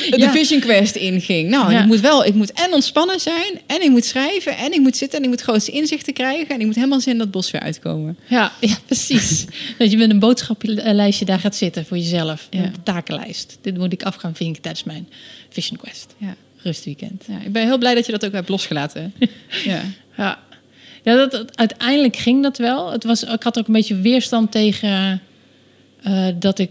de 0.09 0.17
Ja. 0.17 0.31
Vision 0.31 0.59
Quest 0.59 0.95
inging. 0.95 1.49
Nou, 1.49 1.71
Ja. 1.71 1.79
ik 1.81 1.85
moet 1.85 1.99
wel, 1.99 2.25
ik 2.25 2.33
moet 2.33 2.51
en 2.51 2.73
ontspannen 2.73 3.19
zijn, 3.19 3.61
en 3.67 3.81
ik 3.81 3.89
moet 3.89 4.05
schrijven, 4.05 4.57
en 4.57 4.73
ik 4.73 4.79
moet 4.79 4.97
zitten, 4.97 5.17
en 5.17 5.23
ik 5.23 5.29
moet 5.29 5.41
grootste 5.41 5.71
inzichten 5.71 6.13
krijgen, 6.13 6.47
en 6.49 6.59
ik 6.59 6.65
moet 6.65 6.75
helemaal 6.75 6.99
zin 7.01 7.11
in 7.11 7.17
dat 7.17 7.31
bos 7.31 7.51
weer 7.51 7.61
uitkomen. 7.61 8.17
Ja, 8.27 8.51
ja 8.59 8.77
precies. 8.85 9.45
dat 9.77 9.91
je 9.91 9.97
met 9.97 10.09
een 10.09 10.19
boodschappenlijstje 10.19 11.25
daar 11.25 11.39
gaat 11.39 11.55
zitten 11.55 11.85
voor 11.85 11.97
jezelf. 11.97 12.47
Ja. 12.49 12.63
Een 12.63 12.75
takenlijst. 12.83 13.57
Dit 13.61 13.77
moet 13.77 13.93
ik 13.93 14.03
af 14.03 14.15
gaan 14.15 14.35
vinken 14.35 14.61
tijdens 14.61 14.83
mijn 14.83 15.07
Vision 15.49 15.77
Quest. 15.77 16.13
Ja. 16.17 16.35
Rustweekend. 16.63 17.23
Ja, 17.27 17.39
ik 17.45 17.51
ben 17.51 17.63
heel 17.65 17.77
blij 17.77 17.95
dat 17.95 18.05
je 18.05 18.11
dat 18.11 18.25
ook 18.25 18.31
hebt 18.31 18.49
losgelaten. 18.49 19.13
ja. 19.63 19.81
Ja, 20.17 20.39
ja 21.03 21.15
dat, 21.15 21.31
dat- 21.31 21.57
uiteindelijk 21.57 22.15
ging 22.15 22.43
dat 22.43 22.57
wel. 22.57 22.91
Het 22.91 23.03
was, 23.03 23.23
ik 23.23 23.43
had 23.43 23.59
ook 23.59 23.67
een 23.67 23.73
beetje 23.73 23.95
weerstand 23.95 24.51
tegen 24.51 25.21
eh, 26.03 26.27
dat 26.39 26.59
ik... 26.59 26.69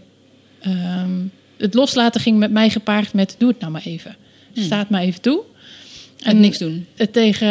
ehm, 0.61 1.11
het 1.57 1.73
loslaten 1.73 2.21
ging 2.21 2.37
met 2.37 2.51
mij 2.51 2.69
gepaard 2.69 3.13
met... 3.13 3.35
doe 3.37 3.49
het 3.49 3.59
nou 3.59 3.71
maar 3.71 3.85
even. 3.85 4.15
Hmm. 4.53 4.63
Sta 4.63 4.77
het 4.77 4.89
maar 4.89 5.01
even 5.01 5.21
toe. 5.21 5.41
En 6.23 6.39
niks 6.39 6.57
doen. 6.57 6.85
Het 6.95 7.13
tegen, 7.13 7.47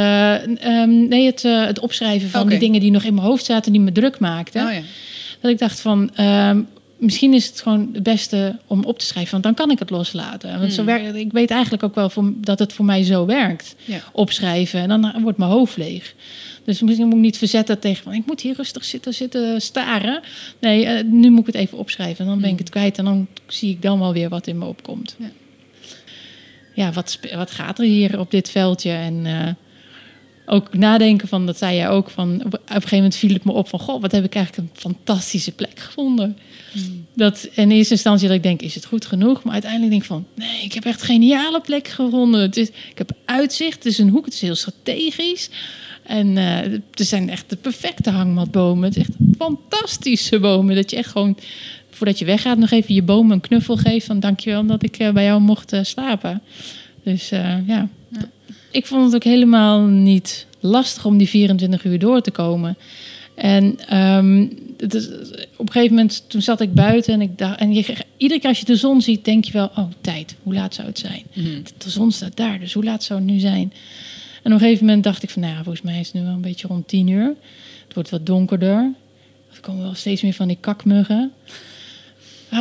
ehm, 0.58 1.08
nee, 1.08 1.26
het, 1.26 1.44
eh, 1.44 1.64
het 1.64 1.78
opschrijven 1.78 2.30
van 2.30 2.40
Oké. 2.40 2.50
die 2.50 2.58
dingen 2.58 2.80
die 2.80 2.90
nog 2.90 3.02
in 3.04 3.14
mijn 3.14 3.26
hoofd 3.26 3.44
zaten... 3.44 3.72
die 3.72 3.80
me 3.80 3.92
druk 3.92 4.18
maakten. 4.18 4.66
Oh 4.66 4.72
ja. 4.72 4.80
Dat 5.40 5.50
ik 5.50 5.58
dacht 5.58 5.80
van... 5.80 6.10
ehm, 6.14 6.60
misschien 7.02 7.34
is 7.34 7.46
het 7.46 7.60
gewoon 7.60 7.90
het 7.92 8.02
beste 8.02 8.58
om 8.66 8.84
op 8.84 8.98
te 8.98 9.04
schrijven. 9.04 9.30
Want 9.32 9.42
dan 9.42 9.54
kan 9.54 9.70
ik 9.70 9.78
het 9.78 9.90
loslaten. 9.90 10.58
Want 10.58 10.72
zo 10.72 10.84
Hmm. 10.84 10.86
werkt, 10.86 11.14
ik 11.14 11.32
weet 11.32 11.50
eigenlijk 11.50 11.82
ook 11.82 11.94
wel 11.94 12.10
voor, 12.10 12.32
dat 12.36 12.58
het 12.58 12.72
voor 12.72 12.84
mij 12.84 13.02
zo 13.02 13.26
werkt. 13.26 13.74
Ja. 13.84 14.00
Opschrijven. 14.12 14.80
En 14.80 14.88
dan 14.88 15.22
wordt 15.22 15.38
mijn 15.38 15.50
hoofd 15.50 15.76
leeg. 15.76 16.14
Dus 16.64 16.80
misschien 16.80 17.06
moet 17.06 17.16
ik 17.16 17.22
niet 17.22 17.38
verzetten 17.38 17.78
tegen 17.78 18.02
van... 18.02 18.12
ik 18.12 18.26
moet 18.26 18.40
hier 18.40 18.54
rustig 18.56 18.84
zitten, 18.84 19.14
zitten 19.14 19.60
staren. 19.60 20.20
Nee, 20.58 20.84
eh, 20.84 21.04
nu 21.04 21.30
moet 21.30 21.40
ik 21.40 21.46
het 21.46 21.54
even 21.54 21.78
opschrijven. 21.78 22.24
En 22.24 22.30
dan 22.30 22.40
ben 22.40 22.50
ik 22.50 22.58
het 22.58 22.70
kwijt. 22.70 22.98
En 22.98 23.04
dan 23.04 23.26
zie 23.46 23.70
ik 23.70 23.82
dan 23.82 23.98
wel 23.98 24.12
weer 24.12 24.28
wat 24.28 24.46
in 24.46 24.58
me 24.58 24.64
opkomt. 24.64 25.16
Ja. 25.18 25.30
Ja, 26.74 26.92
wat, 26.92 27.18
wat 27.34 27.50
gaat 27.50 27.78
er 27.78 27.84
hier 27.84 28.18
op 28.18 28.30
dit 28.30 28.50
veldje? 28.50 28.90
En 28.90 29.26
eh, 29.26 29.48
ook 30.46 30.74
nadenken 30.74 31.28
van, 31.28 31.46
dat 31.46 31.58
zei 31.58 31.76
jij 31.76 31.88
ook, 31.88 32.10
van 32.10 32.42
op 32.44 32.46
op 32.46 32.52
een 32.52 32.74
gegeven 32.74 32.96
moment 32.96 33.16
viel 33.16 33.32
het 33.32 33.44
me 33.44 33.52
op 33.52 33.68
van, 33.68 33.78
goh, 33.78 34.00
wat 34.00 34.12
heb 34.12 34.24
ik 34.24 34.34
eigenlijk 34.34 34.68
een 34.68 34.80
fantastische 34.80 35.52
plek 35.52 35.78
gevonden. 35.78 36.38
Dat 37.14 37.48
in 37.54 37.70
eerste 37.70 37.92
instantie 37.92 38.26
dat 38.28 38.36
ik 38.36 38.42
denk, 38.42 38.62
is 38.62 38.74
het 38.74 38.84
goed 38.84 39.06
genoeg? 39.06 39.42
Maar 39.42 39.52
uiteindelijk 39.52 39.90
denk 39.90 40.02
ik 40.02 40.08
van, 40.08 40.26
nee, 40.34 40.62
ik 40.64 40.72
heb 40.72 40.84
echt 40.84 41.00
een 41.00 41.06
geniale 41.06 41.60
plek 41.60 41.88
gevonden. 41.88 42.40
Het 42.40 42.56
is, 42.56 42.68
ik 42.68 42.98
heb 42.98 43.12
uitzicht, 43.24 43.74
het 43.74 43.86
is 43.86 43.98
een 43.98 44.08
hoek, 44.08 44.24
het 44.24 44.34
is 44.34 44.40
heel 44.40 44.54
strategisch. 44.54 45.50
En 46.02 46.36
eh 46.36 46.72
er 46.72 47.04
zijn 47.04 47.30
echt 47.30 47.50
de 47.50 47.56
perfecte 47.56 48.10
hangmatbomen. 48.10 48.84
Het 48.84 48.96
is 48.96 49.02
echt 49.02 49.16
fantastische 49.38 50.38
bomen. 50.38 50.74
Dat 50.74 50.90
je 50.90 50.96
echt 50.96 51.10
gewoon, 51.10 51.38
voordat 51.90 52.18
je 52.18 52.24
weggaat, 52.24 52.58
nog 52.58 52.70
even 52.70 52.94
je 52.94 53.02
bomen 53.02 53.32
een 53.32 53.40
knuffel 53.40 53.76
geeft. 53.76 54.06
Van 54.06 54.20
dankjewel 54.20 54.66
dat 54.66 54.82
ik 54.82 54.96
eh, 54.96 55.12
bij 55.12 55.24
jou 55.24 55.40
mocht 55.40 55.72
eh, 55.72 55.80
slapen. 55.82 56.42
Dus 57.04 57.28
ja. 57.66 57.88
ik 58.70 58.86
vond 58.86 59.04
het 59.04 59.14
ook 59.14 59.24
helemaal 59.24 59.80
niet 59.80 60.46
lastig 60.60 61.04
om 61.04 61.18
die 61.18 61.28
24 61.28 61.84
uur 61.84 61.98
door 61.98 62.20
te 62.20 62.30
komen. 62.30 62.76
En 63.42 63.78
ehm, 63.88 64.46
het 64.76 64.94
is, 64.94 65.08
op 65.56 65.66
een 65.66 65.72
gegeven 65.72 65.96
moment, 65.96 66.24
toen 66.26 66.42
zat 66.42 66.60
ik 66.60 66.74
buiten 66.74 67.14
en 67.14 67.20
ik 67.20 67.38
dacht... 67.38 67.58
En 67.58 67.74
je, 67.74 67.94
iedere 68.16 68.40
keer 68.40 68.48
als 68.48 68.58
je 68.58 68.64
de 68.64 68.76
zon 68.76 69.00
ziet, 69.00 69.24
denk 69.24 69.44
je 69.44 69.52
wel... 69.52 69.70
Oh, 69.76 69.90
tijd, 70.00 70.34
hoe 70.42 70.54
laat 70.54 70.74
zou 70.74 70.86
het 70.88 70.98
zijn? 70.98 71.22
De 71.78 71.90
zon 71.90 72.12
staat 72.12 72.36
daar, 72.36 72.58
dus 72.60 72.72
hoe 72.72 72.84
laat 72.84 73.02
zou 73.02 73.20
het 73.20 73.30
nu 73.30 73.38
zijn? 73.38 73.72
En 74.42 74.52
op 74.52 74.52
een 74.52 74.58
gegeven 74.58 74.86
moment 74.86 75.04
dacht 75.04 75.22
ik 75.22 75.30
van... 75.30 75.42
Nou 75.42 75.54
ja, 75.54 75.62
volgens 75.62 75.84
mij 75.84 76.00
is 76.00 76.06
het 76.06 76.14
nu 76.14 76.22
wel 76.22 76.32
een 76.32 76.40
beetje 76.40 76.66
rond 76.66 76.88
tien 76.88 77.08
uur. 77.08 77.34
Het 77.84 77.94
wordt 77.94 78.10
wat 78.10 78.26
donkerder. 78.26 78.92
Er 79.52 79.60
komen 79.60 79.82
wel 79.82 79.94
steeds 79.94 80.22
meer 80.22 80.32
van 80.32 80.48
die 80.48 80.58
kakmuggen. 80.60 81.32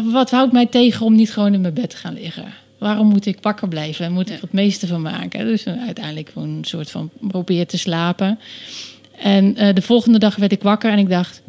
Wat 0.03 0.31
houdt 0.31 0.51
mij 0.51 0.65
tegen 0.65 1.05
om 1.05 1.15
niet 1.15 1.31
gewoon 1.31 1.53
in 1.53 1.61
mijn 1.61 1.73
bed 1.73 1.89
te 1.89 1.97
gaan 1.97 2.13
liggen? 2.13 2.45
Waarom 2.77 3.07
moet 3.07 3.25
ik 3.25 3.37
wakker 3.41 3.67
blijven 3.67 4.05
en 4.05 4.11
moet 4.11 4.29
ik 4.29 4.35
er 4.35 4.41
het 4.41 4.53
meeste 4.53 4.87
van 4.87 5.01
maken? 5.01 5.45
Dus 5.45 5.67
uiteindelijk 5.67 6.29
gewoon 6.33 6.49
een 6.49 6.65
soort 6.65 6.91
van 6.91 7.09
probeer 7.19 7.67
te 7.67 7.77
slapen. 7.77 8.39
En 9.21 9.55
eh, 9.55 9.75
de 9.75 9.81
volgende 9.81 10.19
dag 10.19 10.35
werd 10.35 10.51
ik 10.51 10.61
wakker 10.61 10.91
en 10.91 10.97
ik 10.97 11.09
dacht... 11.09 11.41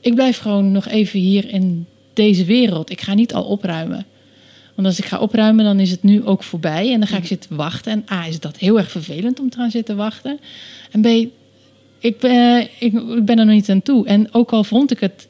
ik 0.00 0.14
blijf 0.14 0.38
gewoon 0.38 0.72
nog 0.72 0.88
even 0.88 1.20
hier 1.20 1.48
in 1.48 1.86
deze 2.12 2.44
wereld. 2.44 2.90
Ik 2.90 3.00
ga 3.00 3.14
niet 3.14 3.34
al 3.34 3.44
opruimen. 3.44 4.06
Want 4.74 4.86
als 4.86 4.98
ik 4.98 5.04
ga 5.04 5.18
opruimen, 5.18 5.64
dan 5.64 5.80
is 5.80 5.90
het 5.90 6.02
nu 6.02 6.24
ook 6.24 6.42
voorbij. 6.42 6.92
En 6.92 6.98
dan 6.98 7.08
ga 7.08 7.16
ik 7.16 7.26
zitten 7.26 7.56
wachten. 7.56 7.92
En 7.92 8.16
A, 8.16 8.26
is 8.26 8.40
dat 8.40 8.58
heel 8.58 8.78
erg 8.78 8.90
vervelend 8.90 9.40
om 9.40 9.50
te 9.50 9.56
gaan 9.56 9.70
zitten 9.70 9.96
wachten. 9.96 10.40
En 10.90 11.00
B, 11.00 11.06
ik 11.98 12.18
ben, 12.18 12.68
ik, 12.78 12.92
ik 12.92 13.24
ben 13.24 13.38
er 13.38 13.44
nog 13.44 13.54
niet 13.54 13.70
aan 13.70 13.82
toe. 13.82 14.06
En 14.06 14.34
ook 14.34 14.52
al 14.52 14.64
vond 14.64 14.90
ik 14.90 15.00
het 15.00 15.28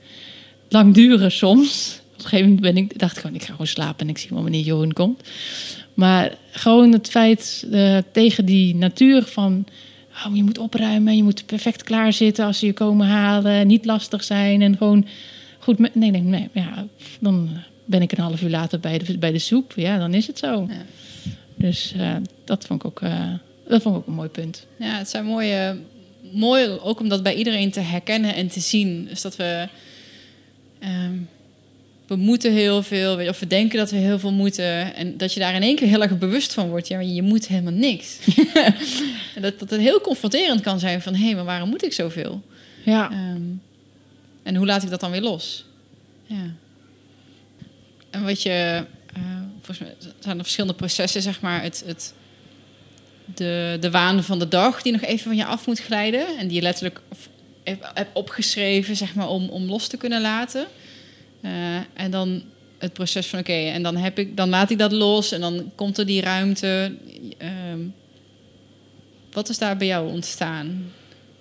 lang 0.68 0.94
duren 0.94 1.32
soms. 1.32 2.00
Op 2.12 2.18
een 2.18 2.24
gegeven 2.24 2.44
moment 2.44 2.74
ben 2.74 2.76
ik, 2.76 2.98
dacht 2.98 3.14
ik 3.16 3.20
gewoon, 3.20 3.36
ik 3.36 3.42
ga 3.42 3.50
gewoon 3.50 3.66
slapen 3.66 4.06
en 4.06 4.08
ik 4.08 4.18
zie 4.18 4.30
wel 4.30 4.42
wanneer 4.42 4.64
Johan 4.64 4.92
komt. 4.92 5.22
Maar 5.94 6.34
gewoon 6.50 6.92
het 6.92 7.08
feit 7.08 7.66
eh, 7.70 7.98
tegen 8.12 8.44
die 8.44 8.74
natuur 8.74 9.22
van... 9.22 9.64
Oh, 10.26 10.36
je 10.36 10.44
moet 10.44 10.58
opruimen, 10.58 11.16
je 11.16 11.22
moet 11.22 11.46
perfect 11.46 11.82
klaarzitten 11.82 12.44
als 12.44 12.58
ze 12.58 12.66
je 12.66 12.72
komen 12.72 13.06
halen. 13.06 13.66
Niet 13.66 13.84
lastig 13.84 14.24
zijn 14.24 14.62
en 14.62 14.76
gewoon 14.76 15.06
goed... 15.58 15.78
Nee, 15.94 16.10
nee, 16.10 16.20
nee. 16.20 16.48
Ja, 16.52 16.86
dan 17.20 17.50
ben 17.84 18.02
ik 18.02 18.12
een 18.12 18.22
half 18.22 18.42
uur 18.42 18.50
later 18.50 18.80
bij 18.80 18.98
de, 18.98 19.18
bij 19.18 19.32
de 19.32 19.38
soep. 19.38 19.72
Ja, 19.76 19.98
dan 19.98 20.14
is 20.14 20.26
het 20.26 20.38
zo. 20.38 20.68
Dus 21.54 21.92
eh, 21.96 22.16
dat, 22.44 22.66
vond 22.66 22.80
ik 22.80 22.86
ook, 22.86 23.00
eh, 23.00 23.32
dat 23.68 23.82
vond 23.82 23.94
ik 23.94 24.00
ook 24.00 24.06
een 24.06 24.14
mooi 24.14 24.28
punt. 24.28 24.66
Ja, 24.78 24.98
het 24.98 25.08
zijn 25.08 25.24
mooie, 25.24 25.76
mooi 26.32 26.68
ook 26.68 27.00
om 27.00 27.08
dat 27.08 27.22
bij 27.22 27.34
iedereen 27.34 27.70
te 27.70 27.80
herkennen 27.80 28.34
en 28.34 28.48
te 28.48 28.60
zien. 28.60 29.06
Dus 29.08 29.22
dat 29.22 29.36
we, 29.36 29.68
ehm, 30.78 31.14
we 32.12 32.18
moeten 32.18 32.52
heel 32.52 32.82
veel, 32.82 33.28
of 33.28 33.38
we 33.38 33.46
denken 33.46 33.78
dat 33.78 33.90
we 33.90 33.96
heel 33.96 34.18
veel 34.18 34.32
moeten. 34.32 34.94
En 34.94 35.16
dat 35.16 35.34
je 35.34 35.40
daar 35.40 35.54
in 35.54 35.62
één 35.62 35.76
keer 35.76 35.88
heel 35.88 36.02
erg 36.02 36.18
bewust 36.18 36.52
van 36.52 36.68
wordt. 36.68 36.88
Ja, 36.88 36.96
maar 36.96 37.04
je 37.04 37.22
moet 37.22 37.48
helemaal 37.48 37.72
niks. 37.72 38.18
en 39.34 39.42
dat, 39.42 39.58
dat 39.58 39.70
het 39.70 39.80
heel 39.80 40.00
confronterend 40.00 40.60
kan 40.60 40.78
zijn 40.78 41.02
van, 41.02 41.14
hé, 41.14 41.34
maar 41.34 41.44
waarom 41.44 41.68
moet 41.68 41.84
ik 41.84 41.92
zoveel? 41.92 42.42
Ja. 42.84 43.10
Ehm, 43.10 43.42
en 44.42 44.54
hoe 44.56 44.66
laat 44.66 44.82
ik 44.82 44.90
dat 44.90 45.00
dan 45.00 45.10
weer 45.10 45.20
los? 45.20 45.64
Ja. 46.26 46.54
En 48.10 48.24
wat 48.24 48.42
je, 48.42 48.84
eh, 49.14 49.22
volgens 49.56 49.78
mij 49.78 49.94
zijn 50.20 50.36
er 50.36 50.42
verschillende 50.42 50.76
processen, 50.76 51.22
zeg 51.22 51.40
maar, 51.40 51.62
het, 51.62 51.82
het, 51.86 52.14
de, 53.34 53.76
de 53.80 53.90
waan 53.90 54.24
van 54.24 54.38
de 54.38 54.48
dag 54.48 54.82
die 54.82 54.92
nog 54.92 55.02
even 55.02 55.24
van 55.24 55.36
je 55.36 55.44
af 55.44 55.66
moet 55.66 55.80
glijden. 55.80 56.38
En 56.38 56.46
die 56.46 56.56
je 56.56 56.62
letterlijk 56.62 57.00
of- 57.08 57.28
heb, 57.64 57.90
heb 57.94 58.08
opgeschreven, 58.12 58.96
zeg 58.96 59.14
maar, 59.14 59.28
om, 59.28 59.48
om 59.48 59.64
los 59.64 59.86
te 59.86 59.96
kunnen 59.96 60.20
laten. 60.20 60.66
Eh, 61.42 61.76
en 61.94 62.10
dan 62.10 62.42
het 62.78 62.92
proces 62.92 63.26
van, 63.26 63.38
oké, 63.38 63.52
en 63.52 63.82
dan, 63.82 63.96
heb 63.96 64.18
ik, 64.18 64.36
dan 64.36 64.48
laat 64.48 64.70
ik 64.70 64.78
dat 64.78 64.92
los 64.92 65.32
en 65.32 65.40
dan 65.40 65.72
komt 65.74 65.98
er 65.98 66.06
die 66.06 66.20
ruimte. 66.20 66.96
Ehm, 67.38 67.80
wat 69.32 69.48
is 69.48 69.58
daar 69.58 69.76
bij 69.76 69.86
jou 69.86 70.10
ontstaan? 70.12 70.92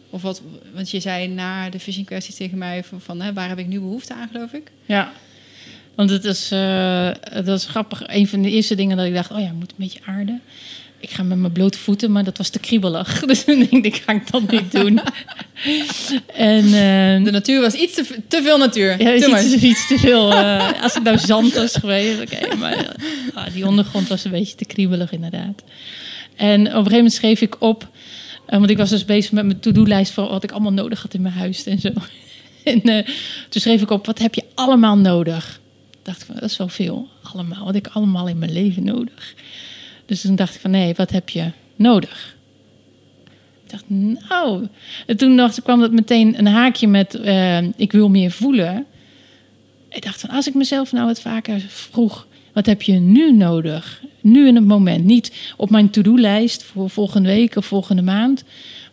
Of 0.10 0.22
wat, 0.22 0.42
want 0.74 0.90
je 0.90 1.00
zei 1.00 1.28
na 1.28 1.70
de 1.70 1.80
vision 1.80 2.06
kwestie 2.06 2.36
tegen 2.36 2.58
mij 2.58 2.84
van, 2.98 3.22
hè, 3.22 3.34
waar 3.34 3.50
heb 3.50 3.58
ik 3.58 3.68
nu 3.68 3.80
behoefte 3.80 4.14
aan, 4.14 4.28
geloof 4.32 4.52
ik? 4.54 4.72
Ja, 4.86 5.12
want 5.96 6.10
het 6.10 6.26
is, 6.26 6.52
eh, 6.52 7.10
dat 7.34 7.58
is 7.58 7.66
grappig. 7.66 8.04
Een 8.06 8.28
van 8.28 8.42
de 8.42 8.50
eerste 8.50 8.76
dingen 8.76 8.98
dat 8.98 9.06
ik 9.06 9.14
dacht, 9.14 9.32
oh 9.32 9.40
ja, 9.40 9.52
moet 9.52 9.72
een 9.72 9.76
beetje 9.78 10.00
aarden. 10.06 10.42
Ik 11.02 11.10
ga 11.10 11.24
met 11.24 11.38
mijn 11.38 11.52
blote 11.52 11.78
voeten, 11.78 12.12
maar 12.12 12.24
dat 12.24 12.38
was 12.38 12.50
te 12.50 12.60
kriebelig. 12.60 13.20
Dus 13.26 13.44
toen 13.44 13.68
denk 13.72 13.86
ik, 13.86 13.96
ga 13.96 14.14
ik 14.14 14.32
dat 14.32 14.52
niet 14.52 14.72
doen. 14.72 15.00
en, 16.36 16.64
eh, 16.66 17.24
de 17.24 17.32
natuur 17.32 17.62
was 17.62 17.74
iets 17.74 17.94
te, 17.94 18.06
te 18.28 18.42
veel 18.44 18.58
natuur. 18.58 19.02
Ja, 19.02 19.16
iets, 19.16 19.54
iets 19.54 19.88
te 19.88 19.98
veel. 20.00 20.34
eh, 20.34 20.84
als 20.84 20.94
het 20.94 21.04
nou 21.04 21.18
zand 21.18 21.54
was 21.54 21.76
geweest, 21.76 22.22
oké. 22.22 22.56
maar 22.56 22.74
eh, 22.74 22.86
ah, 23.34 23.54
die 23.54 23.68
ondergrond 23.68 24.08
was 24.08 24.24
een 24.24 24.32
beetje 24.32 24.56
te 24.56 24.66
kriebelig, 24.66 25.12
inderdaad. 25.12 25.64
En 26.36 26.60
op 26.60 26.66
een 26.68 26.74
gegeven 26.74 26.96
moment 26.96 27.14
schreef 27.14 27.42
ik 27.42 27.56
op... 27.62 27.88
eh, 28.46 28.58
want 28.58 28.70
ik 28.70 28.78
was 28.78 28.90
dus 28.90 29.06
bezig 29.06 29.32
met 29.32 29.46
mijn 29.46 29.60
to-do-lijst... 29.60 30.12
van 30.12 30.28
wat 30.28 30.44
ik 30.44 30.52
allemaal 30.52 30.74
nodig 30.74 31.02
had 31.02 31.14
in 31.14 31.22
mijn 31.22 31.34
huis 31.34 31.64
en 31.66 31.80
zo. 31.80 31.90
en 32.64 32.82
toen 33.50 33.62
schreef 33.62 33.82
ik 33.82 33.90
op, 33.90 34.06
wat 34.06 34.20
heb 34.20 34.34
je 34.34 34.44
allemaal 34.54 34.98
nodig? 34.98 35.60
Ik 35.92 35.98
dacht 36.08 36.24
van, 36.24 36.36
dat 36.36 36.50
is 36.50 36.58
wel 36.58 36.68
veel. 36.68 37.08
Allemaal, 37.34 37.66
wat 37.66 37.76
ik 37.76 37.88
allemaal 37.88 38.28
in 38.28 38.38
mijn 38.38 38.52
leven 38.52 38.84
nodig? 38.84 39.34
Dus 40.12 40.22
toen 40.22 40.36
dacht 40.36 40.56
ik 40.56 40.62
van, 40.62 40.72
nee, 40.72 40.94
wat 40.94 41.12
heb 41.12 41.30
je 41.30 41.52
nodig? 41.76 42.36
Ik 43.64 43.72
dacht, 43.72 43.84
nou... 43.88 44.68
En 45.06 45.18
toen 45.18 45.36
dacht, 45.38 45.62
kwam 45.62 45.80
dat 45.80 45.92
meteen 45.92 46.40
een 46.40 46.48
haakje 46.48 46.88
met... 46.88 47.16
eh, 47.16 47.64
ik 47.76 47.92
wil 47.92 48.10
meer 48.10 48.32
voelen. 48.32 48.86
Ik 49.90 50.04
dacht 50.04 50.22
van, 50.22 50.30
als 50.30 50.48
ik 50.48 50.54
mezelf 50.54 50.92
nou 50.92 51.08
het 51.08 51.22
vaker 51.22 51.60
vroeg... 51.68 52.28
wat 52.54 52.66
heb 52.66 52.82
je 52.82 52.94
nu 52.94 53.34
nodig? 53.34 54.04
Nu 54.22 54.48
in 54.48 54.56
het 54.56 54.66
moment. 54.66 55.06
Niet 55.06 55.54
op 55.58 55.70
mijn 55.70 55.90
to-do-lijst 55.90 56.64
voor 56.64 56.90
volgende 56.90 57.30
week 57.30 57.56
of 57.56 57.66
volgende 57.66 58.02
maand. 58.02 58.44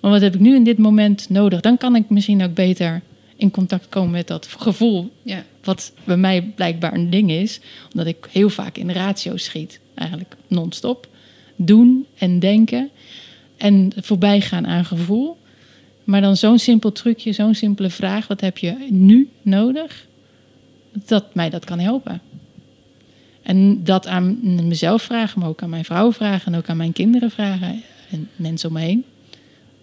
Maar 0.01 0.11
wat 0.11 0.21
heb 0.21 0.35
ik 0.35 0.41
nu 0.41 0.55
in 0.55 0.65
dit 0.65 0.79
moment 0.79 1.29
nodig? 1.29 1.61
Dan 1.61 1.77
kan 1.77 1.97
ik 1.97 2.11
misschien 2.11 2.43
ook 2.43 2.55
beter 2.55 3.03
in 3.37 3.51
contact 3.51 3.89
komen 3.89 4.11
met 4.11 4.27
dat 4.27 4.49
gevoel. 4.59 5.13
Ja. 5.23 5.45
Wat 5.63 5.93
bij 6.05 6.17
mij 6.17 6.43
blijkbaar 6.43 6.95
een 6.95 7.11
ding 7.11 7.31
is. 7.31 7.61
Omdat 7.91 8.07
ik 8.07 8.29
heel 8.31 8.51
vaak 8.51 8.77
in 8.77 8.87
de 8.87 8.93
ratio 8.93 9.37
schiet. 9.37 9.81
Eigenlijk 9.99 10.37
non-stop. 10.47 11.09
Doen 11.57 12.07
en 12.19 12.39
denken. 12.39 12.91
En 13.57 13.93
voorbij 13.97 14.41
gaan 14.41 14.67
aan 14.67 14.85
gevoel. 14.85 15.37
Maar 16.05 16.21
dan 16.21 16.37
zo'n 16.37 16.59
simpel 16.59 16.93
trucje, 16.93 17.33
zo'n 17.33 17.55
simpele 17.55 17.91
vraag. 17.91 18.27
Wat 18.27 18.41
heb 18.41 18.59
je 18.59 18.87
nu 18.91 19.29
nodig? 19.43 20.07
Dat 20.93 21.35
mij 21.35 21.51
dat 21.51 21.65
kan 21.65 21.79
helpen. 21.79 22.21
En 23.43 23.85
dat 23.85 24.07
aan 24.07 24.39
mezelf 24.69 25.03
vragen, 25.03 25.41
maar 25.41 25.49
ook 25.49 25.63
aan 25.63 25.71
mijn 25.71 25.85
vrouw 25.85 26.13
vragen. 26.13 26.53
En 26.53 26.59
ook 26.59 26.69
aan 26.69 26.77
mijn 26.77 26.93
kinderen 26.93 27.31
vragen. 27.31 27.83
En 28.11 28.29
mensen 28.37 28.69
om 28.69 28.75
me 28.75 28.81
heen. 28.81 29.05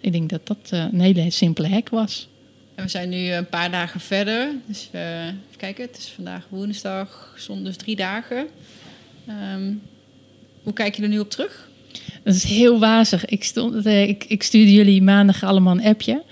Ik 0.00 0.12
denk 0.12 0.30
dat 0.30 0.46
dat 0.46 0.58
eh, 0.70 0.84
een 0.92 1.00
hele 1.00 1.30
simpele 1.30 1.68
hack 1.68 1.88
was. 1.88 2.28
En 2.74 2.84
we 2.84 2.90
zijn 2.90 3.08
nu 3.08 3.32
een 3.32 3.48
paar 3.48 3.70
dagen 3.70 4.00
verder. 4.00 4.48
Dus 4.66 4.88
even 4.92 5.38
kijken, 5.56 5.84
het 5.84 5.98
is 5.98 6.12
vandaag 6.14 6.46
woensdag, 6.48 7.34
zondag, 7.38 7.64
dus 7.64 7.76
drie 7.76 7.96
dagen. 7.96 8.46
Ehm, 9.26 9.72
hoe 10.66 10.74
kijk 10.74 10.96
je 10.96 11.02
er 11.02 11.08
nu 11.08 11.18
op 11.18 11.30
terug? 11.30 11.68
Dat 12.24 12.34
is 12.34 12.44
heel 12.44 12.78
wazig. 12.78 13.24
Ik, 13.24 13.44
stond, 13.44 13.86
eh, 13.86 14.08
ik, 14.08 14.24
ik 14.28 14.42
stuurde 14.42 14.72
jullie 14.72 15.02
maandag 15.02 15.44
allemaal 15.44 15.72
een 15.72 15.84
appje. 15.84 16.22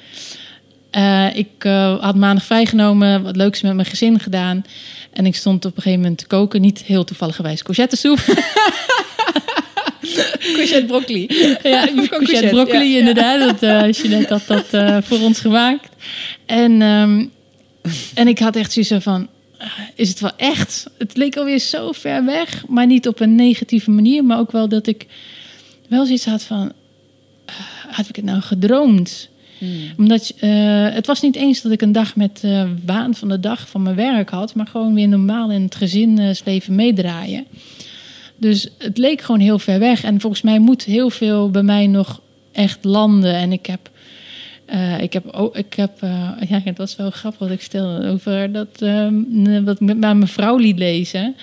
Eh, 0.90 1.36
ik 1.36 1.48
eh, 1.58 2.00
had 2.00 2.14
maandag 2.14 2.44
vrijgenomen, 2.44 3.22
wat 3.22 3.36
leuks 3.36 3.62
met 3.62 3.74
mijn 3.74 3.86
gezin 3.86 4.20
gedaan. 4.20 4.64
En 5.12 5.26
ik 5.26 5.36
stond 5.36 5.64
op 5.64 5.76
een 5.76 5.82
gegeven 5.82 6.00
moment 6.00 6.18
te 6.18 6.26
koken. 6.26 6.60
Niet 6.60 6.82
heel 6.82 7.04
toevalligerwijs 7.04 7.62
courgettesoep. 7.62 8.18
Courgette 10.54 10.84
broccoli. 10.86 11.26
Ja, 11.62 11.86
Gewoon 11.86 12.08
courgette 12.08 12.48
broccoli 12.48 12.92
ja. 12.92 12.98
inderdaad. 12.98 13.40
Dat, 13.40 13.62
eh 13.62 13.92
Jeanette 13.92 14.32
had 14.32 14.46
dat 14.46 15.04
voor 15.04 15.20
ons 15.20 15.40
gemaakt. 15.40 15.88
En, 16.46 16.82
ehm, 16.82 17.24
en 18.14 18.28
ik 18.28 18.38
had 18.38 18.56
echt 18.56 18.72
zoiets 18.72 19.04
van... 19.04 19.28
Is 19.94 20.08
het 20.08 20.20
wel 20.20 20.36
echt? 20.36 20.86
Het 20.98 21.16
leek 21.16 21.36
alweer 21.36 21.58
zo 21.58 21.92
ver 21.92 22.24
weg. 22.24 22.66
Maar 22.68 22.86
niet 22.86 23.08
op 23.08 23.20
een 23.20 23.34
negatieve 23.34 23.90
manier. 23.90 24.24
Maar 24.24 24.38
ook 24.38 24.52
wel 24.52 24.68
dat 24.68 24.86
ik 24.86 25.06
wel 25.88 26.04
zoiets 26.04 26.24
had 26.24 26.42
van... 26.42 26.72
ah, 27.44 27.54
had 27.88 28.08
ik 28.08 28.16
het 28.16 28.24
nou 28.24 28.40
gedroomd? 28.40 29.28
Omdat 29.98 30.28
je, 30.28 30.34
eh, 30.38 30.94
het 30.94 31.06
was 31.06 31.20
niet 31.20 31.36
eens 31.36 31.62
dat 31.62 31.72
ik 31.72 31.82
een 31.82 31.92
dag 31.92 32.16
met 32.16 32.40
eh 32.42 32.64
waan 32.84 33.14
van 33.14 33.28
de 33.28 33.40
dag 33.40 33.68
van 33.68 33.82
mijn 33.82 33.96
werk 33.96 34.30
had, 34.30 34.54
maar 34.54 34.66
gewoon 34.66 34.94
weer 34.94 35.08
normaal 35.08 35.50
in 35.50 35.62
het 35.62 35.74
gezinsleven 35.74 36.74
meedraaien. 36.74 37.46
Dus 38.36 38.68
het 38.78 38.98
leek 38.98 39.20
gewoon 39.20 39.40
heel 39.40 39.58
ver 39.58 39.78
weg. 39.78 40.04
En 40.04 40.20
volgens 40.20 40.42
mij 40.42 40.58
moet 40.58 40.84
heel 40.84 41.10
veel 41.10 41.50
bij 41.50 41.62
mij 41.62 41.86
nog 41.86 42.20
echt 42.52 42.84
landen. 42.84 43.34
En 43.34 43.52
ik 43.52 43.66
heb. 43.66 43.90
Eh, 44.74 45.00
ik 45.00 45.12
heb, 45.12 45.30
ook, 45.30 45.56
ik 45.56 45.74
heb 45.74 46.02
eh, 46.02 46.30
ja, 46.48 46.60
het 46.64 46.78
was 46.78 46.96
wel 46.96 47.10
grappig 47.10 47.40
wat 47.40 47.50
ik 47.50 47.60
vertelde 47.60 48.08
over 48.08 48.52
dat 48.52 48.82
ehm, 48.82 49.64
wat 49.64 49.80
ik 49.80 49.80
met 49.80 49.98
mijn 49.98 50.28
vrouw 50.28 50.56
liet 50.56 50.78
lezen. 50.78 51.34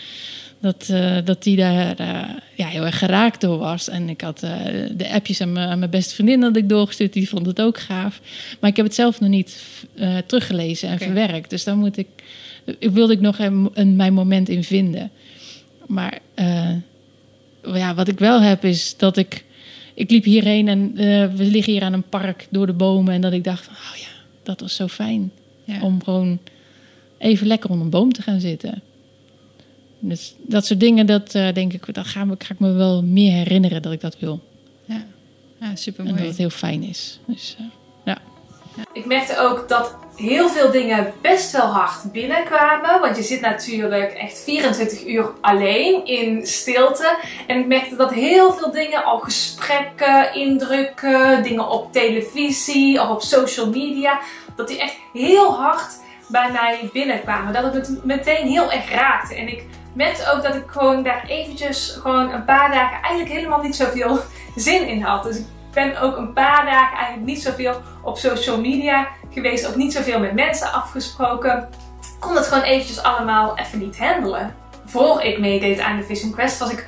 Dat, 0.61 0.89
eh, 0.89 1.17
dat 1.23 1.43
die 1.43 1.55
daar 1.55 1.95
eh, 1.95 2.29
ja, 2.55 2.67
heel 2.67 2.85
erg 2.85 2.97
geraakt 2.97 3.41
door 3.41 3.57
was. 3.57 3.89
En 3.89 4.09
ik 4.09 4.21
had 4.21 4.43
eh, 4.43 4.51
de 4.95 5.09
appjes 5.13 5.41
aan 5.41 5.51
mijn, 5.51 5.69
aan 5.69 5.79
mijn 5.79 5.91
beste 5.91 6.15
vriendin 6.15 6.39
dat 6.39 6.55
ik 6.55 6.69
doorgestuurd. 6.69 7.13
Die 7.13 7.29
vond 7.29 7.45
het 7.45 7.61
ook 7.61 7.79
gaaf. 7.79 8.21
Maar 8.59 8.69
ik 8.69 8.75
heb 8.75 8.85
het 8.85 8.95
zelf 8.95 9.19
nog 9.19 9.29
niet 9.29 9.63
eh, 9.95 10.17
teruggelezen 10.25 10.89
en 10.89 10.97
verwerkt. 10.97 11.49
Dus 11.49 11.63
daar 11.63 11.77
moet 11.77 11.97
ik, 11.97 12.07
ik 12.79 12.89
wilde 12.91 13.13
ik 13.13 13.19
nog 13.19 13.39
een, 13.39 13.69
een, 13.73 13.95
mijn 13.95 14.13
moment 14.13 14.49
in 14.49 14.63
vinden. 14.63 15.11
Maar 15.87 16.19
eh, 16.33 16.71
ja, 17.61 17.93
wat 17.93 18.07
ik 18.07 18.19
wel 18.19 18.41
heb 18.41 18.65
is 18.65 18.97
dat 18.97 19.17
ik... 19.17 19.43
Ik 19.93 20.11
liep 20.11 20.23
hierheen 20.23 20.67
en 20.67 20.91
eh, 20.97 21.33
we 21.33 21.43
liggen 21.43 21.73
hier 21.73 21.83
aan 21.83 21.93
een 21.93 22.09
park 22.09 22.47
door 22.49 22.65
de 22.65 22.73
bomen. 22.73 23.13
En 23.13 23.21
dat 23.21 23.33
ik 23.33 23.43
dacht, 23.43 23.65
van, 23.65 23.73
oh 23.73 23.97
ja, 23.97 24.07
dat 24.43 24.59
was 24.59 24.75
zo 24.75 24.87
fijn. 24.87 25.31
Om 25.81 26.03
gewoon 26.03 26.39
even 27.17 27.47
lekker 27.47 27.69
onder 27.69 27.85
een 27.85 27.91
boom 27.91 28.13
te 28.13 28.21
gaan 28.21 28.39
zitten. 28.39 28.81
Dus 29.99 30.35
dat 30.37 30.65
soort 30.65 30.79
dingen, 30.79 31.05
dat 31.05 31.35
eh, 31.35 31.53
denk 31.53 31.73
ik, 31.73 31.93
dat 31.93 32.07
ga, 32.07 32.25
ga 32.37 32.53
ik 32.53 32.59
me 32.59 32.71
wel 32.71 33.03
meer 33.03 33.31
herinneren 33.31 33.81
dat 33.81 33.91
ik 33.91 34.01
dat 34.01 34.19
wil. 34.19 34.39
Ja, 34.85 35.05
ja 35.59 35.75
super 35.75 36.05
En 36.05 36.15
dat 36.15 36.25
het 36.25 36.37
heel 36.37 36.49
fijn 36.49 36.83
is. 36.83 37.19
Dus, 37.25 37.55
eh, 37.59 37.65
ja. 38.05 38.17
Ik 38.93 39.05
merkte 39.05 39.39
ook 39.39 39.69
dat 39.69 39.95
heel 40.21 40.49
veel 40.49 40.71
dingen 40.71 41.13
best 41.21 41.51
wel 41.51 41.65
hard 41.65 42.11
binnenkwamen. 42.11 43.01
Want 43.01 43.15
je 43.15 43.23
zit 43.23 43.41
natuurlijk 43.41 44.13
echt 44.13 44.43
24 44.43 45.07
uur 45.07 45.31
alleen 45.41 46.05
in 46.05 46.47
stilte. 46.47 47.17
En 47.47 47.57
ik 47.57 47.67
merkte 47.67 47.95
dat 47.95 48.13
heel 48.13 48.53
veel 48.53 48.71
dingen, 48.71 49.03
al 49.03 49.19
gesprekken, 49.19 50.33
indrukken, 50.33 51.43
dingen 51.43 51.69
op 51.69 51.91
televisie 51.93 53.01
of 53.01 53.09
op 53.09 53.21
social 53.21 53.69
media, 53.69 54.19
dat 54.55 54.67
die 54.67 54.79
echt 54.79 54.95
heel 55.13 55.55
hard 55.55 55.99
bij 56.27 56.51
mij 56.51 56.89
binnenkwamen. 56.93 57.53
Dat 57.53 57.73
het 57.73 57.89
me 57.89 57.99
meteen 58.03 58.47
heel 58.47 58.71
erg 58.71 58.91
raakte. 58.91 59.35
En 59.35 59.47
ik 59.47 59.65
merkte 59.93 60.31
ook 60.31 60.43
dat 60.43 60.55
ik 60.55 60.63
gewoon 60.67 61.03
daar 61.03 61.25
eventjes 61.27 61.97
gewoon 62.01 62.31
een 62.31 62.45
paar 62.45 62.71
dagen 62.71 63.01
eigenlijk 63.01 63.29
helemaal 63.29 63.61
niet 63.61 63.75
zoveel 63.75 64.19
zin 64.55 64.87
in 64.87 65.01
had. 65.01 65.23
Dus 65.23 65.37
ik 65.37 65.45
ben 65.73 66.01
ook 66.01 66.17
een 66.17 66.33
paar 66.33 66.65
dagen 66.65 66.97
eigenlijk 66.97 67.25
niet 67.25 67.41
zoveel 67.41 67.81
op 68.03 68.17
social 68.17 68.59
media 68.59 69.07
geweest. 69.29 69.67
Ook 69.67 69.75
niet 69.75 69.93
zoveel 69.93 70.19
met 70.19 70.33
mensen 70.33 70.71
afgesproken. 70.71 71.69
Kon 72.19 72.35
het 72.35 72.47
gewoon 72.47 72.63
eventjes 72.63 73.03
allemaal 73.03 73.57
even 73.57 73.79
niet 73.79 73.97
handelen. 73.97 74.55
Voor 74.85 75.21
ik 75.21 75.39
meedeed 75.39 75.79
aan 75.79 75.97
de 75.97 76.03
Vision 76.03 76.31
Quest 76.31 76.59
was 76.59 76.71
ik 76.71 76.87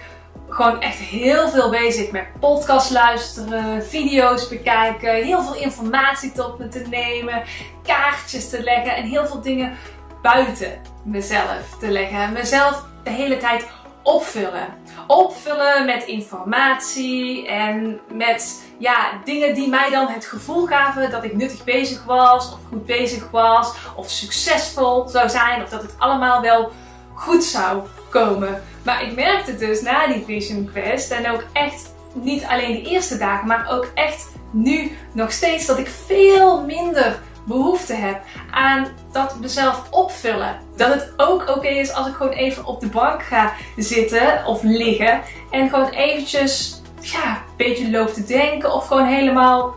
gewoon 0.50 0.82
echt 0.82 0.98
heel 0.98 1.50
veel 1.50 1.70
bezig 1.70 2.12
met 2.12 2.26
podcast 2.40 2.92
luisteren, 2.92 3.84
video's 3.84 4.48
bekijken, 4.48 5.14
heel 5.14 5.42
veel 5.42 5.56
informatie 5.56 6.32
tot 6.32 6.60
me 6.60 6.68
te 6.68 6.84
nemen, 6.90 7.44
kaartjes 7.84 8.50
te 8.50 8.64
leggen 8.64 8.96
en 8.96 9.04
heel 9.04 9.26
veel 9.26 9.42
dingen 9.42 9.78
buiten 10.22 10.82
mezelf 11.04 11.78
te 11.80 11.92
leggen. 11.92 12.34
Mezelf 12.34 12.86
de 13.04 13.10
hele 13.10 13.38
tijd 13.38 13.66
opvullen. 14.04 14.68
Opvullen 15.08 15.86
met 15.86 16.04
informatie 16.04 17.48
en 17.48 18.00
met 18.12 18.64
ja, 18.84 19.22
dingen 19.26 19.56
die 19.56 19.70
mij 19.70 19.90
dan 19.90 20.08
het 20.08 20.26
gevoel 20.26 20.66
gaven 20.66 21.12
dat 21.12 21.24
ik 21.24 21.36
nuttig 21.36 21.64
bezig 21.64 22.04
was, 22.04 22.54
of 22.54 22.60
goed 22.70 22.86
bezig 22.86 23.30
was, 23.32 23.74
of 23.96 24.10
succesvol 24.10 25.08
zou 25.08 25.30
zijn, 25.30 25.64
of 25.64 25.70
dat 25.70 25.82
het 25.82 25.96
allemaal 25.98 26.42
wel 26.42 26.72
goed 27.14 27.44
zou 27.44 27.82
komen. 28.10 28.64
Maar 28.84 29.04
ik 29.04 29.16
merkte 29.16 29.56
dus 29.56 29.82
na 29.82 30.08
die 30.08 30.24
Vision 30.26 30.70
Quest 30.72 31.12
en 31.12 31.32
ook 31.32 31.44
echt 31.54 31.94
niet 32.14 32.44
alleen 32.44 32.84
de 32.84 32.90
eerste 32.90 33.18
dagen, 33.18 33.48
maar 33.48 33.68
ook 33.72 33.88
echt 33.94 34.32
nu 34.52 34.98
nog 35.14 35.32
steeds 35.32 35.66
dat 35.66 35.78
ik 35.78 35.88
veel 35.88 36.64
minder 36.66 37.20
behoefte 37.46 37.94
heb 37.94 38.22
aan 38.52 38.88
dat 39.12 39.40
mezelf 39.40 39.84
opvullen. 39.90 40.60
Dat 40.76 40.94
het 40.94 41.14
ook 41.18 41.50
oké 41.50 41.68
is 41.68 41.94
als 41.94 42.08
ik 42.08 42.14
gewoon 42.14 42.34
even 42.34 42.66
op 42.66 42.80
de 42.80 42.88
bank 42.88 43.24
ga 43.24 43.54
zitten 43.76 44.46
of 44.46 44.64
liggen 44.64 45.22
en 45.52 45.70
gewoon 45.70 45.90
eventjes 45.90 46.82
ja, 47.04 47.36
een 47.36 47.58
beetje 47.58 47.91
loop 47.91 48.10
te 48.10 48.24
denken 48.24 48.74
of 48.74 48.88
gewoon 48.88 49.06
helemaal 49.06 49.76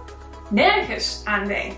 nergens 0.48 1.20
aan 1.24 1.46
denk. 1.46 1.72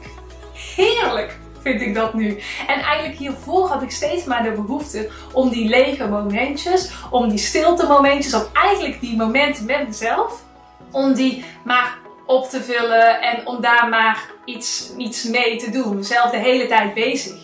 Heerlijk 0.77 1.39
vind 1.63 1.81
ik 1.81 1.95
dat 1.95 2.15
nu. 2.15 2.29
En 2.67 2.81
eigenlijk 2.81 3.19
hiervoor 3.19 3.69
had 3.69 3.83
ik 3.83 3.91
steeds 3.91 4.25
maar 4.25 4.43
de 4.43 4.51
behoefte 4.51 5.11
om 5.33 5.49
die 5.49 5.69
lege 5.69 6.09
momentjes, 6.09 6.91
om 7.11 7.29
die 7.29 7.39
stilte 7.39 7.87
momentjes, 7.87 8.35
om 8.35 8.47
eigenlijk 8.53 9.01
die 9.01 9.17
momenten 9.17 9.65
met 9.65 9.87
mezelf, 9.87 10.43
om 10.91 11.15
die 11.15 11.45
maar 11.65 11.99
op 12.27 12.49
te 12.49 12.63
vullen 12.63 13.21
en 13.21 13.47
om 13.47 13.61
daar 13.61 13.89
maar 13.89 14.31
iets, 14.45 14.93
iets 14.97 15.25
mee 15.25 15.57
te 15.57 15.71
doen. 15.71 15.97
Mezelf 15.97 16.31
de 16.31 16.37
hele 16.37 16.67
tijd 16.67 16.95
bezig 16.95 17.37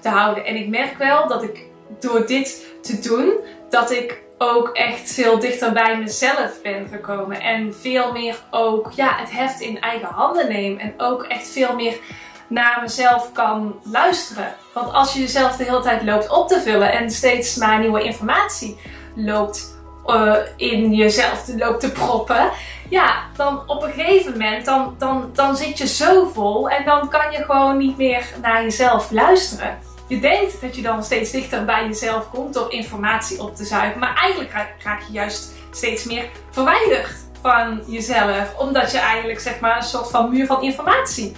te 0.00 0.08
houden. 0.08 0.44
En 0.44 0.56
ik 0.56 0.68
merk 0.68 0.98
wel 0.98 1.28
dat 1.28 1.42
ik 1.42 1.64
door 2.00 2.26
dit 2.26 2.66
te 2.82 3.00
doen, 3.00 3.32
dat 3.70 3.90
ik 3.90 4.22
ook 4.42 4.68
echt 4.68 5.12
veel 5.12 5.38
dichter 5.38 5.72
bij 5.72 5.98
mezelf 5.98 6.62
ben 6.62 6.88
gekomen. 6.88 7.40
En 7.40 7.74
veel 7.74 8.12
meer 8.12 8.36
ook 8.50 8.90
ja, 8.94 9.16
het 9.16 9.30
heft 9.30 9.60
in 9.60 9.80
eigen 9.80 10.08
handen 10.08 10.48
neem. 10.48 10.78
En 10.78 10.94
ook 10.96 11.22
echt 11.22 11.48
veel 11.48 11.74
meer 11.74 11.98
naar 12.46 12.78
mezelf 12.80 13.32
kan 13.32 13.80
luisteren. 13.82 14.54
Want 14.72 14.92
als 14.92 15.12
je 15.12 15.20
jezelf 15.20 15.56
de 15.56 15.64
hele 15.64 15.80
tijd 15.80 16.02
loopt 16.02 16.30
op 16.30 16.48
te 16.48 16.60
vullen 16.60 16.92
en 16.92 17.10
steeds 17.10 17.56
maar 17.56 17.78
nieuwe 17.78 18.02
informatie 18.02 18.78
loopt 19.14 19.78
uh, 20.06 20.34
in 20.56 20.94
jezelf 20.94 21.44
te 21.44 21.58
loopt 21.58 21.80
te 21.80 21.92
proppen. 21.92 22.50
Ja, 22.88 23.22
dan 23.36 23.62
op 23.66 23.82
een 23.82 23.92
gegeven 23.92 24.32
moment 24.32 24.64
dan, 24.64 24.94
dan, 24.98 25.30
dan 25.32 25.56
zit 25.56 25.78
je 25.78 25.86
zo 25.86 26.30
vol 26.32 26.68
en 26.68 26.84
dan 26.84 27.08
kan 27.08 27.32
je 27.32 27.44
gewoon 27.44 27.76
niet 27.76 27.96
meer 27.96 28.24
naar 28.42 28.62
jezelf 28.62 29.10
luisteren. 29.10 29.78
Je 30.10 30.20
denkt 30.20 30.60
dat 30.60 30.76
je 30.76 30.82
dan 30.82 31.04
steeds 31.04 31.30
dichter 31.30 31.64
bij 31.64 31.86
jezelf 31.86 32.30
komt 32.30 32.54
door 32.54 32.72
informatie 32.72 33.42
op 33.42 33.56
te 33.56 33.64
zuigen, 33.64 34.00
maar 34.00 34.16
eigenlijk 34.16 34.52
raak 34.82 35.00
je 35.00 35.12
juist 35.12 35.52
steeds 35.70 36.04
meer 36.04 36.28
verwijderd 36.50 37.08
van 37.42 37.82
jezelf, 37.86 38.58
omdat 38.58 38.90
je 38.90 38.98
eigenlijk 38.98 39.40
zeg 39.40 39.60
maar 39.60 39.76
een 39.76 39.82
soort 39.82 40.10
van 40.10 40.30
muur 40.30 40.46
van 40.46 40.62
informatie 40.62 41.32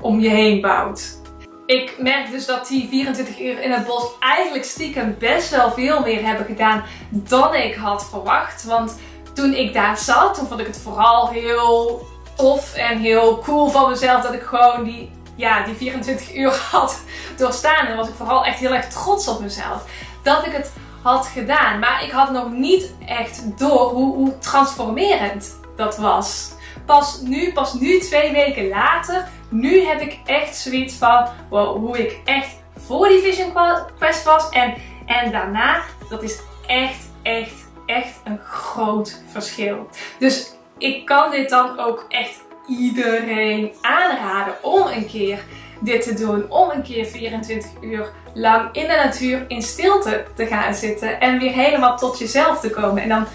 om 0.00 0.20
je 0.20 0.28
heen 0.28 0.60
bouwt. 0.60 1.20
Ik 1.66 1.94
merk 1.98 2.30
dus 2.30 2.46
dat 2.46 2.66
die 2.66 2.88
24 2.88 3.40
uur 3.40 3.62
in 3.62 3.70
het 3.70 3.86
bos 3.86 4.04
eigenlijk 4.20 4.64
stiekem 4.64 5.16
best 5.18 5.50
wel 5.50 5.70
veel 5.70 6.00
meer 6.00 6.26
hebben 6.26 6.46
gedaan 6.46 6.84
dan 7.10 7.54
ik 7.54 7.74
had 7.74 8.08
verwacht. 8.08 8.64
Want 8.64 8.98
toen 9.34 9.54
ik 9.54 9.72
daar 9.72 9.98
zat, 9.98 10.34
toen 10.34 10.46
vond 10.46 10.60
ik 10.60 10.66
het 10.66 10.80
vooral 10.80 11.28
heel 11.28 12.06
tof 12.36 12.74
en 12.74 12.98
heel 12.98 13.38
cool 13.38 13.68
van 13.68 13.90
mezelf 13.90 14.22
dat 14.22 14.34
ik 14.34 14.42
gewoon 14.42 14.84
die, 14.84 15.10
ja, 15.36 15.64
die 15.64 15.74
24 15.74 16.34
uur 16.34 16.52
had 16.70 17.02
doorstaan. 17.36 17.86
En 17.86 17.96
was 17.96 18.08
ik 18.08 18.14
vooral 18.14 18.44
echt 18.44 18.58
heel 18.58 18.74
erg 18.74 18.88
trots 18.88 19.28
op 19.28 19.40
mezelf. 19.40 19.84
Dat 20.22 20.46
ik 20.46 20.52
het 20.52 20.72
had 21.02 21.26
gedaan. 21.26 21.78
Maar 21.78 22.04
ik 22.04 22.10
had 22.10 22.30
nog 22.30 22.50
niet 22.50 22.94
echt 23.06 23.58
door 23.58 23.90
hoe, 23.90 24.14
hoe 24.14 24.38
transformerend 24.38 25.58
dat 25.76 25.96
was. 25.96 26.52
Pas 26.86 27.20
nu, 27.20 27.52
pas 27.52 27.74
nu 27.74 28.00
twee 28.00 28.32
weken 28.32 28.68
later, 28.68 29.28
nu 29.48 29.84
heb 29.84 30.00
ik 30.00 30.20
echt 30.24 30.56
zoiets 30.56 30.94
van 30.94 31.28
hoe 31.48 31.98
ik 31.98 32.20
echt 32.24 32.48
voor 32.76 33.08
die 33.08 33.20
Vision 33.20 33.52
Quest 33.98 34.24
was 34.24 34.48
en, 34.50 34.74
en 35.06 35.30
daarna. 35.30 35.82
Dat 36.08 36.22
is 36.22 36.40
echt, 36.66 37.10
echt, 37.22 37.68
echt 37.86 38.20
een 38.24 38.38
groot 38.38 39.22
verschil. 39.32 39.88
Dus 40.18 40.52
ik 40.78 41.06
kan 41.06 41.30
dit 41.30 41.50
dan 41.50 41.78
ook 41.78 42.04
echt 42.08 42.40
iedereen 42.78 43.72
aanraden 43.80 44.54
om 44.62 44.86
een 44.86 45.06
keer 45.06 45.44
dit 45.80 46.02
te 46.02 46.14
doen. 46.14 46.50
Om 46.50 46.70
een 46.70 46.82
keer 46.82 47.06
24 47.06 47.70
uur 47.80 48.12
lang 48.34 48.68
in 48.72 48.86
de 48.86 49.02
natuur 49.04 49.44
in 49.48 49.62
stilte 49.62 50.24
te 50.36 50.46
gaan 50.46 50.74
zitten. 50.74 51.20
En 51.20 51.38
weer 51.38 51.52
helemaal 51.52 51.96
tot 51.96 52.18
jezelf 52.18 52.60
te 52.60 52.70
komen. 52.70 53.02
En 53.02 53.08
dan 53.08 53.26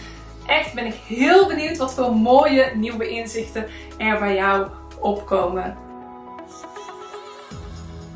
echt 0.48 0.74
ben 0.74 0.86
ik 0.86 0.96
heel 1.08 1.48
benieuwd 1.48 1.78
wat 1.78 1.94
voor 1.94 2.16
mooie 2.16 2.72
nieuwe 2.76 3.10
inzichten 3.10 3.66
er 3.98 4.20
bij 4.20 4.36
jou 4.36 4.68
opkomen. 5.02 5.78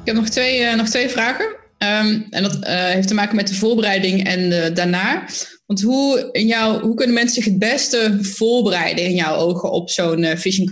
Ik 0.01 0.05
heb 0.05 0.15
nog 0.15 0.30
twee, 0.30 0.61
uh, 0.61 0.76
nog 0.76 0.88
twee 0.88 1.09
vragen. 1.09 1.45
Um, 1.45 2.28
en 2.30 2.43
dat 2.43 2.55
uh, 2.55 2.61
heeft 2.67 3.07
te 3.07 3.13
maken 3.13 3.36
met 3.36 3.47
de 3.47 3.55
voorbereiding 3.55 4.24
en 4.28 4.74
daarna. 4.74 5.24
Want 5.65 5.82
hoe, 5.82 6.30
in 6.32 6.47
jou, 6.47 6.82
hoe 6.82 6.95
kunnen 6.95 7.15
mensen 7.15 7.43
zich 7.43 7.51
het 7.51 7.59
beste 7.59 8.17
voorbereiden 8.22 9.05
in 9.05 9.15
jouw 9.15 9.36
ogen 9.36 9.72
op 9.72 9.89
zo'n 9.89 10.24
uh, 10.24 10.36
Vision 10.36 10.67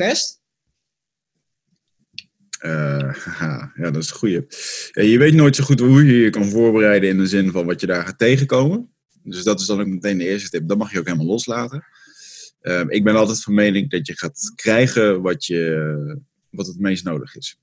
Haha, 3.24 3.72
ja, 3.76 3.92
dat 3.92 4.04
is 4.04 4.10
een 4.10 4.16
goeie. 4.16 4.46
Ja, 4.92 5.02
je 5.02 5.18
weet 5.18 5.34
nooit 5.34 5.56
zo 5.56 5.64
goed 5.64 5.80
hoe 5.80 6.06
je 6.06 6.18
je 6.18 6.30
kan 6.30 6.46
voorbereiden 6.46 7.10
in 7.10 7.18
de 7.18 7.28
zin 7.28 7.52
van 7.52 7.66
wat 7.66 7.82
je 7.82 7.88
daar 7.88 8.06
gaat 8.06 8.18
tegenkomen. 8.18 8.90
Dus 9.24 9.44
dat 9.44 9.60
is 9.60 9.66
dan 9.66 9.80
ook 9.80 9.88
meteen 9.88 10.18
de 10.18 10.28
eerste 10.28 10.50
tip. 10.50 10.68
Dat 10.68 10.78
mag 10.78 10.92
je 10.92 11.00
ook 11.00 11.06
helemaal 11.06 11.28
loslaten. 11.28 11.86
Um, 12.62 12.90
ik 12.90 13.04
ben 13.04 13.16
altijd 13.16 13.44
van 13.44 13.54
mening 13.54 13.90
dat 13.90 14.08
je 14.08 14.18
gaat 14.18 14.52
krijgen 14.56 15.22
wat, 15.22 15.46
je, 15.46 16.22
wat 16.50 16.68
het 16.68 16.80
meest 16.80 17.04
nodig 17.04 17.36
is. 17.36 17.60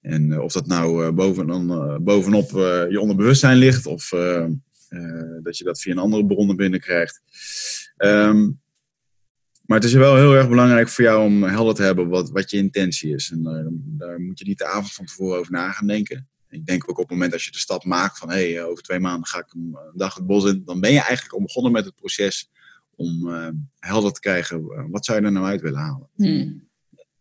En 0.00 0.30
uh, 0.30 0.38
of 0.38 0.52
dat 0.52 0.66
nou 0.66 1.04
uh, 1.04 1.12
boven, 1.12 1.48
uh, 1.48 1.96
bovenop 1.96 2.50
je 2.90 3.00
onderbewustzijn 3.00 3.56
ligt, 3.56 3.86
of 3.86 4.08
dat 5.42 5.58
je 5.58 5.64
dat 5.64 5.80
via 5.80 5.92
een 5.92 5.98
andere 5.98 6.26
bronnen 6.26 6.56
binnenkrijgt. 6.56 7.20
Um, 7.96 8.61
maar 9.72 9.80
het 9.80 9.90
is 9.90 9.96
wel 9.96 10.16
heel 10.16 10.34
erg 10.34 10.48
belangrijk 10.48 10.88
voor 10.88 11.04
jou 11.04 11.24
om 11.24 11.42
helder 11.42 11.74
te 11.74 11.82
hebben 11.82 12.08
wat, 12.08 12.30
wat 12.30 12.50
je 12.50 12.56
intentie 12.56 13.14
is. 13.14 13.30
En 13.30 13.42
daar 13.98 14.20
moet 14.20 14.38
je 14.38 14.44
niet 14.44 14.58
de 14.58 14.66
avond 14.66 14.92
van 14.92 15.04
tevoren 15.04 15.38
over 15.38 15.52
na 15.52 15.72
gaan 15.72 15.86
denken. 15.86 16.28
Ik 16.48 16.66
denk 16.66 16.82
ook 16.82 16.98
op 16.98 17.08
het 17.08 17.10
moment 17.10 17.32
als 17.32 17.44
je 17.44 17.50
de 17.50 17.58
stap 17.58 17.84
maakt 17.84 18.18
van 18.18 18.30
hé, 18.30 18.52
hey, 18.52 18.64
over 18.64 18.82
twee 18.82 18.98
maanden 18.98 19.26
ga 19.26 19.38
ik 19.38 19.52
een, 19.52 19.76
dag 19.94 20.14
het 20.14 20.26
bos 20.26 20.44
in, 20.44 20.62
dan 20.64 20.80
ben 20.80 20.92
je 20.92 21.00
eigenlijk 21.00 21.34
al 21.34 21.42
begonnen 21.42 21.72
met 21.72 21.84
het 21.84 21.94
proces 21.94 22.50
om 22.96 23.28
helder 23.78 24.12
te 24.12 24.20
krijgen 24.20 24.88
wat 24.90 25.04
zou 25.04 25.20
je 25.20 25.26
er 25.26 25.32
nou 25.32 25.46
uit 25.46 25.60
willen 25.60 25.80
halen. 25.80 26.08
Hmm. 26.14 26.68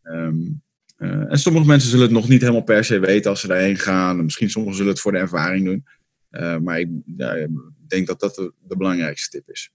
Um, 0.03 0.61
uh, 0.97 1.31
en 1.31 1.39
sommige 1.39 1.65
mensen 1.65 1.89
zullen 1.89 2.05
het 2.05 2.15
nog 2.15 2.27
niet 2.27 2.41
helemaal 2.41 2.63
per 2.63 2.85
se 2.85 2.99
weten 2.99 3.29
als 3.29 3.39
ze 3.39 3.47
daarheen 3.47 3.77
gaan. 3.77 4.23
Misschien 4.23 4.49
sommigen 4.49 4.77
zullen 4.77 4.91
het 4.91 5.01
voor 5.01 5.11
de 5.11 5.17
ervaring 5.17 5.65
doen. 5.65 5.85
Uh, 6.31 6.57
maar 6.57 6.79
ik 6.79 6.89
ja, 7.17 7.47
denk 7.87 8.07
dat 8.07 8.19
dat 8.19 8.35
de, 8.35 8.53
de, 8.67 8.77
belangrijkste 8.77 9.29
tip 9.29 9.49
is. 9.49 9.71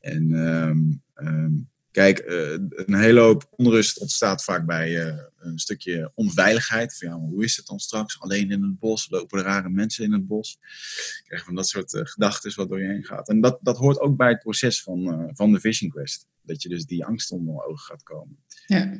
En 0.00 0.32
um, 0.32 1.02
um, 1.14 1.70
Kijk, 1.90 2.18
eh, 2.18 2.52
een 2.68 2.94
hele 2.94 3.20
hoop 3.20 3.48
onrust 3.50 3.98
ontstaat 3.98 4.44
vaak 4.44 4.66
bij 4.66 5.06
eh, 5.06 5.18
een 5.38 5.58
stukje 5.58 6.12
onveiligheid. 6.14 6.96
Van, 6.98 7.08
ja, 7.08 7.14
hoe 7.14 7.44
is 7.44 7.56
het 7.56 7.66
dan 7.66 7.78
straks? 7.78 8.20
Alleen 8.20 8.50
in 8.50 8.62
het 8.62 8.78
bos? 8.78 9.10
Lopen 9.10 9.38
er 9.38 9.44
rare 9.44 9.68
mensen 9.68 10.04
in 10.04 10.12
het 10.12 10.26
bos? 10.26 10.58
Je 11.16 11.22
krijgt 11.24 11.44
van 11.44 11.54
dat 11.54 11.68
soort 11.68 11.94
eh, 11.94 12.04
gedachten 12.04 12.52
wat 12.54 12.68
door 12.68 12.80
je 12.80 12.88
heen 12.88 13.04
gaat. 13.04 13.28
En 13.28 13.40
dat, 13.40 13.58
dat 13.62 13.76
hoort 13.76 14.00
ook 14.00 14.16
bij 14.16 14.28
het 14.28 14.38
proces 14.38 14.82
van, 14.82 15.30
van 15.34 15.52
de 15.52 15.60
Vision 15.60 15.90
Quest. 15.90 16.26
Dat 16.42 16.62
je 16.62 16.68
dus 16.68 16.84
die 16.84 17.04
angst 17.04 17.30
onder 17.30 17.64
ogen 17.64 17.84
gaat 17.84 18.02
komen. 18.02 18.36
Ja. 18.66 18.98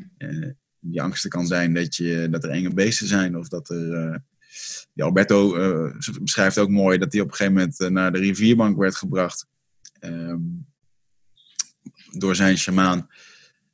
Die 0.80 1.03
angsten 1.03 1.30
kan 1.30 1.47
zijn 1.47 1.74
dat, 1.74 1.97
je, 1.97 2.28
dat 2.30 2.45
er 2.45 2.51
enge 2.51 2.74
beesten 2.74 3.07
zijn 3.07 3.36
of 3.36 3.49
dat 3.49 3.70
er... 3.70 4.24
die 4.95 5.05
Alberto 5.05 5.53
beschrijft 6.20 6.59
ook 6.59 6.68
mooi 6.68 6.99
dat 6.99 7.12
hij 7.12 7.20
op 7.20 7.28
een 7.28 7.34
gegeven 7.34 7.55
moment 7.55 7.78
naar 7.78 8.12
de 8.12 8.18
rivierbank 8.18 8.78
werd 8.78 8.97
gebracht. 8.97 9.47
ehm, 10.01 10.38
door 12.11 12.36
zijn 12.36 12.58
shamaan. 12.58 13.08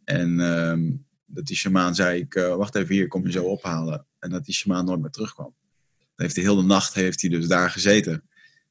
En 0.05 0.41
ehm, 0.41 0.93
dat 1.27 1.47
die 1.47 1.57
shamaan 1.57 1.95
zei, 1.95 2.21
ik, 2.21 2.35
eh, 2.35 2.55
wacht 2.55 2.75
even 2.75 2.95
hier, 2.95 3.09
kom 3.09 3.27
je 3.27 3.33
zo 3.33 3.45
ophalen. 3.45 4.07
En 4.19 4.31
dat 4.31 4.45
die 4.45 4.55
shamaan 4.55 4.85
nooit 4.85 5.01
meer 5.01 5.11
terugkwam. 5.11 5.55
Dan 5.99 6.27
heeft 6.27 6.35
hij 6.35 6.45
heel 6.45 6.57
de 6.57 6.63
nacht 6.63 6.95
heeft 6.95 7.21
hij 7.21 7.31
dus 7.31 7.47
daar 7.47 7.71
gezeten. 7.71 8.23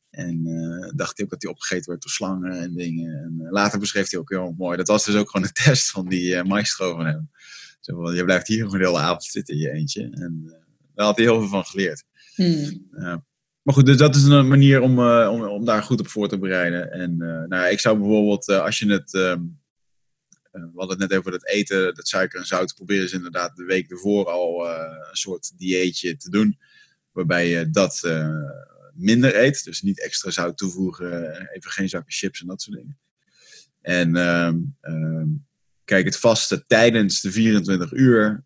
En 0.10 0.46
eh, 0.46 0.92
dacht 0.96 1.18
hij 1.18 1.26
ook 1.26 1.32
dat 1.32 1.42
hij 1.42 1.52
opgegeten 1.52 1.90
werd 1.90 2.02
door 2.02 2.12
slangen 2.12 2.60
en 2.60 2.74
dingen. 2.74 3.24
En 3.24 3.46
eh, 3.46 3.52
later 3.52 3.80
beschreef 3.80 4.10
hij 4.10 4.20
ook 4.20 4.30
heel 4.30 4.54
mooi. 4.58 4.78
Dat 4.78 4.88
was 4.88 5.06
dus 5.06 5.16
ook 5.16 5.30
gewoon 5.30 5.46
een 5.46 5.64
test 5.66 5.92
van 5.92 6.08
die 6.08 6.44
maestro 6.44 6.96
van 6.96 7.06
hem. 7.06 7.30
Zo 7.80 8.02
van, 8.02 8.16
je 8.16 8.24
blijft 8.24 8.48
hier 8.48 8.64
gewoon 8.64 8.80
de 8.80 8.86
hele 8.86 9.00
avond 9.00 9.24
zitten 9.24 9.54
in 9.54 9.60
je 9.60 9.72
eentje. 9.72 10.04
En 10.04 10.54
daar 10.96 11.06
had 11.06 11.16
hij 11.16 11.26
heel 11.26 11.40
veel 11.40 11.50
van 11.50 11.66
geleerd. 11.66 12.04
Hmm. 12.36 12.88
Maar 13.66 13.74
goed, 13.74 13.86
dus 13.86 13.98
dat 13.98 14.16
is 14.16 14.24
een 14.24 14.48
manier 14.48 14.82
om, 14.82 15.00
eh, 15.00 15.30
om, 15.32 15.44
om 15.44 15.66
daar 15.66 15.84
goed 15.84 16.00
op 16.00 16.08
voor 16.08 16.28
te 16.28 16.40
bereiden. 16.40 16.92
En 16.92 17.22
eh, 17.22 17.48
nou, 17.48 17.70
ik 17.70 17.80
zou 17.80 17.98
bijvoorbeeld, 17.98 18.48
eh, 18.48 18.62
als 18.62 18.80
je 18.80 18.92
het, 18.92 19.14
ehm, 19.14 19.42
eh, 20.52 20.62
we 20.62 20.72
hadden 20.76 21.00
het 21.00 21.10
net 21.10 21.20
over 21.20 21.32
dat 21.32 21.48
eten, 21.48 21.96
dat 21.96 22.08
suiker 22.08 22.40
en 22.40 22.46
zout, 22.46 22.74
proberen 22.76 23.04
is 23.04 23.12
inderdaad 23.12 23.56
de 23.56 23.64
week 23.64 23.92
ervoor 23.92 24.26
al 24.26 24.68
een 24.70 25.16
soort 25.16 25.52
dieetje 25.58 26.18
te 26.18 26.30
doen. 26.30 26.60
Waarbij 27.12 27.50
je 27.50 27.70
dat 27.70 28.02
minder 28.94 29.36
eet. 29.36 29.64
Dus 29.64 29.82
niet 29.82 30.02
extra 30.02 30.32
zout 30.32 30.58
toevoegen, 30.58 31.32
even 31.52 31.72
geen 31.72 31.90
zakken 31.90 32.14
chips 32.14 32.42
en 32.42 32.48
dat 32.48 32.62
soort 32.62 32.78
dingen. 32.78 33.00
En 33.82 34.16
ehm, 34.16 34.58
ehm, 34.82 35.28
kijk, 35.84 36.06
het 36.06 36.18
vasten 36.18 36.64
tijdens 36.68 37.22
de 37.22 37.32
24 37.32 37.92
uur, 37.92 38.46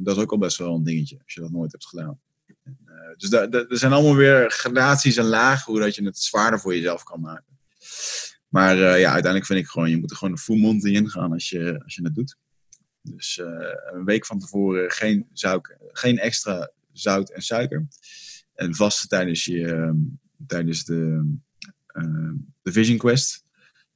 dat 0.00 0.16
is 0.16 0.22
ook 0.22 0.32
al 0.32 0.38
best 0.38 0.58
wel 0.58 0.74
een 0.74 0.84
dingetje, 0.84 1.18
als 1.24 1.34
je 1.34 1.40
dat 1.40 1.50
nooit 1.50 1.72
hebt 1.72 1.86
gedaan. 1.86 2.20
Eh, 3.16 3.50
dus 3.50 3.64
er 3.68 3.78
zijn 3.78 3.92
allemaal 3.92 4.16
weer 4.16 4.50
gradaties 4.50 5.16
en 5.16 5.24
lagen 5.24 5.72
hoe 5.72 5.80
dat 5.80 5.94
je 5.94 6.04
het 6.04 6.18
zwaarder 6.18 6.60
voor 6.60 6.74
jezelf 6.74 7.02
kan 7.02 7.20
maken. 7.20 7.58
Maar 8.48 8.76
eh, 8.76 9.00
ja, 9.00 9.12
uiteindelijk 9.12 9.46
vind 9.46 9.58
ik 9.58 9.66
gewoon, 9.66 9.90
je 9.90 9.96
moet 9.96 10.10
er 10.10 10.16
gewoon 10.16 10.32
een 10.32 10.40
full 10.40 10.58
monty 10.58 10.88
in 10.88 11.10
gaan 11.10 11.32
als 11.32 11.48
je, 11.48 11.80
als 11.84 11.94
je 11.94 12.02
het 12.02 12.14
doet. 12.14 12.36
Dus 13.02 13.38
eh, 13.38 13.46
een 13.92 14.04
week 14.04 14.26
van 14.26 14.38
tevoren 14.38 14.90
geen, 14.90 15.26
zout, 15.32 15.76
geen 15.92 16.18
extra 16.18 16.70
zout 16.92 17.30
en 17.30 17.42
suiker. 17.42 17.86
En 18.54 18.74
vasten 18.74 19.08
tijdens, 19.08 19.44
je, 19.44 19.66
ehm, 19.66 19.96
tijdens 20.46 20.84
de, 20.84 21.32
ehm, 21.86 22.34
de 22.62 22.72
Vision 22.72 22.98
Quest. 22.98 23.44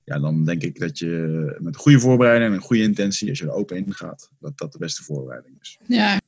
Ja, 0.05 0.19
dan 0.19 0.45
denk 0.45 0.63
ik 0.63 0.79
dat 0.79 0.99
je 0.99 1.57
met 1.61 1.77
goede 1.77 2.01
voorbereiding 2.01 2.51
en 2.51 2.57
een 2.57 2.63
goede 2.63 2.83
intentie, 2.83 3.29
als 3.29 3.39
je 3.39 3.45
er 3.45 3.53
open 3.53 3.77
in 3.77 3.95
gaat, 3.95 4.31
dat 4.41 4.59
dat 4.59 4.73
de 4.73 4.79
beste 4.79 5.03
voorbereiding 5.03 5.57
is. 5.61 5.79
Ja, 5.87 6.21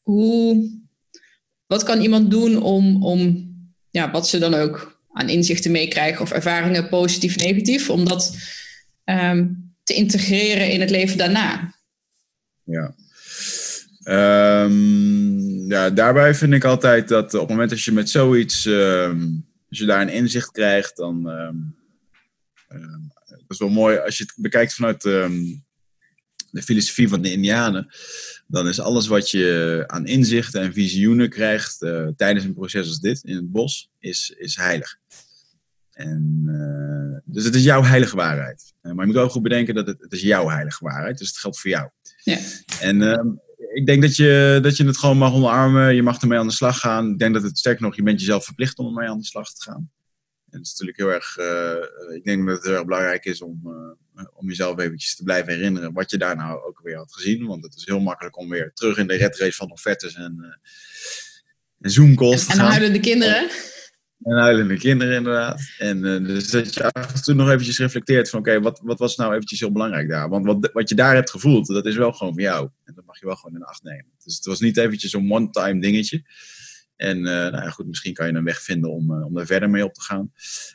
hoe, 0.00 0.85
wat 1.66 1.82
kan 1.82 2.00
iemand 2.00 2.30
doen 2.30 2.62
om, 2.62 3.04
om 3.04 3.50
ja, 3.90 4.10
wat 4.10 4.28
ze 4.28 4.38
dan 4.38 4.54
ook 4.54 5.00
aan 5.12 5.28
inzichten 5.28 5.70
meekrijgen 5.70 6.22
of 6.22 6.30
ervaringen 6.30 6.88
positief, 6.88 7.36
negatief, 7.36 7.90
om 7.90 8.04
dat 8.04 8.36
ehm, 9.04 9.48
te 9.82 9.94
integreren 9.94 10.70
in 10.70 10.80
het 10.80 10.90
leven 10.90 11.18
daarna? 11.18 11.74
Ja. 12.64 12.94
Ehm, 14.02 15.70
ja, 15.70 15.90
daarbij 15.90 16.34
vind 16.34 16.52
ik 16.52 16.64
altijd 16.64 17.08
dat 17.08 17.34
op 17.34 17.40
het 17.40 17.48
moment 17.48 17.70
dat 17.70 17.82
je 17.82 17.92
met 17.92 18.10
zoiets, 18.10 18.66
ehm, 18.66 19.20
als 19.68 19.78
je 19.78 19.84
daar 19.84 20.00
een 20.00 20.08
inzicht 20.08 20.50
krijgt, 20.50 20.96
dan. 20.96 21.22
dat 23.28 23.54
is 23.54 23.58
wel 23.58 23.68
mooi 23.68 23.98
als 23.98 24.18
je 24.18 24.24
het 24.24 24.32
bekijkt 24.36 24.74
vanuit 24.74 25.04
de 26.56 26.62
filosofie 26.62 27.08
van 27.08 27.22
de 27.22 27.32
Indianen. 27.32 27.94
Dan 28.46 28.68
is 28.68 28.80
alles 28.80 29.06
wat 29.06 29.30
je 29.30 29.84
aan 29.86 30.06
inzichten 30.06 30.60
en 30.60 30.72
visioenen 30.72 31.28
krijgt 31.28 31.82
eh, 31.82 32.06
tijdens 32.16 32.44
een 32.44 32.54
proces 32.54 32.86
als 32.86 32.98
dit 32.98 33.20
in 33.24 33.34
het 33.34 33.50
bos, 33.50 33.90
is, 33.98 34.34
is 34.38 34.56
heilig. 34.56 34.96
En, 35.92 36.42
eh, 36.46 37.20
dus 37.24 37.44
het 37.44 37.54
is 37.54 37.64
jouw 37.64 37.82
heilige 37.82 38.16
waarheid. 38.16 38.72
Eh, 38.80 38.92
maar 38.92 39.06
je 39.06 39.12
moet 39.12 39.22
ook 39.22 39.30
goed 39.30 39.42
bedenken 39.42 39.74
dat 39.74 39.86
het, 39.86 40.00
het 40.00 40.12
is 40.12 40.20
jouw 40.20 40.48
heilige 40.48 40.84
waarheid. 40.84 41.18
Dus 41.18 41.28
het 41.28 41.38
geldt 41.38 41.60
voor 41.60 41.70
jou. 41.70 41.88
Ja. 42.22 42.38
En 42.80 43.02
ik 43.74 43.86
denk 43.86 44.02
dat 44.02 44.16
je, 44.16 44.58
dat 44.62 44.76
je 44.76 44.86
het 44.86 44.98
gewoon 44.98 45.18
mag 45.18 45.32
omarmen. 45.32 45.94
Je 45.94 46.02
mag 46.02 46.20
ermee 46.20 46.38
aan 46.38 46.46
de 46.46 46.52
slag 46.52 46.78
gaan. 46.78 47.10
Ik 47.10 47.18
denk 47.18 47.34
dat 47.34 47.42
het 47.42 47.58
sterker 47.58 47.82
nog, 47.82 47.96
je 47.96 48.02
bent 48.02 48.20
jezelf 48.20 48.44
verplicht 48.44 48.78
om 48.78 48.86
ermee 48.86 49.08
aan 49.08 49.18
de 49.18 49.24
slag 49.24 49.54
te 49.54 49.62
gaan. 49.62 49.90
En 50.56 50.62
het 50.62 50.72
is 50.72 50.78
natuurlijk 50.78 50.98
heel 50.98 51.12
erg, 51.12 51.36
eh, 51.36 52.16
ik 52.16 52.24
denk 52.24 52.46
dat 52.46 52.56
het 52.56 52.64
heel 52.64 52.74
erg 52.74 52.84
belangrijk 52.84 53.24
is 53.24 53.42
om, 53.42 53.60
eh, 53.64 54.24
om 54.34 54.48
jezelf 54.48 54.78
eventjes 54.78 55.16
te 55.16 55.22
blijven 55.22 55.52
herinneren 55.52 55.92
wat 55.92 56.10
je 56.10 56.18
daar 56.18 56.36
nou 56.36 56.62
ook 56.66 56.80
weer 56.82 56.96
had 56.96 57.14
gezien. 57.14 57.46
Want 57.46 57.64
het 57.64 57.74
is 57.76 57.86
heel 57.86 58.00
makkelijk 58.00 58.36
om 58.38 58.48
weer 58.48 58.70
terug 58.74 58.98
in 58.98 59.06
de 59.06 59.16
red 59.16 59.38
race 59.38 59.56
van 59.56 59.70
offertes 59.70 60.14
en, 60.14 60.36
eh 60.40 60.70
en 61.80 61.90
Zoom-calls 61.90 62.44
te 62.44 62.52
En 62.52 62.58
gaan. 62.58 62.70
huilende 62.70 63.00
kinderen. 63.00 63.50
En 64.22 64.36
huilende 64.36 64.78
kinderen, 64.78 65.16
inderdaad. 65.16 65.60
En 65.78 66.00
dus 66.24 66.50
dat 66.50 66.74
je 66.74 66.92
af 66.92 67.14
en 67.14 67.22
toe 67.22 67.34
nog 67.34 67.48
eventjes 67.50 67.78
reflecteert 67.78 68.30
van... 68.30 68.38
oké, 68.38 68.60
wat, 68.60 68.80
wat 68.84 68.98
was 68.98 69.16
nou 69.16 69.34
eventjes 69.34 69.60
heel 69.60 69.72
belangrijk 69.72 70.08
daar? 70.08 70.28
Want 70.28 70.46
wat, 70.46 70.70
wat 70.72 70.88
je 70.88 70.94
daar 70.94 71.14
hebt 71.14 71.30
gevoeld, 71.30 71.66
dat 71.66 71.86
is 71.86 71.96
wel 71.96 72.12
gewoon 72.12 72.32
voor 72.32 72.42
jou. 72.42 72.68
En 72.84 72.94
dat 72.94 73.04
mag 73.04 73.20
je 73.20 73.26
wel 73.26 73.36
gewoon 73.36 73.56
in 73.56 73.64
acht 73.64 73.82
nemen. 73.82 74.12
Dus 74.24 74.34
het 74.36 74.44
was 74.44 74.60
niet 74.60 74.76
eventjes 74.76 75.12
een 75.12 75.32
one-time 75.32 75.80
dingetje. 75.80 76.22
En 76.96 77.16
eh, 77.16 77.32
nou 77.32 77.62
ja, 77.62 77.70
goed, 77.70 77.86
misschien 77.86 78.14
kan 78.14 78.26
je 78.26 78.32
een 78.32 78.44
weg 78.44 78.62
vinden 78.62 78.90
om, 78.90 79.14
eh, 79.14 79.24
om 79.24 79.34
daar 79.34 79.46
verder 79.46 79.70
mee 79.70 79.84
op 79.84 79.94
te 79.94 80.00
gaan. 80.00 80.32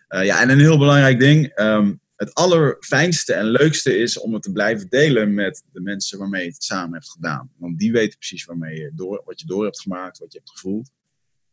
Eh, 0.07 0.25
ja, 0.25 0.41
en 0.41 0.49
een 0.49 0.59
heel 0.59 0.77
belangrijk 0.77 1.19
ding... 1.19 1.47
ehm, 1.47 1.93
het 2.15 2.33
allerfijnste 2.33 3.33
en 3.33 3.45
leukste 3.45 3.97
is 3.97 4.19
om 4.19 4.33
het 4.33 4.43
te 4.43 4.51
blijven 4.51 4.89
delen 4.89 5.33
met 5.33 5.63
de 5.71 5.81
mensen 5.81 6.19
waarmee 6.19 6.43
je 6.43 6.51
het 6.51 6.63
samen 6.63 6.93
hebt 6.93 7.09
gedaan. 7.09 7.51
Want 7.57 7.79
die 7.79 7.91
weten 7.91 8.17
precies 8.17 8.45
waarmee 8.45 8.79
je 8.79 8.91
door, 8.95 9.21
wat 9.25 9.39
je 9.39 9.45
door 9.45 9.63
hebt 9.63 9.81
gemaakt, 9.81 10.17
wat 10.17 10.31
je 10.31 10.37
hebt 10.37 10.51
gevoeld. 10.51 10.91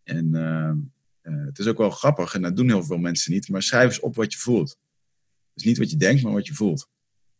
En 0.02 0.34
ehm, 0.34 0.76
eh, 1.20 1.46
het 1.46 1.58
is 1.58 1.66
ook 1.66 1.78
wel 1.78 1.90
grappig, 1.90 2.34
en 2.34 2.42
dat 2.42 2.56
doen 2.56 2.68
heel 2.68 2.84
veel 2.84 2.98
mensen 2.98 3.32
niet, 3.32 3.48
maar 3.48 3.62
schrijf 3.62 3.84
eens 3.84 4.00
op 4.00 4.14
wat 4.14 4.32
je 4.32 4.38
voelt. 4.38 4.78
Dus 5.54 5.64
niet 5.64 5.78
wat 5.78 5.90
je 5.90 5.96
denkt, 5.96 6.22
maar 6.22 6.32
wat 6.32 6.46
je 6.46 6.54
voelt. 6.54 6.88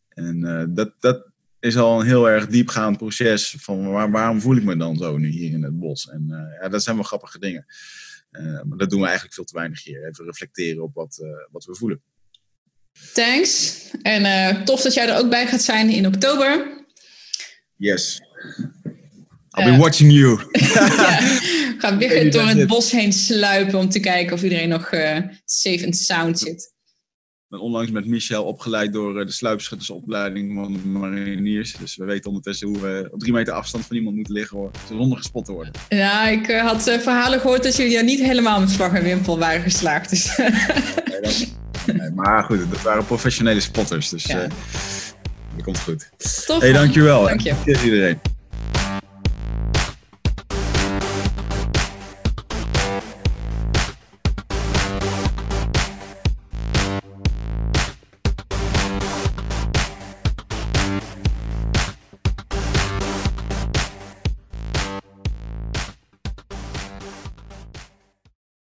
En 0.08 0.40
dat, 0.74 0.94
dat 0.98 1.30
is 1.61 1.76
al 1.76 2.00
een 2.00 2.06
heel 2.06 2.28
erg 2.28 2.46
diepgaand 2.46 2.96
proces 2.96 3.54
van 3.59 3.90
waar- 3.90 4.11
waarom 4.11 4.40
voel 4.40 4.56
ik 4.56 4.62
me 4.64 4.76
dan 4.76 4.96
zo 4.96 5.16
nu 5.16 5.28
hier 5.28 5.52
in 5.52 5.62
het 5.62 5.78
bos. 5.78 6.09
En 6.11 6.26
eh, 6.30 6.61
ja, 6.62 6.68
dat 6.68 6.82
zijn 6.82 6.96
wel 6.96 7.04
grappige 7.04 7.38
dingen. 7.38 7.66
Eh, 8.30 8.42
maar 8.62 8.78
dat 8.78 8.90
doen 8.90 8.98
we 9.00 9.04
eigenlijk 9.04 9.34
veel 9.34 9.44
te 9.44 9.54
weinig 9.56 9.84
hier. 9.84 10.09
Even 10.09 10.24
reflecteren 10.24 10.82
op 10.82 10.94
wat, 10.94 11.18
eh, 11.22 11.28
wat 11.52 11.64
we 11.64 11.74
voelen. 11.74 12.02
Thanks. 13.14 13.80
En 14.02 14.24
eh, 14.24 14.62
tof 14.62 14.80
dat 14.82 14.94
jij 14.94 15.09
er 15.09 15.16
ook 15.18 15.30
bij 15.30 15.46
gaat 15.46 15.62
zijn 15.62 15.88
in 15.90 16.06
oktober. 16.06 16.66
Yes. 17.76 18.20
I'll 19.59 19.64
be 19.72 19.76
watching 19.76 20.12
you. 20.12 20.38
Ga 21.78 21.96
weer 21.96 22.30
door 22.30 22.42
het 22.46 22.59
it. 22.59 22.66
bos 22.66 22.90
heen 22.90 23.12
sluipen 23.12 23.78
om 23.78 23.88
te 23.88 24.00
kijken 24.00 24.32
of 24.34 24.42
iedereen 24.42 24.68
nog 24.68 24.90
eh, 24.90 25.18
safe 25.44 25.84
and 25.84 25.96
sound 25.96 26.38
zit. 26.38 26.72
Ben 27.49 27.61
onlangs 27.61 27.90
met 27.90 28.07
Michel 28.07 28.44
opgeleid 28.44 28.92
door 28.92 29.20
eh, 29.20 29.26
de 29.26 29.32
sluipschuttersopleiding 29.32 30.55
van 30.55 30.72
de 30.72 30.78
mariniers. 30.88 31.72
Dus 31.76 31.96
we 31.96 32.05
weten 32.05 32.28
ondertussen 32.28 32.68
hoe 32.68 32.80
we 32.80 33.09
op 33.12 33.20
drie 33.20 33.32
meter 33.32 33.53
afstand 33.53 33.86
van 33.86 33.96
iemand 33.96 34.16
moeten 34.16 34.34
liggen 34.34 34.57
hoor, 34.57 34.70
zonder 34.88 35.16
gespot 35.18 35.44
te 35.44 35.53
worden. 35.53 35.72
Ja, 35.88 36.28
ik 36.28 36.49
eh, 36.49 36.61
had 36.66 36.86
eh, 36.86 36.99
verhalen 36.99 37.40
gehoord 37.40 37.62
dat 37.62 37.76
jullie 37.76 38.03
niet 38.03 38.20
helemaal 38.20 38.61
met 38.61 38.72
vlag 38.72 38.92
en 38.92 39.03
wimpel 39.03 39.38
waren 39.38 39.62
geslaagd. 39.62 40.11
Dus 40.11 40.36
Nee, 41.86 42.11
maar 42.14 42.44
goed, 42.44 42.70
dat 42.70 42.82
waren 42.82 43.05
professionele 43.05 43.61
spotters, 43.61 44.09
dus 44.09 44.24
Ja. 44.24 44.38
dat 45.55 45.64
komt 45.64 45.78
goed. 45.80 46.11
Tof, 46.46 46.61
hey, 46.61 46.72
dankjewel. 46.72 47.24
Dank 47.24 47.40
je. 47.40 47.55
Dank 47.64 47.76
je 47.78 47.84
iedereen. 47.84 48.20